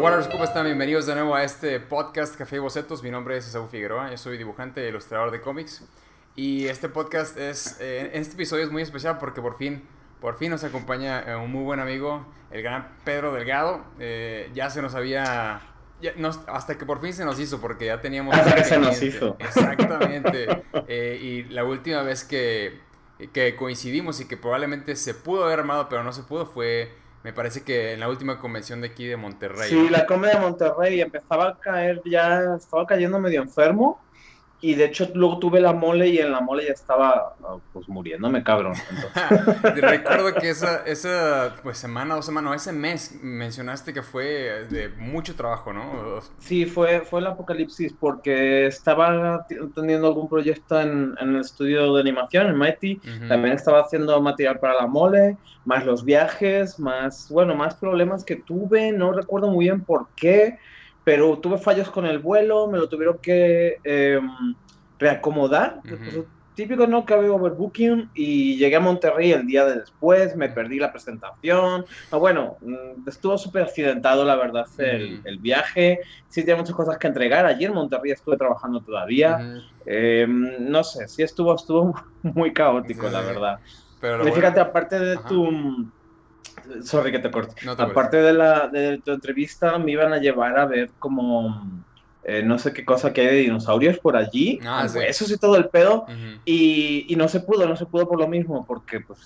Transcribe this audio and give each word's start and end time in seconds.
Waters, 0.00 0.28
¿cómo 0.28 0.44
están? 0.44 0.64
Bienvenidos 0.66 1.06
de 1.06 1.14
nuevo 1.14 1.34
a 1.34 1.42
este 1.42 1.80
podcast 1.80 2.36
Café 2.36 2.56
y 2.56 2.58
Bocetos. 2.58 3.02
Mi 3.02 3.10
nombre 3.10 3.36
es 3.36 3.46
Esaú 3.46 3.66
Figueroa, 3.68 4.10
yo 4.10 4.16
soy 4.18 4.36
dibujante 4.38 4.84
e 4.84 4.88
ilustrador 4.88 5.30
de 5.30 5.40
cómics. 5.40 5.82
Y 6.34 6.66
este 6.66 6.88
podcast 6.88 7.36
es, 7.38 7.78
eh, 7.80 8.10
este 8.14 8.34
episodio 8.34 8.64
es 8.64 8.70
muy 8.70 8.82
especial 8.82 9.18
porque 9.18 9.40
por 9.40 9.56
fin, 9.56 9.84
por 10.20 10.36
fin 10.36 10.50
nos 10.50 10.64
acompaña 10.64 11.20
eh, 11.22 11.34
un 11.36 11.50
muy 11.50 11.64
buen 11.64 11.80
amigo, 11.80 12.26
el 12.50 12.62
gran 12.62 12.96
Pedro 13.04 13.32
Delgado. 13.32 13.84
Eh, 13.98 14.50
ya 14.54 14.70
se 14.70 14.82
nos 14.82 14.94
había, 14.94 15.60
ya 16.00 16.12
nos- 16.16 16.40
hasta 16.46 16.76
que 16.76 16.84
por 16.84 17.00
fin 17.00 17.12
se 17.14 17.24
nos 17.24 17.38
hizo 17.40 17.60
porque 17.60 17.86
ya 17.86 18.00
teníamos... 18.00 18.34
Hasta 18.36 18.54
que 18.54 18.64
se 18.64 18.78
nos 18.78 19.00
hizo. 19.02 19.36
Exactamente. 19.40 20.62
Eh, 20.88 21.18
y 21.20 21.42
la 21.44 21.64
última 21.64 22.02
vez 22.02 22.22
que, 22.24 22.80
que 23.32 23.56
coincidimos 23.56 24.20
y 24.20 24.28
que 24.28 24.36
probablemente 24.36 24.94
se 24.94 25.14
pudo 25.14 25.44
haber 25.44 25.60
armado 25.60 25.88
pero 25.88 26.02
no 26.04 26.12
se 26.12 26.22
pudo 26.22 26.44
fue, 26.46 26.92
me 27.26 27.32
parece 27.32 27.64
que 27.64 27.94
en 27.94 27.98
la 27.98 28.08
última 28.08 28.38
convención 28.38 28.80
de 28.80 28.86
aquí 28.86 29.04
de 29.04 29.16
Monterrey. 29.16 29.68
Sí, 29.68 29.74
¿no? 29.74 29.90
la 29.90 30.06
come 30.06 30.28
de 30.28 30.38
Monterrey 30.38 31.00
empezaba 31.00 31.48
a 31.48 31.58
caer 31.58 32.00
ya, 32.04 32.54
estaba 32.56 32.86
cayendo 32.86 33.18
medio 33.18 33.42
enfermo 33.42 34.00
y 34.60 34.74
de 34.74 34.86
hecho 34.86 35.08
luego 35.14 35.38
tuve 35.38 35.60
la 35.60 35.72
mole 35.72 36.08
y 36.08 36.18
en 36.18 36.32
la 36.32 36.40
mole 36.40 36.64
ya 36.66 36.72
estaba 36.72 37.34
ah, 37.42 37.58
pues 37.72 37.88
muriéndome 37.88 38.42
cabrón. 38.42 38.72
Recuerdo 39.62 40.34
que 40.34 40.50
esa, 40.50 40.84
esa 40.86 41.54
pues, 41.62 41.78
semana, 41.78 42.14
dos 42.14 42.24
semanas, 42.24 42.50
no, 42.50 42.54
ese 42.54 42.72
mes 42.72 43.18
mencionaste 43.22 43.92
que 43.92 44.02
fue 44.02 44.66
de 44.70 44.88
mucho 44.88 45.34
trabajo, 45.34 45.72
¿no? 45.72 46.20
sí, 46.38 46.64
fue, 46.64 47.02
fue 47.02 47.20
el 47.20 47.26
apocalipsis 47.26 47.92
porque 47.92 48.66
estaba 48.66 49.46
teniendo 49.74 50.06
algún 50.06 50.28
proyecto 50.28 50.80
en, 50.80 51.14
en 51.20 51.34
el 51.34 51.40
estudio 51.40 51.94
de 51.94 52.00
animación, 52.00 52.46
en 52.46 52.56
Mighty, 52.56 53.00
Ujú. 53.04 53.28
también 53.28 53.54
estaba 53.54 53.80
haciendo 53.80 54.20
material 54.22 54.58
para 54.58 54.74
la 54.74 54.86
mole, 54.86 55.36
más 55.64 55.84
los 55.84 56.04
viajes, 56.04 56.78
más, 56.78 57.28
bueno, 57.30 57.54
más 57.54 57.74
problemas 57.74 58.24
que 58.24 58.36
tuve, 58.36 58.92
no 58.92 59.12
recuerdo 59.12 59.50
muy 59.50 59.66
bien 59.66 59.84
por 59.84 60.08
qué, 60.16 60.58
pero 61.06 61.38
tuve 61.38 61.56
fallos 61.58 61.88
con 61.88 62.04
el 62.04 62.18
vuelo, 62.18 62.66
me 62.68 62.78
lo 62.78 62.88
tuvieron 62.88 63.18
que 63.22 63.76
eh, 63.84 64.18
reacomodar. 64.98 65.78
Ujú. 65.84 65.96
Pues, 66.04 66.26
típico, 66.56 66.86
¿no? 66.88 67.04
Que 67.06 67.14
había 67.14 67.30
overbooking 67.32 68.10
y 68.14 68.56
llegué 68.56 68.74
a 68.74 68.80
Monterrey 68.80 69.30
el 69.30 69.46
día 69.46 69.64
de 69.66 69.78
después, 69.78 70.34
me 70.34 70.48
perdí 70.48 70.80
la 70.80 70.90
presentación. 70.90 71.84
Ah, 72.10 72.16
bueno, 72.16 72.56
mm, 72.60 73.08
estuvo 73.08 73.38
súper 73.38 73.62
accidentado, 73.62 74.24
la 74.24 74.34
verdad, 74.34 74.64
el, 74.78 75.20
el 75.24 75.38
viaje. 75.38 76.00
Sí, 76.26 76.40
tenía 76.40 76.56
muchas 76.56 76.74
cosas 76.74 76.98
que 76.98 77.06
entregar. 77.06 77.46
Allí 77.46 77.66
en 77.66 77.74
Monterrey 77.74 78.10
estuve 78.10 78.36
trabajando 78.36 78.80
todavía. 78.82 79.36
Ujú. 79.36 79.60
Eh, 79.86 80.26
no 80.28 80.82
sé, 80.82 81.06
sí 81.06 81.22
estuvo, 81.22 81.54
estuvo 81.54 81.94
muy 82.22 82.52
caótico, 82.52 83.06
Sí, 83.06 83.12
la 83.12 83.20
verdad. 83.20 83.58
Pero 84.00 84.14
Y 84.16 84.18
bueno- 84.22 84.34
fíjate, 84.34 84.58
aparte 84.58 84.98
de 84.98 85.14
Ajá. 85.14 85.28
tu... 85.28 85.92
Sorry 86.82 87.12
que 87.12 87.18
te 87.20 87.30
corte. 87.30 87.54
No 87.64 87.76
te 87.76 87.82
aparte 87.82 88.16
de, 88.18 88.32
la, 88.32 88.68
de 88.68 89.00
tu 89.02 89.12
entrevista, 89.12 89.78
me 89.78 89.92
iban 89.92 90.12
a 90.12 90.18
llevar 90.18 90.58
a 90.58 90.66
ver 90.66 90.94
como... 90.98 91.84
eh, 92.22 92.42
no 92.42 92.58
sé 92.58 92.72
qué 92.72 92.84
cosa 92.84 93.12
que 93.12 93.20
hay 93.22 93.26
de 93.28 93.32
dinosaurios 93.42 93.98
por 94.00 94.16
allí. 94.16 94.60
Ah, 94.64 94.88
sí. 94.88 94.98
huesos 94.98 95.30
y 95.30 95.38
todo 95.38 95.56
el 95.56 95.68
pedo. 95.70 96.06
Ujú. 96.08 96.40
Y, 96.44 97.12
y 97.12 97.16
no 97.16 97.28
se 97.28 97.40
pudo, 97.40 97.66
no 97.68 97.76
se 97.76 97.86
pudo 97.86 98.08
por 98.08 98.18
lo 98.20 98.28
mismo, 98.28 98.64
porque 98.66 99.00
pues 99.00 99.18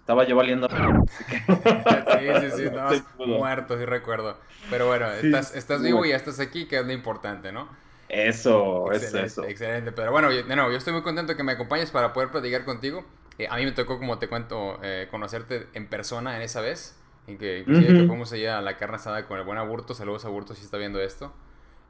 estaba 0.00 0.24
yo 0.26 0.36
valiendo... 0.36 0.68
Sí, 2.10 2.34
sí, 2.36 2.50
sí, 2.52 2.70
No 2.72 2.72
no, 2.72 3.04
pudo. 3.16 3.38
muerto, 3.38 3.78
sí 3.78 3.84
recuerdo. 3.84 4.38
Pero 4.68 4.86
bueno, 4.86 5.10
Sí, 5.20 5.28
estás, 5.28 5.54
estás 5.54 5.82
vivo 5.82 6.04
y 6.04 6.10
ya 6.10 6.16
estás 6.16 6.40
aquí, 6.40 6.66
que 6.66 6.78
es 6.78 6.86
lo 6.86 6.92
importante, 6.92 7.52
¿no? 7.52 7.68
Eso, 8.08 8.92
es 8.92 9.02
excelente, 9.02 9.14
eso. 9.14 9.42
excelente. 9.50 9.92
Pero 9.92 10.12
bueno, 10.12 10.30
yo- 10.32 10.44
nuevo, 10.44 10.70
yo 10.70 10.76
estoy 10.78 10.92
muy 10.92 11.02
contento 11.02 11.36
que 11.36 11.42
me 11.42 11.52
acompañes 11.52 11.90
para 11.90 12.12
poder 12.12 12.30
platicar 12.30 12.64
contigo. 12.64 13.04
Eh, 13.42 13.48
a 13.50 13.56
mí 13.56 13.64
me 13.64 13.72
tocó, 13.72 13.98
como 13.98 14.18
te 14.18 14.28
cuento, 14.28 14.78
eh, 14.82 15.08
conocerte 15.10 15.66
en 15.74 15.88
persona 15.88 16.36
en 16.36 16.42
esa 16.42 16.60
vez. 16.60 16.96
En 17.26 17.38
que 17.38 17.60
inclusive 17.60 17.86
que 17.88 17.98
Ujú. 17.98 18.06
fuimos 18.08 18.32
allá 18.32 18.58
a 18.58 18.62
la 18.62 18.76
carne 18.76 18.96
asada 18.96 19.26
con 19.26 19.38
el 19.38 19.44
buen 19.44 19.58
Aburto. 19.58 19.94
Saludos 19.94 20.24
Aburto 20.24 20.54
si 20.54 20.64
está 20.64 20.76
viendo 20.76 21.00
esto. 21.00 21.32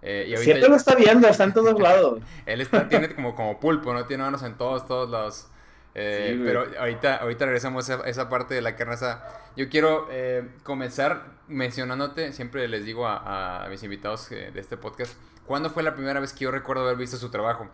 Eh, 0.03 0.27
y 0.29 0.37
Siempre 0.37 0.69
lo 0.69 0.77
está 0.77 0.95
viendo, 0.95 1.29
está 1.29 1.45
en 1.45 1.55
todos 1.55 1.81
lados. 1.81 2.21
él 2.47 2.61
está, 2.61 2.89
tiene 2.89 3.15
como, 3.15 3.35
como 3.35 3.59
pulpo, 3.61 3.93
¿no? 3.95 4.05
Tiene 4.07 4.25
manos 4.25 4.43
en 4.43 4.57
todos, 4.57 4.87
todos 4.87 5.09
lados. 5.11 5.49
Eh, 5.95 6.35
Sí, 6.37 6.43
pero 6.45 6.67
ahorita, 6.79 7.17
ahorita 7.17 7.45
regresamos 7.45 7.89
a 7.91 8.09
esa, 8.09 8.29
parte 8.29 8.55
de 8.55 8.63
la 8.63 8.77
carne 8.77 8.95
asada. 8.95 9.29
Yo 9.57 9.69
quiero 9.69 10.09
eh, 10.11 10.49
comenzar 10.63 11.25
mencionándote, 11.49 12.33
siempre 12.33 12.67
les 12.69 12.85
digo 12.85 13.07
a, 13.07 13.65
a 13.65 13.69
mis 13.69 13.83
invitados 13.83 14.31
eh, 14.33 14.51
de 14.53 14.61
este 14.61 14.77
podcast, 14.77 15.15
¿cuándo 15.47 15.71
fue 15.71 15.83
la 15.83 15.95
primera 15.95 16.19
vez 16.19 16.33
que 16.33 16.41
yo 16.45 16.51
recuerdo 16.51 16.83
haber 16.85 16.97
visto 16.97 17.17
su 17.19 17.31
trabajo? 17.31 17.69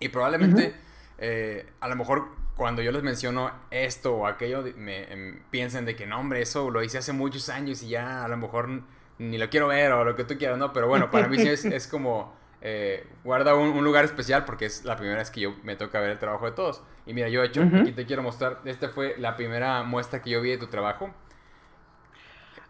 Y 0.00 0.08
probablemente, 0.08 0.74
eh, 1.18 1.68
a 1.80 1.88
lo 1.88 1.96
mejor 1.96 2.28
cuando 2.58 2.82
yo 2.82 2.90
les 2.90 3.04
menciono 3.04 3.52
esto 3.70 4.14
o 4.14 4.26
aquello, 4.26 4.64
me 4.76 5.10
em, 5.12 5.40
piensen 5.50 5.84
de 5.84 5.94
que 5.94 6.06
no, 6.06 6.18
hombre, 6.18 6.42
eso 6.42 6.70
lo 6.70 6.82
hice 6.82 6.98
hace 6.98 7.12
muchos 7.12 7.48
años 7.48 7.82
y 7.84 7.90
ya 7.90 8.24
a 8.24 8.28
lo 8.28 8.36
mejor 8.36 8.82
ni 9.18 9.38
lo 9.38 9.48
quiero 9.48 9.68
ver 9.68 9.92
o 9.92 10.04
lo 10.04 10.16
que 10.16 10.24
tú 10.24 10.36
quieras, 10.36 10.58
¿no? 10.58 10.72
Pero 10.72 10.88
bueno, 10.88 11.08
para 11.10 11.28
mí 11.28 11.38
sí 11.38 11.48
es, 11.48 11.64
es 11.64 11.86
como 11.86 12.36
eh, 12.60 13.06
guarda 13.22 13.54
un, 13.54 13.68
un 13.68 13.84
lugar 13.84 14.04
especial 14.04 14.44
porque 14.44 14.66
es 14.66 14.84
la 14.84 14.96
primera 14.96 15.18
vez 15.18 15.30
que 15.30 15.40
yo 15.40 15.54
me 15.62 15.76
toca 15.76 16.00
ver 16.00 16.10
el 16.10 16.18
trabajo 16.18 16.46
de 16.46 16.52
todos. 16.52 16.82
Y 17.06 17.14
mira, 17.14 17.28
yo 17.28 17.44
he 17.44 17.46
hecho, 17.46 17.62
aquí 17.62 17.92
te 17.92 18.04
quiero 18.06 18.22
mostrar, 18.22 18.60
esta 18.64 18.88
fue 18.88 19.14
la 19.18 19.36
primera 19.36 19.84
muestra 19.84 20.20
que 20.20 20.30
yo 20.30 20.40
vi 20.40 20.50
de 20.50 20.58
tu 20.58 20.66
trabajo. 20.66 21.14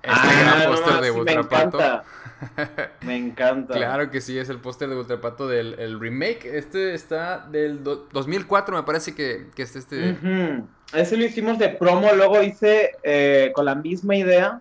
Este 0.02 0.14
Ah, 0.20 0.40
gran 0.40 0.58
no 0.62 0.70
póster 0.76 1.00
de 1.00 1.08
sí, 1.08 1.12
me 1.14 1.18
Ultrapato. 1.20 1.78
encanta. 1.78 2.04
Me 3.02 3.16
encanta. 3.16 3.74
Claro 3.74 4.10
que 4.10 4.20
sí, 4.20 4.38
es 4.38 4.48
el 4.48 4.58
póster 4.58 4.88
de 4.88 4.96
Ultrapato 4.96 5.48
del 5.48 5.74
el 5.78 5.98
remake. 5.98 6.44
Este 6.56 6.94
está 6.94 7.38
del 7.50 7.82
do- 7.82 8.06
2004, 8.12 8.76
me 8.76 8.82
parece 8.84 9.14
que, 9.14 9.48
que 9.56 9.62
es 9.62 9.74
este. 9.74 10.16
Ese 10.94 11.16
lo 11.16 11.24
hicimos 11.24 11.58
de 11.58 11.68
promo, 11.70 12.12
luego 12.14 12.42
hice 12.42 12.92
eh, 13.02 13.50
con 13.54 13.64
la 13.64 13.74
misma 13.74 14.14
idea, 14.16 14.60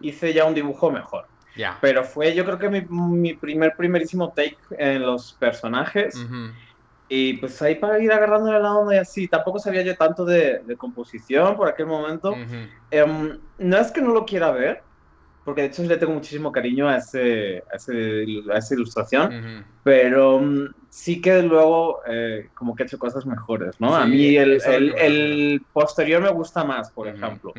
hice 0.00 0.32
ya 0.32 0.44
un 0.46 0.54
dibujo 0.54 0.90
mejor. 0.90 1.26
Ya. 1.54 1.76
Pero 1.80 2.04
fue 2.04 2.34
yo 2.34 2.44
creo 2.44 2.58
que 2.58 2.68
mi, 2.70 2.80
mi 2.88 3.34
primer, 3.34 3.74
primerísimo 3.76 4.30
take 4.32 4.56
en 4.78 5.02
los 5.02 5.34
personajes. 5.34 6.14
Ujú, 6.14 6.50
Y 7.08 7.34
pues 7.38 7.60
ahí 7.62 7.76
para 7.76 7.98
ir 7.98 8.12
agarrándole 8.12 8.60
la 8.60 8.74
onda 8.74 8.94
y 8.94 8.98
así, 8.98 9.28
tampoco 9.28 9.58
sabía 9.58 9.82
yo 9.82 9.96
tanto 9.96 10.24
de, 10.24 10.60
de 10.64 10.76
composición 10.76 11.56
por 11.56 11.68
aquel 11.68 11.86
momento. 11.86 12.32
ujú. 12.32 12.56
Em, 12.90 13.40
no 13.58 13.76
es 13.78 13.90
que 13.92 14.00
no 14.02 14.12
lo 14.12 14.24
quiera 14.26 14.50
ver, 14.50 14.84
porque 15.42 15.62
de 15.62 15.68
hecho 15.68 15.82
le 15.84 15.96
tengo 15.96 16.12
muchísimo 16.12 16.52
cariño 16.52 16.88
a, 16.88 16.98
ese, 16.98 17.58
a, 17.72 17.76
ese- 17.76 18.24
a 18.52 18.58
esa 18.58 18.74
ilustración, 18.74 19.32
Ujú. 19.32 19.64
pero 19.82 20.40
mm, 20.40 20.66
sí 20.90 21.20
que 21.22 21.42
luego 21.42 22.00
eh, 22.06 22.50
como 22.54 22.74
que 22.74 22.82
he 22.82 22.86
hecho 22.86 22.98
cosas 22.98 23.24
mejores, 23.24 23.76
¿no? 23.80 23.94
a 23.96 24.04
Sí, 24.04 24.10
mí 24.10 24.36
el, 24.36 24.60
el- 24.66 24.94
el 24.98 25.66
posterior 25.72 26.20
me 26.22 26.30
gusta 26.30 26.64
más, 26.64 26.92
por 26.92 27.08
Ujú, 27.08 27.16
ejemplo. 27.16 27.52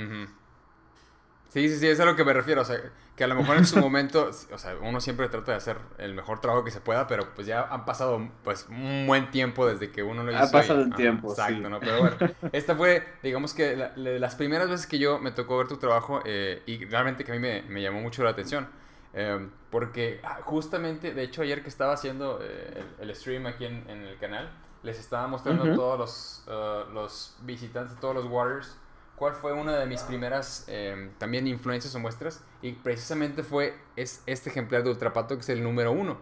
Sí, 1.49 1.67
sí, 1.67 1.77
sí, 1.79 1.87
es 1.87 1.99
a 1.99 2.05
lo 2.05 2.15
que 2.15 2.23
me 2.23 2.33
refiero. 2.33 2.61
O 2.61 2.65
sea, 2.65 2.77
que 3.15 3.23
a 3.23 3.27
lo 3.27 3.35
mejor 3.35 3.57
en 3.57 3.65
su 3.65 3.77
momento, 3.77 4.29
o 4.53 4.57
sea, 4.57 4.75
uno 4.81 5.01
siempre 5.01 5.27
trata 5.29 5.51
de 5.53 5.57
hacer 5.57 5.77
el 5.97 6.13
mejor 6.13 6.39
trabajo 6.41 6.63
que 6.63 6.71
se 6.71 6.79
pueda, 6.79 7.07
pero 7.07 7.33
pues 7.33 7.47
ya 7.47 7.63
han 7.63 7.85
pasado 7.85 8.21
pues 8.43 8.67
un 8.69 9.05
buen 9.07 9.31
tiempo 9.31 9.67
desde 9.67 9.91
que 9.91 10.03
uno 10.03 10.23
lo 10.23 10.31
hizo. 10.31 10.43
Ha 10.43 10.51
pasado 10.51 10.81
y- 10.81 10.83
un 10.83 10.93
ajá, 10.93 10.97
tiempo, 10.97 11.29
Exacto, 11.31 11.55
sí. 11.63 11.69
¿no? 11.69 11.83
Pero 11.83 11.99
bueno, 11.99 12.17
esta 12.51 12.75
fue, 12.75 13.03
digamos 13.23 13.53
que 13.55 13.75
la- 13.75 13.93
la- 13.95 14.19
las 14.19 14.35
primeras 14.35 14.69
veces 14.69 14.85
que 14.87 14.99
yo 14.99 15.19
me 15.19 15.31
tocó 15.31 15.57
ver 15.57 15.67
tu 15.67 15.77
trabajo 15.77 16.21
eh, 16.25 16.61
y 16.67 16.85
realmente 16.85 17.23
que 17.23 17.31
a 17.31 17.35
mí 17.35 17.41
me, 17.41 17.63
me 17.63 17.81
llamó 17.81 17.99
mucho 18.01 18.23
la 18.23 18.29
atención. 18.31 18.69
eh, 19.13 19.49
porque 19.71 20.19
ah, 20.23 20.39
justamente, 20.43 21.13
de 21.13 21.23
hecho, 21.23 21.41
ayer 21.41 21.63
que 21.63 21.69
estaba 21.69 21.93
haciendo 21.93 22.39
eh, 22.43 22.83
el, 22.99 23.09
el 23.09 23.15
stream 23.15 23.47
aquí 23.47 23.65
en, 23.65 23.89
en 23.89 24.03
el 24.03 24.17
canal, 24.19 24.51
les 24.83 24.99
estaba 24.99 25.27
mostrando 25.27 25.73
todos 25.73 25.97
los, 25.99 26.43
eh, 26.47 26.83
los 26.93 27.35
visitantes, 27.41 27.99
todos 27.99 28.13
los 28.15 28.25
Warriors, 28.25 28.77
cuál 29.19 29.33
fue 29.35 29.53
una 29.53 29.77
de 29.77 29.85
mis 29.85 30.01
primeras 30.01 30.65
eh, 30.69 31.11
también 31.19 31.45
influencias 31.47 31.93
o 31.95 31.99
muestras. 31.99 32.43
Y 32.61 32.71
precisamente 32.73 33.43
fue 33.43 33.75
es 33.95 34.23
este 34.25 34.49
ejemplar 34.49 34.83
de 34.83 34.89
Ultrapato 34.89 35.35
que 35.35 35.41
es 35.41 35.49
el 35.49 35.61
número 35.61 35.91
uno. 35.91 36.17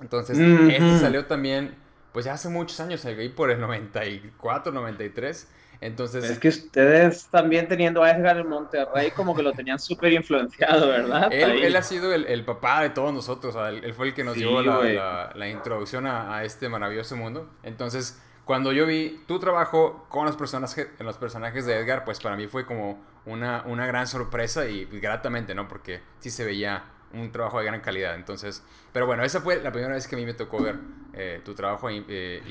Entonces, 0.00 0.38
Ujú. 0.38 0.68
este 0.70 1.00
salió 1.00 1.26
también, 1.26 1.74
pues 2.12 2.24
ya 2.26 2.34
hace 2.34 2.48
muchos 2.48 2.78
años, 2.80 3.04
ahí 3.04 3.28
por 3.30 3.50
el 3.50 3.60
94, 3.60 4.72
93. 4.72 5.48
Entonces, 5.80 6.24
Es 6.24 6.38
que 6.40 6.48
ustedes 6.48 7.26
también 7.28 7.68
teniendo 7.68 8.02
a 8.02 8.10
Edgar 8.10 8.36
en 8.38 8.48
Monterrey 8.48 9.12
como 9.12 9.34
que 9.34 9.42
lo 9.44 9.52
tenían 9.52 9.78
súper 9.78 10.12
influenciado, 10.12 10.88
¿verdad? 10.88 11.32
Él, 11.32 11.50
él 11.64 11.76
ha 11.76 11.82
sido 11.82 12.12
el, 12.12 12.26
el 12.26 12.44
papá 12.44 12.82
de 12.82 12.90
todos 12.90 13.12
nosotros, 13.14 13.54
o 13.54 13.58
sea, 13.58 13.68
él, 13.68 13.84
él 13.84 13.94
fue 13.94 14.08
el 14.08 14.14
que 14.14 14.24
nos 14.24 14.34
Sí, 14.34 14.40
dio 14.40 14.60
la, 14.60 14.82
la- 14.82 15.32
la 15.34 15.48
introducción 15.48 16.06
a, 16.06 16.36
a 16.36 16.44
este 16.44 16.68
maravilloso 16.68 17.16
mundo. 17.16 17.48
Entonces, 17.62 18.20
cuando 18.48 18.72
yo 18.72 18.86
vi 18.86 19.20
tu 19.26 19.38
trabajo 19.38 20.06
con 20.08 20.24
los 20.24 20.34
personajes, 20.34 20.88
los 21.00 21.18
personajes 21.18 21.66
de 21.66 21.76
Edgar, 21.76 22.06
pues 22.06 22.18
para 22.18 22.34
mí 22.34 22.46
fue 22.46 22.64
como 22.64 22.98
una, 23.26 23.62
una 23.66 23.86
gran 23.86 24.06
sorpresa 24.06 24.66
y 24.66 24.86
gratamente, 24.86 25.54
¿no? 25.54 25.68
Porque 25.68 26.00
sí 26.18 26.30
se 26.30 26.46
veía 26.46 26.82
un 27.12 27.30
trabajo 27.30 27.58
de 27.58 27.66
gran 27.66 27.80
calidad. 27.82 28.14
Entonces, 28.14 28.64
pero 28.94 29.04
bueno, 29.04 29.22
esa 29.22 29.42
fue 29.42 29.62
la 29.62 29.70
primera 29.70 29.92
vez 29.92 30.08
que 30.08 30.16
a 30.16 30.18
mí 30.18 30.24
me 30.24 30.32
tocó 30.32 30.62
ver 30.62 30.76
eh, 31.12 31.42
tu 31.44 31.52
trabajo 31.54 31.90
y, 31.90 32.02
eh, 32.08 32.42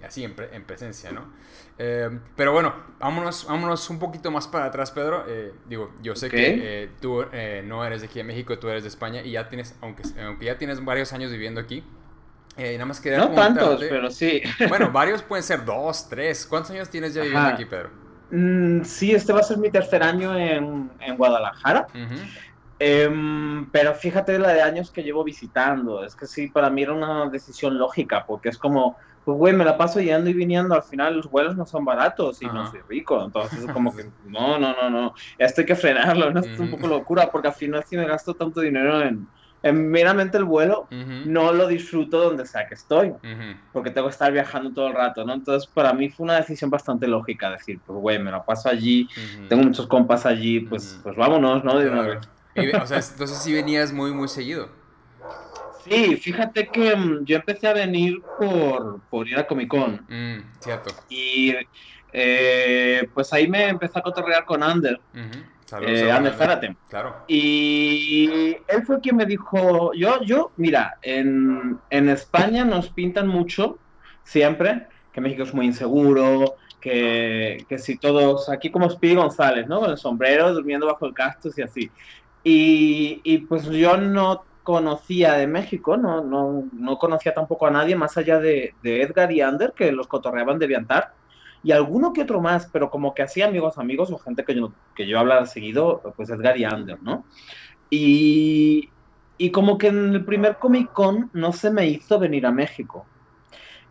y 0.00 0.04
así 0.04 0.24
en, 0.24 0.34
pre- 0.34 0.50
en 0.56 0.64
presencia, 0.64 1.12
¿no? 1.12 1.24
Eh, 1.78 2.10
pero 2.34 2.50
bueno, 2.52 2.74
vámonos, 2.98 3.46
vámonos 3.46 3.88
un 3.90 4.00
poquito 4.00 4.32
más 4.32 4.48
para 4.48 4.64
atrás, 4.64 4.90
Pedro. 4.90 5.24
Eh, 5.28 5.52
digo, 5.68 5.92
yo 6.02 6.16
sé 6.16 6.26
Ok. 6.26 6.32
que 6.32 6.84
eh, 6.84 6.90
tú 7.00 7.24
no 7.64 7.84
eres 7.84 8.00
de 8.00 8.08
aquí 8.08 8.18
de 8.18 8.24
México, 8.24 8.58
tú 8.58 8.68
eres 8.68 8.82
de 8.82 8.88
España 8.88 9.22
y 9.22 9.30
ya 9.30 9.48
tienes, 9.48 9.76
aunque, 9.80 10.02
aunque 10.20 10.46
ya 10.46 10.58
tienes 10.58 10.84
varios 10.84 11.12
años 11.12 11.30
viviendo 11.30 11.60
aquí, 11.60 11.84
eh, 12.56 12.74
nada 12.74 12.86
más 12.86 13.00
quería 13.00 13.18
No 13.18 13.30
tantos, 13.30 13.80
pero 13.88 14.10
sí. 14.10 14.42
Bueno, 14.68 14.90
varios 14.90 15.22
pueden 15.22 15.42
ser 15.42 15.64
dos, 15.64 16.08
tres. 16.08 16.46
¿Cuántos 16.46 16.70
años 16.70 16.88
tienes 16.88 17.14
ya 17.14 17.22
viviendo 17.22 17.48
Ajá. 17.48 17.54
aquí, 17.54 17.64
Pedro? 17.64 17.90
Mm, 18.30 18.82
sí, 18.84 19.12
este 19.12 19.32
va 19.32 19.40
a 19.40 19.44
ser 19.44 19.58
mi 19.58 19.70
tercer 19.70 20.02
año 20.02 20.36
en, 20.36 20.90
en 21.00 21.16
Guadalajara. 21.16 21.86
Ujú. 21.94 22.20
Em, 22.78 23.70
pero 23.70 23.94
fíjate 23.94 24.38
la 24.38 24.52
de 24.52 24.62
años 24.62 24.90
que 24.90 25.02
llevo 25.02 25.24
visitando. 25.24 26.04
Es 26.04 26.14
que 26.14 26.26
sí, 26.26 26.48
para 26.48 26.70
mí 26.70 26.82
era 26.82 26.92
una 26.92 27.28
decisión 27.28 27.78
lógica, 27.78 28.24
porque 28.26 28.48
es 28.50 28.58
como, 28.58 28.96
pues 29.24 29.36
güey, 29.36 29.54
me 29.54 29.64
la 29.64 29.76
paso 29.76 30.00
yendo 30.00 30.30
y 30.30 30.34
viniendo. 30.34 30.74
Al 30.74 30.82
final 30.82 31.16
los 31.16 31.30
vuelos 31.30 31.56
no 31.56 31.66
son 31.66 31.84
baratos 31.84 32.40
y 32.42 32.46
no 32.46 32.70
soy 32.70 32.80
rico. 32.88 33.24
Entonces 33.24 33.64
es 33.64 33.70
como 33.72 33.94
que, 33.94 34.10
no, 34.26 34.58
no, 34.58 34.74
no, 34.74 34.90
no. 34.90 35.14
Esto 35.38 35.62
hay 35.62 35.66
que 35.66 35.76
frenarlo. 35.76 36.30
¿no? 36.30 36.40
Es 36.40 36.58
un 36.58 36.70
poco 36.70 36.86
locura, 36.86 37.30
porque 37.32 37.48
al 37.48 37.54
final 37.54 37.84
si 37.84 37.96
me 37.96 38.06
gasto 38.06 38.34
tanto 38.34 38.60
dinero 38.60 39.00
en, 39.02 39.28
en 39.64 39.90
meramente 39.90 40.36
el 40.36 40.44
vuelo, 40.44 40.86
no 40.90 41.50
lo 41.52 41.66
disfruto 41.66 42.22
donde 42.22 42.44
sea 42.46 42.68
que 42.68 42.74
estoy, 42.74 43.14
porque 43.72 43.90
tengo 43.90 44.06
que 44.08 44.12
estar 44.12 44.30
viajando 44.30 44.72
todo 44.74 44.88
el 44.88 44.94
rato, 44.94 45.24
¿no? 45.24 45.32
Entonces, 45.32 45.68
para 45.72 45.94
mí 45.94 46.10
fue 46.10 46.24
una 46.24 46.36
decisión 46.36 46.68
bastante 46.68 47.08
lógica 47.08 47.50
decir, 47.50 47.80
pues, 47.84 47.98
güey, 47.98 48.18
me 48.18 48.30
la 48.30 48.44
paso 48.44 48.68
allí, 48.68 49.08
tengo 49.48 49.62
muchos 49.62 49.86
compas 49.86 50.26
allí, 50.26 50.60
pues, 50.60 51.00
pues 51.02 51.16
vámonos, 51.16 51.64
¿no? 51.64 51.78
De 51.78 51.88
una 51.88 52.02
vez. 52.02 52.18
o 52.82 52.86
sea, 52.86 52.98
entonces 52.98 53.38
sí 53.38 53.54
venías 53.54 53.90
muy, 53.90 54.12
muy 54.12 54.28
seguido. 54.28 54.68
Sí, 55.82 56.16
fíjate 56.16 56.68
que 56.68 56.94
mm, 56.94 57.24
yo 57.24 57.36
empecé 57.36 57.66
a 57.66 57.72
venir 57.72 58.22
por, 58.38 59.00
por 59.08 59.26
ir 59.26 59.38
a 59.38 59.46
Comic 59.46 59.68
Con. 59.68 60.04
Mm, 60.08 60.42
cierto. 60.60 60.94
Y 61.08 61.54
eh, 62.12 63.08
pues 63.14 63.32
ahí 63.32 63.48
me 63.48 63.68
empecé 63.68 63.98
a 63.98 64.02
cotorrear 64.02 64.44
con 64.44 64.62
Ander. 64.62 65.00
Saludos, 65.12 65.53
eh, 65.82 66.10
Ander 66.10 66.34
Zárate. 66.34 66.76
Claro. 66.88 67.16
Y 67.26 68.56
él 68.68 68.84
fue 68.86 69.00
quien 69.00 69.16
me 69.16 69.26
dijo, 69.26 69.92
yo, 69.94 70.20
yo, 70.22 70.52
mira, 70.56 70.98
en, 71.02 71.78
en 71.90 72.08
España 72.08 72.64
nos 72.64 72.88
pintan 72.90 73.28
mucho, 73.28 73.78
siempre, 74.22 74.86
que 75.12 75.20
México 75.20 75.44
es 75.44 75.54
muy 75.54 75.66
inseguro, 75.66 76.56
que, 76.80 77.64
que, 77.68 77.78
si 77.78 77.96
todos, 77.96 78.48
aquí 78.48 78.70
como 78.70 78.90
Speedy 78.90 79.14
González, 79.14 79.66
¿no? 79.66 79.80
Con 79.80 79.90
el 79.90 79.96
sombrero, 79.96 80.52
durmiendo 80.52 80.86
bajo 80.86 81.06
el 81.06 81.14
cactus 81.14 81.56
y 81.58 81.62
así. 81.62 81.90
Y, 82.42 83.20
y, 83.24 83.38
pues 83.38 83.64
yo 83.70 83.96
no 83.96 84.44
conocía 84.62 85.34
de 85.34 85.46
México, 85.46 85.96
no, 85.96 86.22
no, 86.22 86.64
no 86.72 86.98
conocía 86.98 87.32
tampoco 87.32 87.66
a 87.66 87.70
nadie 87.70 87.96
más 87.96 88.16
allá 88.16 88.38
de, 88.38 88.74
de, 88.82 89.02
Edgar 89.02 89.32
y 89.32 89.40
Ander, 89.40 89.72
que 89.74 89.92
los 89.92 90.06
cotorreaban 90.06 90.58
de 90.58 90.66
Viantar, 90.66 91.14
y 91.64 91.72
alguno 91.72 92.12
que 92.12 92.22
otro 92.22 92.40
más, 92.42 92.68
pero 92.70 92.90
como 92.90 93.14
que 93.14 93.22
así 93.22 93.40
amigos, 93.40 93.78
amigos 93.78 94.12
o 94.12 94.18
gente 94.18 94.44
que 94.44 94.54
yo, 94.54 94.72
que 94.94 95.06
yo 95.06 95.18
hablaba 95.18 95.46
seguido, 95.46 96.02
pues 96.14 96.28
Edgar 96.28 96.58
y 96.58 96.64
Ander, 96.64 97.02
¿no? 97.02 97.24
Y, 97.88 98.90
y 99.38 99.50
como 99.50 99.78
que 99.78 99.88
en 99.88 100.14
el 100.14 100.24
primer 100.24 100.58
Comic 100.58 100.92
Con 100.92 101.30
no 101.32 101.52
se 101.52 101.70
me 101.70 101.86
hizo 101.86 102.18
venir 102.18 102.44
a 102.44 102.52
México. 102.52 103.06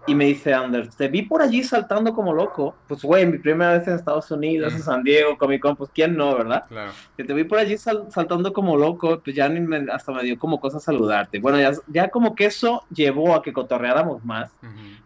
Y 0.05 0.15
me 0.15 0.25
dice 0.25 0.53
Anders, 0.53 0.95
te 0.97 1.07
vi 1.07 1.21
por 1.21 1.41
allí 1.41 1.63
saltando 1.63 2.13
como 2.13 2.33
loco. 2.33 2.75
Pues, 2.87 3.03
güey, 3.03 3.25
mi 3.25 3.37
primera 3.37 3.77
vez 3.77 3.87
en 3.87 3.93
Estados 3.93 4.29
Unidos, 4.31 4.73
en 4.73 4.81
San 4.81 5.01
Diego, 5.03 5.37
Comic 5.37 5.61
Con, 5.61 5.77
pues, 5.77 5.89
¿quién 5.93 6.17
no, 6.17 6.35
verdad? 6.35 6.65
Claro. 6.67 6.91
Que 7.15 7.23
te 7.23 7.33
vi 7.33 7.45
por 7.45 7.57
allí 7.57 7.77
saltando 7.77 8.51
como 8.51 8.75
loco, 8.75 9.21
pues 9.23 9.33
ya 9.33 9.47
me, 9.47 9.91
hasta 9.91 10.11
me 10.11 10.23
dio 10.23 10.37
como 10.37 10.59
cosa 10.59 10.79
saludarte. 10.81 11.39
Bueno, 11.39 11.57
ya, 11.59 11.71
ya, 11.87 12.09
como 12.09 12.35
que 12.35 12.45
eso 12.45 12.83
llevó 12.93 13.33
a 13.33 13.41
que 13.41 13.53
cotorreáramos 13.53 14.25
más. 14.25 14.51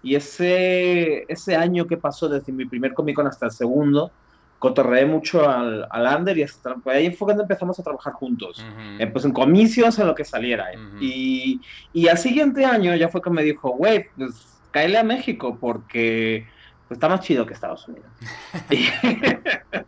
Y 0.02 0.16
ese, 0.16 1.26
ese 1.32 1.56
año 1.56 1.86
que 1.86 1.98
pasó 1.98 2.28
desde 2.28 2.52
mi 2.52 2.66
primer 2.66 2.96
Comic 2.96 3.16
Con 3.16 3.28
hasta 3.28 3.46
el 3.46 3.52
segundo, 3.52 4.12
cotorreé 4.58 5.06
mucho 5.06 5.48
al, 5.48 5.88
al 5.92 6.08
Ander 6.08 6.40
y 6.40 6.42
hasta, 6.44 6.74
pues 6.74 6.98
ahí 6.98 7.12
fue 7.12 7.28
cuando 7.28 7.44
empezamos 7.44 7.80
a 7.80 7.84
trabajar 7.84 8.14
juntos, 8.14 8.66
eh, 8.98 9.06
pues 9.06 9.24
en 9.26 9.32
comicios, 9.32 10.00
en 10.00 10.08
lo 10.08 10.16
que 10.16 10.26
saliera. 10.26 10.72
y, 11.00 11.62
y 11.94 12.08
al 12.08 12.18
siguiente 12.18 12.66
año 12.66 12.96
ya 12.96 13.10
fue 13.10 13.22
que 13.22 13.30
me 13.30 13.44
dijo, 13.44 13.70
güey, 13.70 14.08
pues 14.18 14.57
cáele 14.78 15.00
a 15.00 15.04
México 15.04 15.58
porque 15.60 16.46
pues, 16.88 16.98
está 16.98 17.10
más 17.10 17.22
chido 17.22 17.48
que 17.48 17.54
Estados 17.56 17.88
Unidos. 17.88 18.06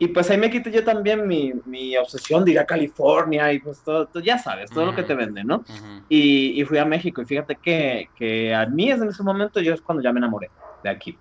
y, 0.00 0.08
pues 0.08 0.28
ahí 0.28 0.38
me 0.38 0.50
quité 0.50 0.72
yo 0.72 0.82
también 0.82 1.28
mi, 1.28 1.52
mi, 1.66 1.96
obsesión 1.96 2.44
de 2.44 2.50
ir 2.50 2.58
a 2.58 2.66
California 2.66 3.52
y 3.52 3.60
pues 3.60 3.80
todo, 3.84 4.08
ya 4.20 4.38
sabes, 4.38 4.70
todo 4.70 4.86
lo 4.86 4.94
que 4.96 5.04
te 5.04 5.14
venden, 5.14 5.46
¿no? 5.46 5.64
y, 6.08 6.60
y, 6.60 6.64
fui 6.64 6.78
a 6.78 6.84
México 6.84 7.22
y 7.22 7.26
fíjate 7.26 7.54
que, 7.54 8.08
que 8.16 8.52
a 8.52 8.66
mí 8.66 8.90
en 8.90 9.04
ese 9.04 9.22
momento 9.22 9.60
yo 9.60 9.72
es 9.72 9.80
cuando 9.80 10.02
ya 10.02 10.12
me 10.12 10.18
enamoré 10.18 10.50
de 10.82 10.90
aquí. 10.90 11.16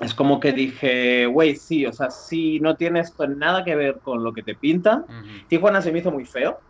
Es 0.00 0.14
como 0.14 0.38
que 0.38 0.52
dije, 0.52 1.26
güey, 1.26 1.56
sí, 1.56 1.84
o 1.84 1.92
sea, 1.92 2.10
sí, 2.10 2.60
no 2.60 2.76
tiene 2.76 3.00
esto 3.00 3.26
nada 3.26 3.64
que 3.64 3.74
ver 3.74 3.98
con 3.98 4.22
lo 4.22 4.32
que 4.32 4.44
te 4.44 4.54
pintan. 4.54 5.04
Tijuana 5.48 5.82
se 5.82 5.90
me 5.90 5.98
hizo 5.98 6.12
muy 6.12 6.24
feo, 6.24 6.60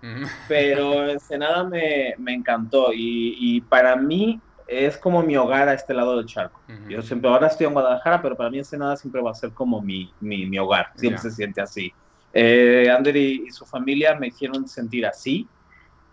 pero 0.47 1.07
Ensenada 1.11 1.65
me, 1.65 2.15
me 2.17 2.33
encantó 2.33 2.95
y, 2.95 3.37
y 3.39 3.61
para 3.61 3.97
mí 3.97 4.41
es 4.69 4.99
como 4.99 5.23
mi 5.23 5.37
hogar 5.37 5.69
a 5.69 5.73
este 5.73 5.95
lado 5.95 6.17
del 6.17 6.27
charco. 6.27 6.61
Yo 6.89 7.01
siempre, 7.01 7.31
ahora 7.31 7.47
estoy 7.47 7.67
en 7.67 7.73
Guadalajara, 7.73 8.21
pero 8.21 8.37
para 8.37 8.51
mí 8.51 8.59
Ensenada 8.59 8.97
siempre 8.97 9.23
va 9.23 9.31
a 9.31 9.35
ser 9.35 9.51
como 9.53 9.81
mi, 9.81 10.13
mi, 10.21 10.45
mi 10.47 10.59
hogar, 10.59 10.93
siempre 10.95 11.23
se 11.23 11.31
siente 11.31 11.63
así. 11.63 11.93
Eh, 12.35 12.91
Ander 12.95 13.17
y, 13.17 13.51
su 13.51 13.65
familia 13.65 14.15
me 14.15 14.29
hicieron 14.29 14.69
sentir 14.69 15.07
así 15.07 15.49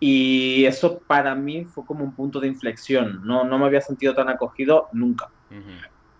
y 0.00 0.64
eso 0.64 0.98
para 1.06 1.34
mí 1.34 1.66
fue 1.66 1.84
como 1.84 2.02
un 2.02 2.12
punto 2.12 2.40
de 2.40 2.48
inflexión, 2.48 3.20
no, 3.24 3.44
no 3.44 3.58
me 3.58 3.66
había 3.66 3.82
sentido 3.82 4.14
tan 4.14 4.28
acogido 4.28 4.88
nunca. 4.92 5.28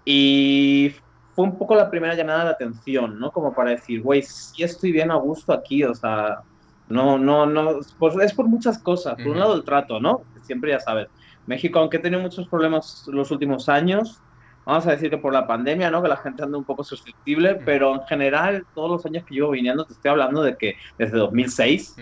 Y 0.04 0.94
fue 1.34 1.44
un 1.44 1.58
poco 1.58 1.74
la 1.74 1.90
primera 1.90 2.14
llamada 2.14 2.44
de 2.44 2.50
atención, 2.50 3.18
¿no? 3.18 3.30
Como 3.32 3.54
para 3.54 3.70
decir, 3.70 4.02
güey, 4.02 4.22
sí 4.22 4.62
estoy 4.62 4.92
bien 4.92 5.10
a 5.10 5.16
gusto 5.16 5.52
aquí, 5.52 5.82
o 5.84 5.94
sea, 5.94 6.40
no, 6.88 7.18
no, 7.18 7.46
no, 7.46 7.80
pues 7.98 8.14
es 8.22 8.32
por 8.32 8.46
muchas 8.46 8.78
cosas. 8.78 9.16
Por 9.16 9.28
un 9.28 9.38
lado 9.38 9.54
el 9.54 9.64
trato, 9.64 10.00
¿no? 10.00 10.22
Siempre 10.42 10.70
ya 10.70 10.80
sabes, 10.80 11.08
México, 11.46 11.78
aunque 11.78 11.98
tiene 11.98 12.18
muchos 12.18 12.48
problemas 12.48 13.04
los 13.06 13.30
últimos 13.30 13.68
años, 13.68 14.20
vamos 14.64 14.86
a 14.86 14.90
decir 14.90 15.10
que 15.10 15.18
por 15.18 15.32
la 15.32 15.46
pandemia, 15.46 15.90
¿no? 15.90 16.02
Que 16.02 16.08
la 16.08 16.16
gente 16.16 16.42
anda 16.42 16.58
un 16.58 16.64
poco 16.64 16.82
susceptible, 16.82 17.54
pero 17.64 17.94
en 17.94 18.02
general, 18.02 18.66
todos 18.74 18.90
los 18.90 19.06
años 19.06 19.24
que 19.24 19.34
llevo 19.34 19.50
viniendo, 19.50 19.84
te 19.84 19.92
estoy 19.92 20.10
hablando 20.10 20.42
de 20.42 20.56
que 20.56 20.76
desde 20.98 21.16
2006 21.16 21.96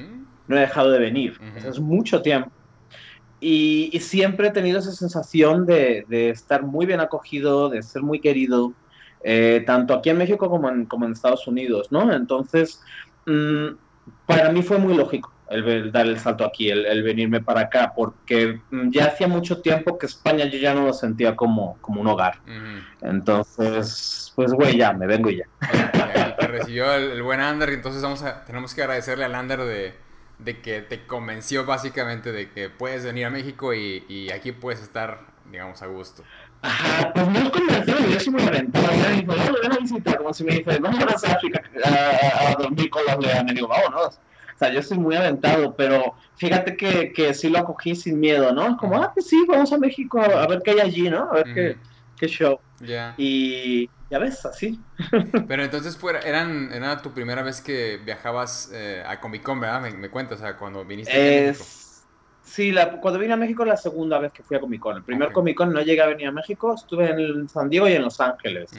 no 0.49 0.57
he 0.57 0.61
dejado 0.61 0.91
de 0.91 0.99
venir. 0.99 1.39
Eso 1.57 1.69
es 1.69 1.81
mucho 1.81 2.23
tiempo. 2.23 2.51
Y, 3.41 3.99
siempre 4.01 4.49
he 4.49 4.51
tenido 4.51 4.79
esa 4.79 4.93
sensación 4.93 5.67
de, 5.67 6.31
estar 6.31 6.63
muy 6.63 6.87
bien 6.87 7.01
acogido, 7.01 7.69
de 7.69 7.83
ser 7.83 8.03
muy 8.03 8.21
querido, 8.21 8.73
eh, 9.23 9.63
tanto 9.67 9.93
aquí 9.93 10.09
en 10.09 10.19
México 10.19 10.49
como 10.49 10.71
en, 10.71 10.87
como 10.87 11.05
en 11.05 11.13
Estados 11.13 11.47
Unidos, 11.47 11.93
¿no? 11.93 12.11
Entonces, 12.11 12.83
mm, 13.27 13.77
para 14.27 14.51
mí 14.51 14.63
fue 14.63 14.79
muy 14.79 14.95
lógico 14.95 15.34
el, 15.49 15.93
dar 15.93 16.07
el 16.07 16.19
salto 16.19 16.45
aquí, 16.45 16.71
el, 16.71 17.03
venirme 17.03 17.41
para 17.41 17.63
acá, 17.63 17.93
porque 17.95 18.61
mm, 18.71 18.91
ya 18.91 19.07
hacía 19.07 19.29
mucho 19.29 19.61
tiempo 19.61 19.99
que 19.99 20.07
España 20.07 20.47
yo 20.47 20.59
ya 20.59 20.75
no 20.75 20.87
lo 20.87 20.93
sentía 20.93 21.37
como, 21.37 21.77
como 21.81 22.01
un 22.01 22.07
hogar. 22.07 22.39
Entonces, 23.03 24.33
pues 24.35 24.53
güey, 24.53 24.77
ya, 24.77 24.93
me 24.93 25.07
vengo 25.07 25.31
y 25.31 25.39
ya. 25.39 26.37
te 26.39 26.47
recibió 26.47 26.93
el, 26.95 27.23
buen 27.23 27.41
Ander, 27.41 27.71
entonces 27.71 28.03
vamos 28.03 28.23
a, 28.23 28.45
tenemos 28.45 28.75
que 28.75 28.83
agradecerle 28.83 29.25
al 29.25 29.35
Ander 29.35 29.61
de, 29.61 29.95
de 30.39 30.61
que 30.61 30.81
te 30.81 31.07
convenció 31.07 31.65
básicamente 31.65 32.33
de 32.33 32.51
que 32.51 32.71
puedes 32.71 33.05
venir 33.05 33.27
a 33.27 33.31
México 33.31 33.75
y, 33.75 34.05
y 34.09 34.31
aquí 34.31 34.53
puedes 34.53 34.83
estar, 34.83 35.21
digamos, 35.51 35.83
a 35.83 35.87
gusto. 35.87 36.25
Ajá, 36.63 37.13
pues 37.13 37.29
no 37.29 37.39
es 37.39 37.51
convención, 37.51 38.11
yo 38.11 38.21
soy 38.21 38.33
muy 38.33 38.43
aventado. 38.43 38.87
Me 38.87 39.21
dijo, 39.21 39.35
no, 39.37 39.53
ven 39.63 39.73
a 39.73 39.77
visitar, 39.77 40.17
como 40.17 40.33
si 40.33 40.45
me 40.45 40.55
dice, 40.55 40.79
vamos 40.79 41.25
a 41.25 41.33
África 41.33 41.63
a, 41.85 42.49
a, 42.49 42.55
dormir 42.55 42.89
con 42.89 43.03
los 43.05 43.19
leones. 43.19 43.55
Digo, 43.55 43.69
vámonos. 43.69 44.19
O 44.55 44.59
sea, 44.59 44.73
yo 44.73 44.83
soy 44.83 44.99
muy 44.99 45.17
aventado, 45.17 45.75
pero 45.75 46.15
fíjate 46.37 46.77
que, 46.77 47.13
que 47.13 47.35
sí 47.35 47.49
lo 47.49 47.59
acogí 47.59 47.95
sin 47.95 48.21
miedo, 48.21 48.53
¿no? 48.53 48.71
Es 48.71 48.77
como, 48.77 48.97
ah, 48.97 49.11
pues 49.13 49.27
sí, 49.27 49.45
vamos 49.49 49.73
a 49.73 49.79
México 49.79 50.21
a, 50.21 50.47
ver 50.47 50.63
qué 50.65 50.73
hay 50.73 50.81
allí, 50.81 51.11
¿no? 51.11 51.29
A 51.31 51.35
ver 51.35 51.55
qué, 51.55 51.77
qué, 52.17 52.29
show. 52.29 52.59
Ya. 52.81 53.15
Y 53.17 53.91
ya 54.11 54.19
ves, 54.19 54.45
así. 54.47 54.81
Pero 55.49 55.65
entonces 55.65 55.97
fuera, 55.97 56.21
eran, 56.21 56.73
era 56.73 57.03
tu 57.03 57.13
primera 57.13 57.43
vez 57.43 57.61
que 57.61 57.99
viajabas 58.05 58.71
eh, 58.73 59.03
a 59.07 59.21
Comic 59.21 59.43
Con, 59.43 59.61
¿verdad? 59.61 59.81
Me, 59.81 59.91
me 59.91 60.09
cuentas, 60.09 60.39
o 60.39 60.43
sea, 60.43 60.57
cuando 60.57 60.85
viniste 60.85 61.13
a 61.13 61.51
México. 61.51 61.65
Sí, 62.45 62.73
la, 62.73 63.01
cuando 63.01 63.19
vine 63.19 63.33
a 63.33 63.39
México 63.39 63.65
la 63.65 63.77
segunda 63.77 64.19
vez 64.19 64.31
que 64.31 64.43
fui 64.43 64.57
a 64.57 64.61
Comic 64.61 64.81
Con. 64.81 64.99
El 64.99 65.03
primer 65.03 65.33
Comic 65.33 65.57
Con 65.57 65.73
no 65.73 65.81
llegué 65.81 66.03
a 66.03 66.07
venir 66.07 66.29
a 66.29 66.31
México, 66.31 66.75
estuve 66.75 67.11
en 67.11 67.49
San 67.49 67.71
Diego 67.71 67.89
y 67.89 67.95
en 67.95 68.03
Los 68.03 68.21
Ángeles. 68.21 68.71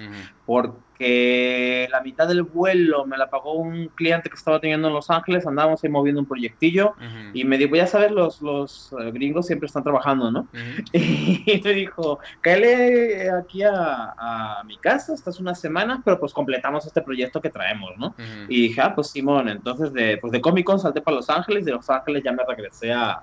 Porque 0.45 1.87
la 1.91 1.99
mitad 2.01 2.27
del 2.27 2.43
vuelo 2.43 3.07
me 3.07 3.17
la 3.17 3.27
pagó 3.27 3.53
un 3.53 3.87
cliente 3.87 4.29
que 4.29 4.35
estaba 4.35 4.59
teniendo 4.59 4.87
en 4.87 4.93
Los 4.93 5.09
Ángeles, 5.09 5.47
andábamos 5.47 5.83
ahí 5.83 5.89
moviendo 5.89 6.21
un 6.21 6.27
proyectillo 6.27 6.93
y 7.33 7.43
me 7.43 7.57
dijo, 7.57 7.75
ya 7.75 7.87
sabes, 7.87 8.11
los, 8.11 8.39
los 8.43 8.93
eh, 9.01 9.11
gringos 9.11 9.47
siempre 9.47 9.65
están 9.65 9.83
trabajando, 9.83 10.31
¿no? 10.31 10.47
Y 10.93 11.61
me 11.63 11.73
dijo, 11.73 12.19
cáele 12.41 13.31
aquí 13.31 13.63
a, 13.63 14.13
a, 14.17 14.63
mi 14.63 14.77
casa, 14.77 15.13
estás 15.15 15.39
unas 15.39 15.59
semanas, 15.59 16.01
pero 16.05 16.19
pues 16.19 16.33
completamos 16.33 16.85
este 16.85 17.01
proyecto 17.01 17.41
que 17.41 17.49
traemos, 17.49 17.91
¿no? 17.97 18.13
Y 18.47 18.67
dije, 18.67 18.79
ah, 18.81 18.93
pues 18.93 19.09
Simón, 19.09 19.49
entonces 19.49 19.91
de, 19.91 20.17
pues 20.17 20.31
de 20.31 20.39
Comic 20.39 20.65
Con 20.65 20.79
salté 20.79 21.01
para 21.01 21.15
Los 21.15 21.29
Ángeles, 21.31 21.65
de 21.65 21.71
Los 21.71 21.89
Ángeles 21.89 22.23
ya 22.23 22.31
me 22.31 22.43
regresé 22.45 22.93
a 22.93 23.21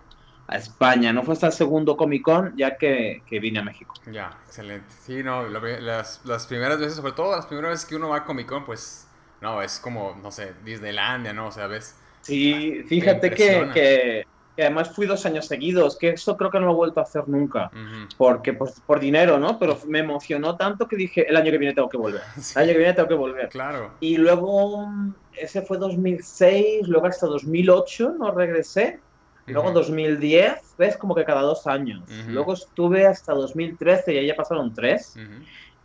a 0.53 0.59
España. 0.59 1.13
No 1.13 1.23
fue 1.23 1.35
hasta 1.35 1.49
el 1.49 1.53
segundo 1.53 1.97
Comic 1.97 2.23
Con 2.23 2.57
ya 2.57 2.77
que, 2.77 3.23
que 3.27 3.41
vine 3.41 3.61
a 3.61 3.63
México. 3.63 3.95
Ya, 4.11 4.39
excelente. 4.47 4.87
Sí, 5.05 5.23
no, 5.23 5.49
las, 5.49 6.21
las, 6.25 6.47
primeras 6.47 6.79
veces, 6.79 6.95
sobre 6.97 7.13
todo 7.13 7.35
las 7.35 7.47
primeras 7.47 7.73
veces 7.73 7.87
que 7.87 7.97
uno 7.97 8.09
va 8.09 8.19
a 8.19 8.25
Comic 8.25 8.47
Con, 8.47 8.65
pues, 8.65 9.07
no, 9.41 9.63
es 9.63 9.79
como, 9.81 10.19
no 10.23 10.31
sé, 10.31 10.53
Disneylandia, 10.65 11.33
¿no? 11.33 11.49
O 11.49 11.53
sea, 11.53 11.67
ves. 11.67 11.97
Sí, 12.21 12.85
fíjate 12.87 13.31
que, 13.31 13.69
que, 13.75 14.27
y 14.57 14.61
además 14.61 14.91
fui 14.95 15.07
dos 15.07 15.25
años 15.25 15.47
seguidos, 15.47 15.97
que 15.97 16.11
eso 16.11 16.37
creo 16.37 16.51
que 16.51 16.61
no 16.61 16.67
lo 16.67 16.73
he 16.73 16.77
vuelto 16.77 17.01
a 17.01 17.05
hacer 17.05 17.27
nunca, 17.27 17.71
porque 18.19 18.53
pues, 18.53 18.81
por 18.87 19.01
dinero, 19.01 19.39
¿no? 19.39 19.59
Pero 19.59 19.79
me 19.87 20.01
emocionó 20.01 20.57
tanto 20.57 20.87
que 20.87 20.97
dije, 20.97 21.27
el 21.29 21.37
año 21.37 21.51
que 21.51 21.59
viene 21.59 21.75
tengo 21.75 21.89
que 21.89 21.97
volver, 21.97 22.21
el 22.57 22.63
año 22.63 22.73
que 22.73 22.79
viene 22.79 22.93
tengo 22.93 23.09
que 23.09 23.15
volver. 23.15 23.49
Claro. 23.49 23.93
Y 24.01 24.19
luego, 24.19 24.89
ese 25.33 25.63
fue 25.63 25.79
2006, 25.79 26.87
luego 26.87 27.07
hasta 27.07 27.27
2008 27.27 28.17
no 28.19 28.31
regresé, 28.33 29.01
luego 29.47 29.73
2010, 29.73 30.75
ves, 30.79 30.97
como 30.97 31.15
que 31.15 31.25
cada 31.25 31.43
dos 31.43 31.67
años. 31.67 32.03
Luego 32.29 32.55
estuve 32.55 33.07
hasta 33.07 33.35
2013 33.35 34.15
y 34.15 34.19
ahí 34.19 34.27
ya 34.27 34.37
pasaron 34.37 34.73
tres. 34.75 35.17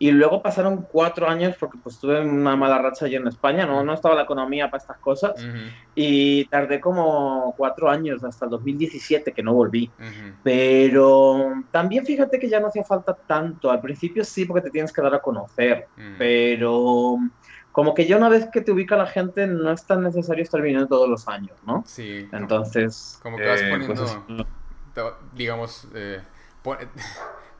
Y 0.00 0.12
luego 0.12 0.40
pasaron 0.42 0.86
cuatro 0.92 1.28
años 1.28 1.56
porque 1.58 1.76
pues 1.82 1.98
tuve 1.98 2.20
una 2.20 2.54
mala 2.54 2.78
racha 2.78 3.06
allí 3.06 3.16
en 3.16 3.26
España, 3.26 3.66
no, 3.66 3.82
no 3.82 3.94
estaba 3.94 4.14
la 4.14 4.22
economía 4.22 4.70
para 4.70 4.80
estas 4.80 4.98
cosas. 4.98 5.44
Y 5.96 6.44
tardé 6.44 6.80
como 6.80 7.52
cuatro 7.56 7.90
años, 7.90 8.22
hasta 8.22 8.44
el 8.44 8.52
2017 8.52 9.32
que 9.32 9.42
no 9.42 9.54
volví. 9.54 9.90
Pero 10.44 11.52
también 11.72 12.06
fíjate 12.06 12.38
que 12.38 12.48
ya 12.48 12.60
no 12.60 12.68
hacía 12.68 12.84
falta 12.84 13.12
tanto. 13.14 13.72
Al 13.72 13.80
principio 13.80 14.24
sí 14.24 14.44
porque 14.44 14.62
te 14.62 14.70
tienes 14.70 14.92
que 14.92 15.02
dar 15.02 15.14
a 15.14 15.20
conocer. 15.20 15.88
Pero 16.16 17.18
como 17.78 17.94
que 17.94 18.06
ya 18.06 18.16
una 18.16 18.28
vez 18.28 18.48
que 18.52 18.60
te 18.60 18.72
ubica 18.72 18.96
la 18.96 19.06
gente 19.06 19.46
no 19.46 19.70
es 19.70 19.86
tan 19.86 20.02
necesario 20.02 20.42
estar 20.42 20.60
viniendo 20.60 20.88
todos 20.88 21.08
los 21.08 21.28
años, 21.28 21.56
¿no? 21.64 21.84
Sí. 21.86 22.28
Entonces... 22.32 23.20
Como 23.22 23.36
que 23.36 23.46
vas 23.46 23.62
eh, 23.62 23.68
poniendo, 23.70 24.04
pues, 24.92 25.14
digamos... 25.32 25.86
Eh, 25.94 26.20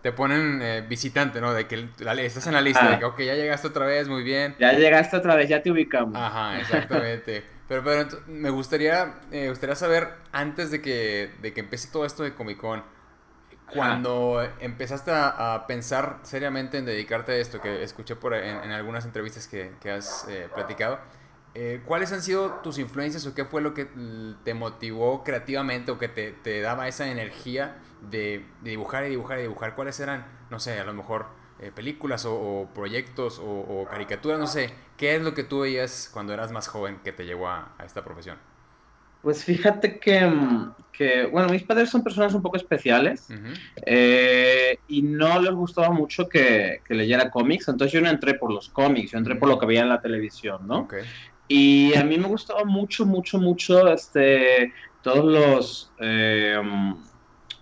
te 0.03 0.11
ponen 0.11 0.61
eh, 0.61 0.81
visitante, 0.81 1.41
¿no? 1.41 1.55
De 1.55 1.69
que 1.69 1.89
estás 2.25 2.49
en 2.49 2.55
la 2.55 2.61
lista, 2.61 2.91
de 2.91 2.99
que, 2.99 3.05
ok, 3.05 3.21
ya 3.21 3.37
llegaste 3.37 3.69
otra 3.69 3.87
vez, 3.87 4.09
muy 4.09 4.25
bien. 4.25 4.57
Ya 4.59 4.73
llegaste 4.73 5.17
otra 5.17 5.37
vez, 5.37 5.49
ya 5.49 5.63
te 5.63 5.71
ubicamos. 5.71 6.17
Ajá, 6.17 6.59
exactamente. 6.63 7.45
pero, 7.69 7.85
pero 7.85 8.09
me 8.27 8.51
gustaría, 8.51 9.21
eh, 9.31 9.49
gustaría 9.51 9.77
saber, 9.77 10.15
antes 10.33 10.73
de 10.73 10.83
que, 10.83 11.31
de 11.41 11.53
que 11.53 11.61
empiece 11.61 11.91
todo 11.93 12.05
esto 12.05 12.25
de 12.25 12.35
Comic 12.35 12.59
Con, 12.59 12.83
cuando 13.73 14.43
empezaste 14.61 15.11
a, 15.13 15.65
pensar 15.67 16.19
seriamente 16.23 16.79
en 16.79 16.85
dedicarte 16.85 17.33
a 17.33 17.37
esto, 17.37 17.61
que 17.61 17.83
escuché 17.83 18.17
por 18.17 18.35
en, 18.35 18.71
algunas 18.71 19.05
entrevistas 19.05 19.47
que, 19.47 19.73
que 19.81 19.91
has 19.91 20.27
eh, 20.29 20.49
platicado, 20.55 20.99
eh, 21.55 21.83
¿cuáles 21.85 22.13
han 22.13 22.23
sido 22.23 22.61
tus 22.63 22.79
influencias 22.79 23.27
o 23.27 23.35
qué 23.35 23.45
fue 23.45 23.61
lo 23.61 23.75
que 23.75 23.89
te 24.45 24.55
motivó 24.55 25.25
creativamente 25.25 25.91
o 25.91 25.99
que 25.99 26.09
te, 26.09 26.31
te 26.31 26.61
daba 26.61 26.89
esa 26.89 27.11
energía 27.11 27.79
de, 28.01 28.47
dibujar 28.63 29.07
y 29.07 29.11
dibujar 29.11 29.39
y 29.39 29.43
dibujar? 29.43 29.75
¿Cuáles 29.75 29.99
eran, 29.99 30.25
no 30.51 30.61
sé, 30.61 30.79
a 30.79 30.85
lo 30.85 30.93
mejor 30.93 31.27
eh, 31.59 31.73
películas 31.75 32.25
o, 32.27 32.69
proyectos 32.75 33.41
o, 33.43 33.87
caricaturas? 33.91 34.39
No 34.39 34.47
sé, 34.47 34.73
¿qué 34.97 35.17
es 35.17 35.23
lo 35.23 35.35
que 35.35 35.43
tú 35.43 35.61
veías 35.61 36.11
cuando 36.13 36.33
eras 36.33 36.53
más 36.53 36.69
joven 36.69 37.01
que 37.03 37.13
te 37.13 37.25
llevó 37.25 37.49
a, 37.49 37.75
esta 37.85 38.05
profesión? 38.05 38.39
Pues 39.23 39.45
fíjate 39.45 39.99
que, 39.99 40.31
que, 40.93 41.27
bueno, 41.27 41.49
mis 41.49 41.63
padres 41.63 41.91
son 41.91 42.03
personas 42.03 42.35
un 42.35 42.43
poco 42.43 42.57
especiales 42.57 43.29
eh, 43.85 44.79
y 44.89 45.03
no 45.03 45.41
les 45.41 45.53
gustaba 45.53 45.91
mucho 45.91 46.29
que, 46.29 46.83
que, 46.87 46.95
leyera 46.95 47.31
cómics, 47.31 47.69
entonces 47.69 47.93
yo 47.93 48.01
no 48.01 48.11
entré 48.11 48.35
por 48.35 48.53
los 48.53 48.69
cómics, 48.69 49.13
yo 49.13 49.19
entré 49.19 49.35
por 49.37 49.49
lo 49.49 49.59
que 49.59 49.67
veía 49.67 49.83
en 49.83 49.89
la 49.89 50.01
televisión, 50.01 50.67
¿no? 50.67 50.89
Y 51.49 51.97
a 51.97 52.05
mí 52.05 52.19
me 52.19 52.29
gustaba 52.29 52.65
mucho, 52.65 53.07
mucho, 53.07 53.39
mucho 53.39 53.89
este, 53.89 54.73
todos 55.03 55.25
los, 55.25 55.93
eh, 55.99 56.61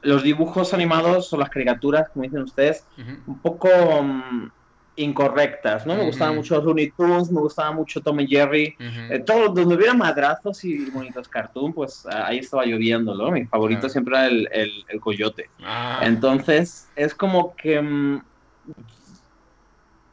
los 0.03 0.23
dibujos 0.23 0.75
animados 0.75 1.33
o 1.33 1.37
las 1.37 1.51
caricaturas, 1.51 2.09
como 2.11 2.25
dicen 2.25 2.43
ustedes, 2.43 2.85
un 3.27 3.39
poco 3.41 3.69
mm, 4.03 4.51
incorrectas, 4.97 5.87
¿no? 5.87 5.95
Me 5.95 6.05
gustaban 6.05 6.37
mucho 6.37 6.57
los 6.57 6.65
Looney 6.65 6.91
Tunes, 6.91 7.31
me 7.31 7.41
gustaba 7.41 7.73
mucho 7.73 8.01
Tom 8.01 8.21
y 8.21 8.27
Jerry, 8.27 8.75
eh, 8.79 9.23
todo 9.25 9.51
donde 9.51 9.75
hubiera 9.75 9.95
madrazos 9.95 10.65
y 10.65 10.91
bonitos 10.91 11.29
cartoon, 11.29 11.73
pues 11.73 12.07
ahí 12.07 12.39
estaba 12.39 12.65
lloviendo, 12.65 13.15
¿no? 13.15 13.31
Mi 13.31 13.45
favorito 13.45 13.89
siempre 13.89 14.17
era 14.17 14.27
el, 14.27 14.49
el, 14.89 15.01
coyote. 15.01 15.51
Ah. 15.63 16.01
Entonces, 16.03 16.89
es 16.97 17.15
como 17.15 17.55
que 17.55 17.81
mm, 17.81 18.23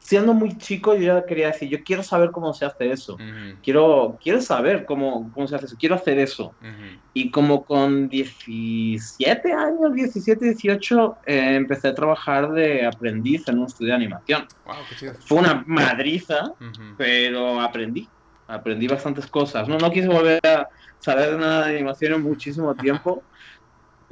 siendo 0.04 0.34
muy 0.34 0.58
chico, 0.58 0.96
yo 0.96 1.16
ya 1.16 1.26
quería 1.26 1.48
decir, 1.48 1.70
yo 1.70 1.82
quiero 1.84 2.04
saber 2.04 2.32
cómo 2.32 2.54
se 2.54 2.66
hace 2.66 2.92
eso. 2.92 3.18
quiero, 3.64 4.20
quiero 4.22 4.42
saber 4.42 4.86
cómo, 4.86 5.32
cómo 5.34 5.48
se 5.48 5.56
hace 5.56 5.66
eso. 5.66 5.78
Quiero 5.80 5.96
hacer 5.96 6.20
eso. 6.20 6.54
Y 7.14 7.32
como 7.32 7.64
con 7.64 8.10
17 8.10 9.54
años, 9.54 9.94
17, 9.94 10.46
18, 10.46 11.18
eh, 11.26 11.56
empecé 11.56 11.88
a 11.88 11.96
trabajar 11.96 12.52
de 12.52 12.86
aprendiz 12.86 13.48
en 13.48 13.60
un 13.60 13.66
estudio 13.66 13.92
de 13.92 13.96
animación. 13.96 14.46
Fue 15.26 15.40
una 15.40 15.64
madriza, 15.66 16.52
pero 16.98 17.62
aprendí. 17.62 18.08
Aprendí 18.48 18.88
bastantes 18.88 19.26
cosas. 19.28 19.70
No, 19.70 19.78
no 19.78 19.90
quise 19.90 20.10
volver 20.10 20.40
a 20.46 20.68
saber 21.00 21.38
nada 21.40 21.68
de 21.68 21.76
animación 21.76 22.14
en 22.14 22.24
muchísimo 22.24 22.76
tiempo. 22.76 23.24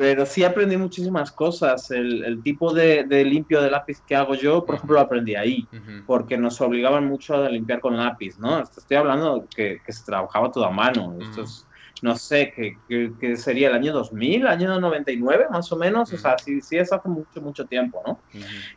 Pero 0.02 0.26
sí 0.26 0.44
aprendí 0.44 0.78
muchísimas 0.78 1.32
cosas. 1.32 1.92
El, 1.92 2.42
tipo 2.42 2.74
de, 2.74 3.06
limpio 3.24 3.62
de 3.62 3.70
lápiz 3.70 4.02
que 4.02 4.16
hago 4.16 4.34
yo, 4.34 4.66
por 4.66 4.74
ejemplo, 4.74 4.96
lo 4.96 5.02
aprendí 5.02 5.36
ahí, 5.36 5.68
porque 6.08 6.40
nos 6.40 6.60
obligaban 6.60 7.06
mucho 7.06 7.36
a 7.36 7.48
limpiar 7.48 7.82
con 7.82 7.96
lápiz, 7.96 8.40
¿no? 8.40 8.64
Estoy 8.64 8.98
hablando 8.98 9.46
que, 9.56 9.80
que 9.86 9.94
se 9.94 10.04
trabajaba 10.04 10.52
todo 10.52 10.66
a 10.66 10.72
mano. 10.72 11.16
Esto 11.22 11.44
es, 11.44 11.68
no 12.02 12.16
sé, 12.16 12.52
que, 12.52 13.14
que, 13.20 13.38
sería 13.38 13.70
el 13.70 13.76
año 13.76 13.94
2000, 13.94 14.48
año 14.48 14.80
99, 14.80 15.46
más 15.52 15.72
o 15.72 15.76
menos. 15.76 16.12
O 16.12 16.18
sea, 16.18 16.36
sí, 16.40 16.62
sí 16.62 16.78
es 16.78 16.92
hace 16.92 17.08
mucho, 17.08 17.40
mucho 17.40 17.68
tiempo, 17.68 18.02
¿no? 18.04 18.18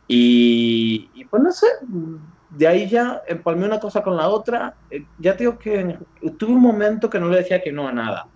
y, 0.07 1.09
y, 1.15 1.25
pues 1.25 1.41
no 1.41 1.51
sé, 1.51 1.65
de 2.51 2.67
ahí 2.67 2.87
ya 2.87 3.23
empalmé 3.27 3.65
una 3.65 3.79
cosa 3.79 4.03
con 4.03 4.15
la 4.15 4.29
otra. 4.29 4.75
Eh, 4.91 5.03
ya 5.17 5.33
digo 5.33 5.57
que 5.57 5.97
tuve 6.37 6.51
un 6.51 6.61
momento 6.61 7.09
que 7.09 7.19
no 7.19 7.29
le 7.29 7.37
decía 7.37 7.63
que 7.63 7.71
no 7.71 7.87
a 7.87 7.91
nada. 7.91 8.27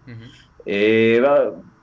Eh, 0.65 1.21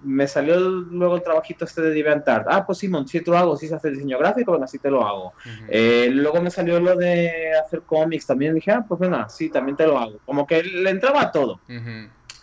me 0.06 0.28
salió 0.28 0.58
luego 0.58 1.16
el 1.16 1.22
trabajito 1.22 1.64
este 1.64 1.82
de 1.82 1.90
DeviantArt. 1.90 2.46
Ah, 2.48 2.64
pues 2.64 2.78
Simón, 2.78 3.08
si 3.08 3.20
te 3.20 3.30
lo 3.30 3.36
hago, 3.36 3.56
si 3.56 3.66
se 3.66 3.74
hace 3.74 3.90
diseño 3.90 4.18
gráfico, 4.18 4.52
venga, 4.52 4.68
sí 4.68 4.78
te 4.78 4.90
lo 4.90 5.04
hago. 5.04 5.32
Eh, 5.68 6.08
luego 6.12 6.40
me 6.40 6.50
salió 6.50 6.78
lo 6.78 6.94
de 6.94 7.52
hacer 7.58 7.82
cómics 7.82 8.26
también. 8.26 8.54
Dije, 8.54 8.70
ah, 8.70 8.84
pues 8.86 9.00
venga, 9.00 9.28
sí, 9.28 9.50
también 9.50 9.76
te 9.76 9.86
lo 9.86 9.98
hago. 9.98 10.18
Como 10.24 10.46
que 10.46 10.62
le 10.62 10.90
entraba 10.90 11.22
a 11.22 11.32
todo. 11.32 11.60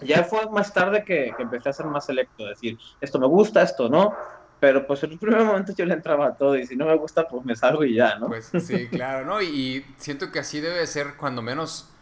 Ya 0.02 0.24
fue 0.26 0.50
más 0.50 0.74
tarde 0.74 1.04
que, 1.06 1.34
empecé 1.40 1.70
a 1.70 1.74
ser 1.74 1.86
más 1.86 2.06
selecto, 2.06 2.46
decir, 2.46 2.78
esto 3.00 3.20
me 3.20 3.28
gusta, 3.28 3.62
esto 3.62 3.88
no. 3.88 4.14
Pero 4.60 4.86
pues 4.86 5.04
en 5.04 5.14
un 5.14 5.18
primer 5.20 5.44
momento 5.44 5.74
yo 5.74 5.86
le 5.86 5.94
entraba 5.94 6.28
a 6.28 6.36
todo 6.36 6.58
y 6.58 6.68
si 6.68 6.76
no 6.76 6.86
me 6.86 6.96
gusta, 6.98 7.28
pues 7.28 7.46
me 7.46 7.56
salgo 7.56 7.86
y 7.86 7.96
ya, 7.96 8.18
¿no? 8.20 8.28
Pues 8.28 8.52
sí, 8.60 8.88
claro, 8.88 9.26
¿no? 9.26 9.42
Y 9.42 9.86
siento 9.98 10.32
que 10.32 10.40
así 10.40 10.60
debe 10.60 10.86
ser 10.86 11.16
cuando 11.18 11.42
menos 11.42 11.93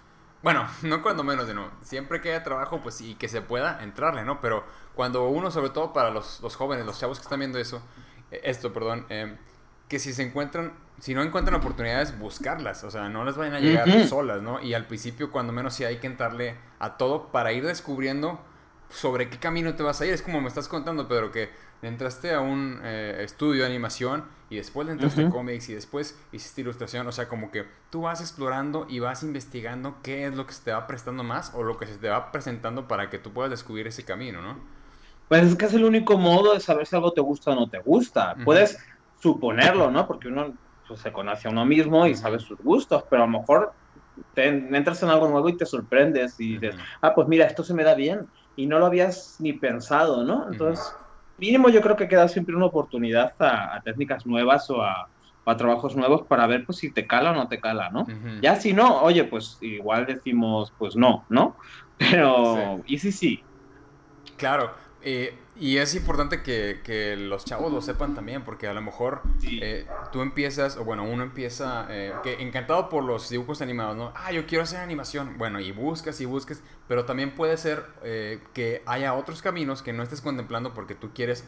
bueno, 0.44 0.68
no 0.82 1.02
cuando 1.02 1.24
menos 1.24 1.48
de 1.48 1.54
no. 1.54 1.70
Siempre 1.82 2.22
que 2.22 2.30
haya 2.30 2.44
trabajo, 2.44 2.82
pues 2.82 3.02
y 3.02 3.16
que 3.16 3.28
se 3.28 3.42
pueda 3.42 3.84
entrarle, 3.84 4.24
¿no? 4.24 4.42
Pero 4.42 4.64
cuando 4.96 5.28
uno, 5.28 5.52
sobre 5.52 5.70
todo 5.70 5.94
para 5.94 6.10
los, 6.10 6.40
jóvenes, 6.56 6.86
los 6.86 7.00
chavos 7.00 7.20
que 7.20 7.24
están 7.24 7.40
viendo 7.40 7.60
eso, 7.60 7.82
eh, 8.32 8.42
esto, 8.44 8.74
perdón, 8.74 9.06
eh, 9.10 9.38
que 9.88 10.00
si 10.00 10.14
se 10.14 10.24
encuentran, 10.24 10.74
si 11.00 11.14
no 11.14 11.22
encuentran 11.22 11.60
oportunidades, 11.60 12.18
buscarlas. 12.18 12.84
O 12.84 12.92
sea, 12.92 13.10
no 13.10 13.26
les 13.26 13.36
vayan 13.36 13.56
a 13.56 13.60
llegar 13.60 14.08
solas, 14.08 14.42
¿no? 14.42 14.62
Y 14.62 14.74
al 14.74 14.86
principio, 14.86 15.32
cuando 15.32 15.54
menos, 15.54 15.74
sí 15.74 15.84
hay 15.84 15.98
que 15.98 16.08
entrarle 16.08 16.56
a 16.80 16.98
todo 16.98 17.28
para 17.32 17.52
ir 17.52 17.66
descubriendo 17.66 18.40
sobre 18.90 19.30
qué 19.30 19.38
camino 19.38 19.76
te 19.76 19.84
vas 19.84 20.02
a 20.02 20.06
ir. 20.06 20.14
Es 20.14 20.22
como 20.22 20.42
me 20.42 20.48
estás 20.48 20.68
contando, 20.68 21.08
Pedro, 21.08 21.32
que 21.32 21.50
entraste 21.82 22.34
a 22.34 22.42
un 22.42 22.80
eh, 22.84 23.22
estudio 23.24 23.64
de 23.64 23.68
animación 23.68 24.26
y 24.50 24.58
después 24.58 24.86
le 24.86 24.94
entraste 24.94 25.26
a 25.26 25.30
cómics 25.30 25.70
y 25.70 25.74
después 25.74 26.20
hiciste 26.32 26.62
ilustración. 26.62 27.08
O 27.08 27.12
sea, 27.12 27.28
como 27.28 27.52
que 27.52 27.66
tú 27.90 28.02
vas 28.02 28.22
explorando 28.22 28.86
y 28.90 29.00
vas 29.00 29.24
investigando 29.24 29.96
qué 30.04 30.28
es 30.28 30.36
lo 30.36 30.46
que 30.46 30.54
se 30.54 30.64
te 30.64 30.72
va 30.72 30.88
prestando 30.88 31.24
más 31.24 31.54
o 31.56 31.64
lo 31.64 31.78
que 31.78 31.88
se 31.88 31.98
te 31.98 32.10
va 32.10 32.32
presentando 32.32 32.88
para 32.88 33.10
que 33.10 33.18
tú 33.18 33.32
puedas 33.32 33.52
descubrir 33.52 33.88
ese 33.88 34.04
camino, 34.04 34.42
¿no? 34.42 34.58
Pues 35.28 35.44
es 35.44 35.56
que 35.56 35.66
es 35.66 35.74
el 35.74 35.86
único 35.86 36.18
modo 36.18 36.54
de 36.54 36.60
saber 36.60 36.86
si 36.86 36.96
algo 36.96 37.14
te 37.14 37.22
gusta 37.22 37.52
o 37.52 37.56
no 37.56 37.70
te 37.70 37.80
gusta. 37.80 38.36
Puedes 38.44 38.78
suponerlo, 39.22 39.90
¿no? 39.90 40.06
Porque 40.06 40.28
uno 40.28 40.54
pues, 40.88 41.00
se 41.00 41.14
conoce 41.14 41.48
a 41.48 41.52
uno 41.52 41.66
mismo 41.66 42.06
y 42.06 42.16
sabe 42.16 42.40
sus 42.40 42.60
gustos, 42.60 43.06
pero 43.10 43.24
a 43.24 43.26
lo 43.26 43.40
mejor 43.40 43.72
te, 44.34 44.50
entras 44.50 45.02
en 45.04 45.10
algo 45.10 45.30
nuevo 45.30 45.48
y 45.48 45.56
te 45.56 45.66
sorprendes 45.66 46.38
y 46.40 46.58
dices, 46.58 46.76
ah, 47.02 47.14
pues 47.16 47.30
mira, 47.30 47.46
esto 47.46 47.64
se 47.64 47.74
me 47.74 47.86
da 47.86 47.96
bien 47.96 48.28
y 48.58 48.66
no 48.66 48.80
lo 48.80 48.88
habías 48.88 49.38
ni 49.40 49.54
pensado, 49.54 50.26
¿no? 50.26 50.52
Entonces, 50.52 50.94
mínimo 51.42 51.70
yo 51.70 51.82
creo 51.82 51.96
que 51.96 52.08
queda 52.08 52.28
siempre 52.28 52.56
una 52.56 52.68
oportunidad 52.68 53.34
a, 53.40 53.82
técnicas 53.84 54.26
nuevas 54.28 54.70
o 54.70 54.82
a, 54.84 55.10
trabajos 55.58 55.98
nuevos 55.98 56.22
para 56.28 56.48
ver 56.48 56.66
pues 56.66 56.78
si 56.78 56.94
te 56.94 57.06
cala 57.06 57.32
o 57.32 57.36
no 57.36 57.50
te 57.50 57.60
cala, 57.60 57.90
¿no? 57.90 58.06
Ya 58.42 58.56
si 58.56 58.72
no, 58.72 59.02
oye, 59.02 59.26
pues 59.26 59.58
igual 59.60 60.06
decimos, 60.06 60.72
pues 60.78 60.96
no, 60.96 61.26
¿no? 61.28 61.58
Pero, 61.98 62.80
y 62.86 62.98
sí, 63.00 63.12
sí. 63.12 63.44
Claro, 64.38 64.72
eh, 65.02 65.38
y 65.62 65.78
es 65.78 65.94
importante 65.94 66.42
que, 66.42 67.16
los 67.18 67.46
chavos 67.46 67.72
lo 67.72 67.84
sepan 67.84 68.16
también, 68.16 68.44
porque 68.44 68.68
a 68.68 68.74
lo 68.74 68.82
mejor 68.82 69.22
eh, 69.44 69.86
tú 70.12 70.24
empiezas, 70.24 70.76
o 70.76 70.84
bueno, 70.84 71.04
uno 71.04 71.22
empieza, 71.22 71.86
eh, 71.92 72.14
que 72.24 72.42
encantado 72.42 72.90
por 72.90 73.04
los 73.04 73.30
dibujos 73.30 73.62
animados, 73.62 73.96
¿no? 73.96 74.12
Ah, 74.16 74.32
yo 74.32 74.48
quiero 74.48 74.64
hacer 74.64 74.80
animación. 74.80 75.38
Bueno, 75.38 75.60
y 75.60 75.72
buscas 75.72 76.20
y 76.20 76.26
buscas, 76.26 76.64
pero 76.88 77.06
también 77.06 77.36
puede 77.36 77.58
ser 77.58 77.86
que 78.54 78.82
haya 78.88 79.14
otros 79.14 79.44
caminos 79.44 79.84
que 79.84 79.94
no 79.94 80.02
estés 80.02 80.22
contemplando 80.22 80.74
porque 80.74 80.96
tú 80.96 81.12
quieres 81.14 81.46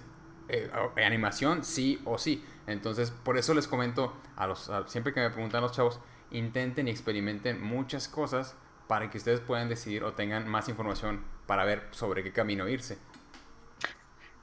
animación 1.03 1.63
sí 1.63 1.99
o 2.05 2.19
sí. 2.19 2.45
Entonces, 2.67 3.09
por 3.09 3.39
eso 3.39 3.55
les 3.55 3.67
comento 3.67 4.13
a 4.35 4.45
los, 4.45 4.69
siempre 4.85 5.11
que 5.11 5.21
me 5.21 5.31
preguntan 5.31 5.63
los 5.63 5.71
chavos, 5.71 5.99
intenten 6.29 6.87
y 6.87 6.91
experimenten 6.91 7.59
muchas 7.59 8.07
cosas 8.07 8.55
para 8.87 9.09
que 9.09 9.17
ustedes 9.17 9.39
puedan 9.39 9.69
decidir 9.69 10.03
o 10.03 10.13
tengan 10.13 10.47
más 10.47 10.69
información 10.69 11.23
para 11.47 11.65
ver 11.65 11.87
sobre 11.89 12.21
qué 12.21 12.31
camino 12.31 12.69
irse. 12.69 12.99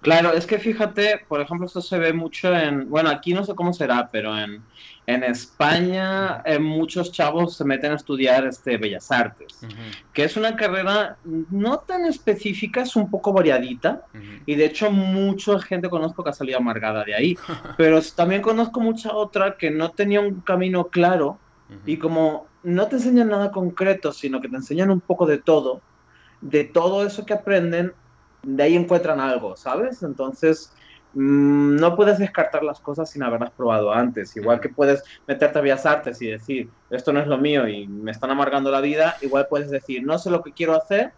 Claro, 0.01 0.33
es 0.33 0.47
que 0.47 0.59
fíjate, 0.59 1.27
por 1.29 1.43
ejemplo, 1.43 1.67
esto 1.67 1.83
se 1.83 1.99
ve 1.99 2.15
mucho 2.15 2.57
en, 2.57 2.89
bueno, 2.89 3.11
aquí 3.11 3.35
no 3.35 3.45
sé 3.45 3.55
cómo 3.55 3.75
será, 3.75 4.09
pero 4.11 4.37
en, 4.37 4.63
en 5.07 5.25
España 5.25 6.41
eh, 6.47 6.59
muchos 6.59 7.13
chavos 7.13 7.57
se 7.57 7.67
meten 7.67 7.93
a 7.93 7.97
estudiar 7.97 8.47
este, 8.47 8.79
Bellas 8.79 9.11
Artes, 9.11 9.61
que 10.15 10.25
es 10.25 10.39
una 10.39 10.57
carrera 10.57 11.19
no 11.25 11.81
tan 11.81 12.07
específica, 12.07 12.81
es 12.81 12.97
un 12.97 13.11
poco 13.11 13.35
variadita, 13.35 14.07
y 14.47 14.55
de 14.55 14.65
hecho 14.65 14.91
mucha 14.91 15.59
gente 15.61 15.91
conozco 15.91 16.25
que 16.25 16.31
ha 16.31 16.35
salido 16.35 16.59
amargada 16.59 17.05
de 17.05 17.15
ahí, 17.15 17.37
pero 17.77 18.01
también 18.17 18.41
conozco 18.41 18.81
mucha 18.81 19.13
otra 19.15 19.59
que 19.59 19.71
no 19.71 19.91
tenía 19.91 20.21
un 20.23 20.41
camino 20.41 20.89
claro, 20.89 21.39
y 21.85 21.99
como 21.99 22.47
no 22.63 22.89
te 22.89 22.97
enseñan 22.97 23.29
nada 23.29 23.51
concreto, 23.51 24.13
sino 24.13 24.41
que 24.41 24.49
te 24.49 24.57
enseñan 24.57 24.91
un 24.91 25.01
poco 25.01 25.27
de 25.27 25.39
todo, 25.39 25.83
de 26.41 26.65
todo 26.65 27.07
eso 27.07 27.27
que 27.27 27.35
aprenden, 27.35 27.93
de 28.43 28.63
ahí 28.63 28.77
encuentran 28.77 29.21
algo, 29.21 29.57
¿sabes? 29.57 30.03
Entonces, 30.03 30.73
mm, 31.15 31.77
no 31.77 31.97
puedes 31.97 32.19
descartar 32.19 32.63
las 32.63 32.81
cosas 32.81 33.11
sin 33.11 33.23
haberlas 33.23 33.51
probado 33.51 33.93
antes. 33.93 34.37
Igual 34.37 34.61
que 34.61 34.69
puedes 34.69 35.03
meterte 35.27 35.59
a 35.59 35.63
Bellas 35.63 35.87
Artes 35.87 36.21
y 36.23 36.29
decir, 36.29 36.71
esto 36.91 37.13
no 37.13 37.21
es 37.21 37.27
lo 37.27 37.39
mío 37.39 37.69
y 37.69 37.87
me 37.87 38.11
están 38.11 38.31
amargando 38.31 38.71
la 38.71 38.81
vida, 38.81 39.17
igual 39.21 39.47
puedes 39.49 39.71
decir, 39.71 40.05
no 40.05 40.19
sé 40.19 40.31
lo 40.31 40.43
que 40.43 40.53
quiero 40.53 40.75
hacer, 40.75 41.13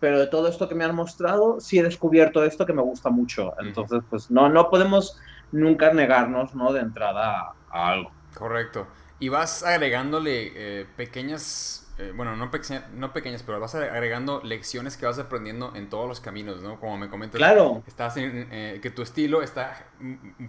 pero 0.00 0.18
de 0.18 0.26
todo 0.26 0.48
esto 0.48 0.68
que 0.68 0.74
me 0.74 0.84
han 0.84 0.94
mostrado, 0.94 1.60
sí 1.60 1.78
he 1.78 1.82
descubierto 1.82 2.44
esto 2.44 2.66
que 2.66 2.72
me 2.72 2.82
gusta 2.82 3.10
mucho. 3.10 3.54
Entonces, 3.58 4.02
pues 4.10 4.30
no, 4.30 4.48
no 4.48 4.68
podemos 4.68 5.18
nunca 5.52 5.92
negarnos, 5.92 6.54
¿no? 6.54 6.72
De 6.72 6.80
entrada 6.80 7.54
a, 7.70 7.88
algo. 7.88 8.10
Correcto. 8.34 8.86
Y 9.18 9.30
vas 9.30 9.62
agregándole 9.62 10.52
eh, 10.54 10.86
pequeñas 10.96 11.85
eh, 11.98 12.12
bueno, 12.14 12.36
no, 12.36 12.50
no 12.94 13.12
pequeñas, 13.12 13.42
pero 13.42 13.58
vas 13.58 13.74
agregando 13.74 14.42
lecciones 14.44 14.98
que 14.98 15.06
vas 15.06 15.18
aprendiendo 15.18 15.72
en 15.74 15.88
todos 15.88 16.06
los 16.06 16.20
caminos, 16.20 16.62
¿no? 16.62 16.78
Como 16.78 16.98
me 16.98 17.08
comentas, 17.08 17.38
claro. 17.38 17.82
estás 17.86 18.18
en, 18.18 18.48
eh, 18.52 18.80
que 18.82 18.90
tu 18.90 19.00
estilo 19.00 19.42
está 19.42 19.86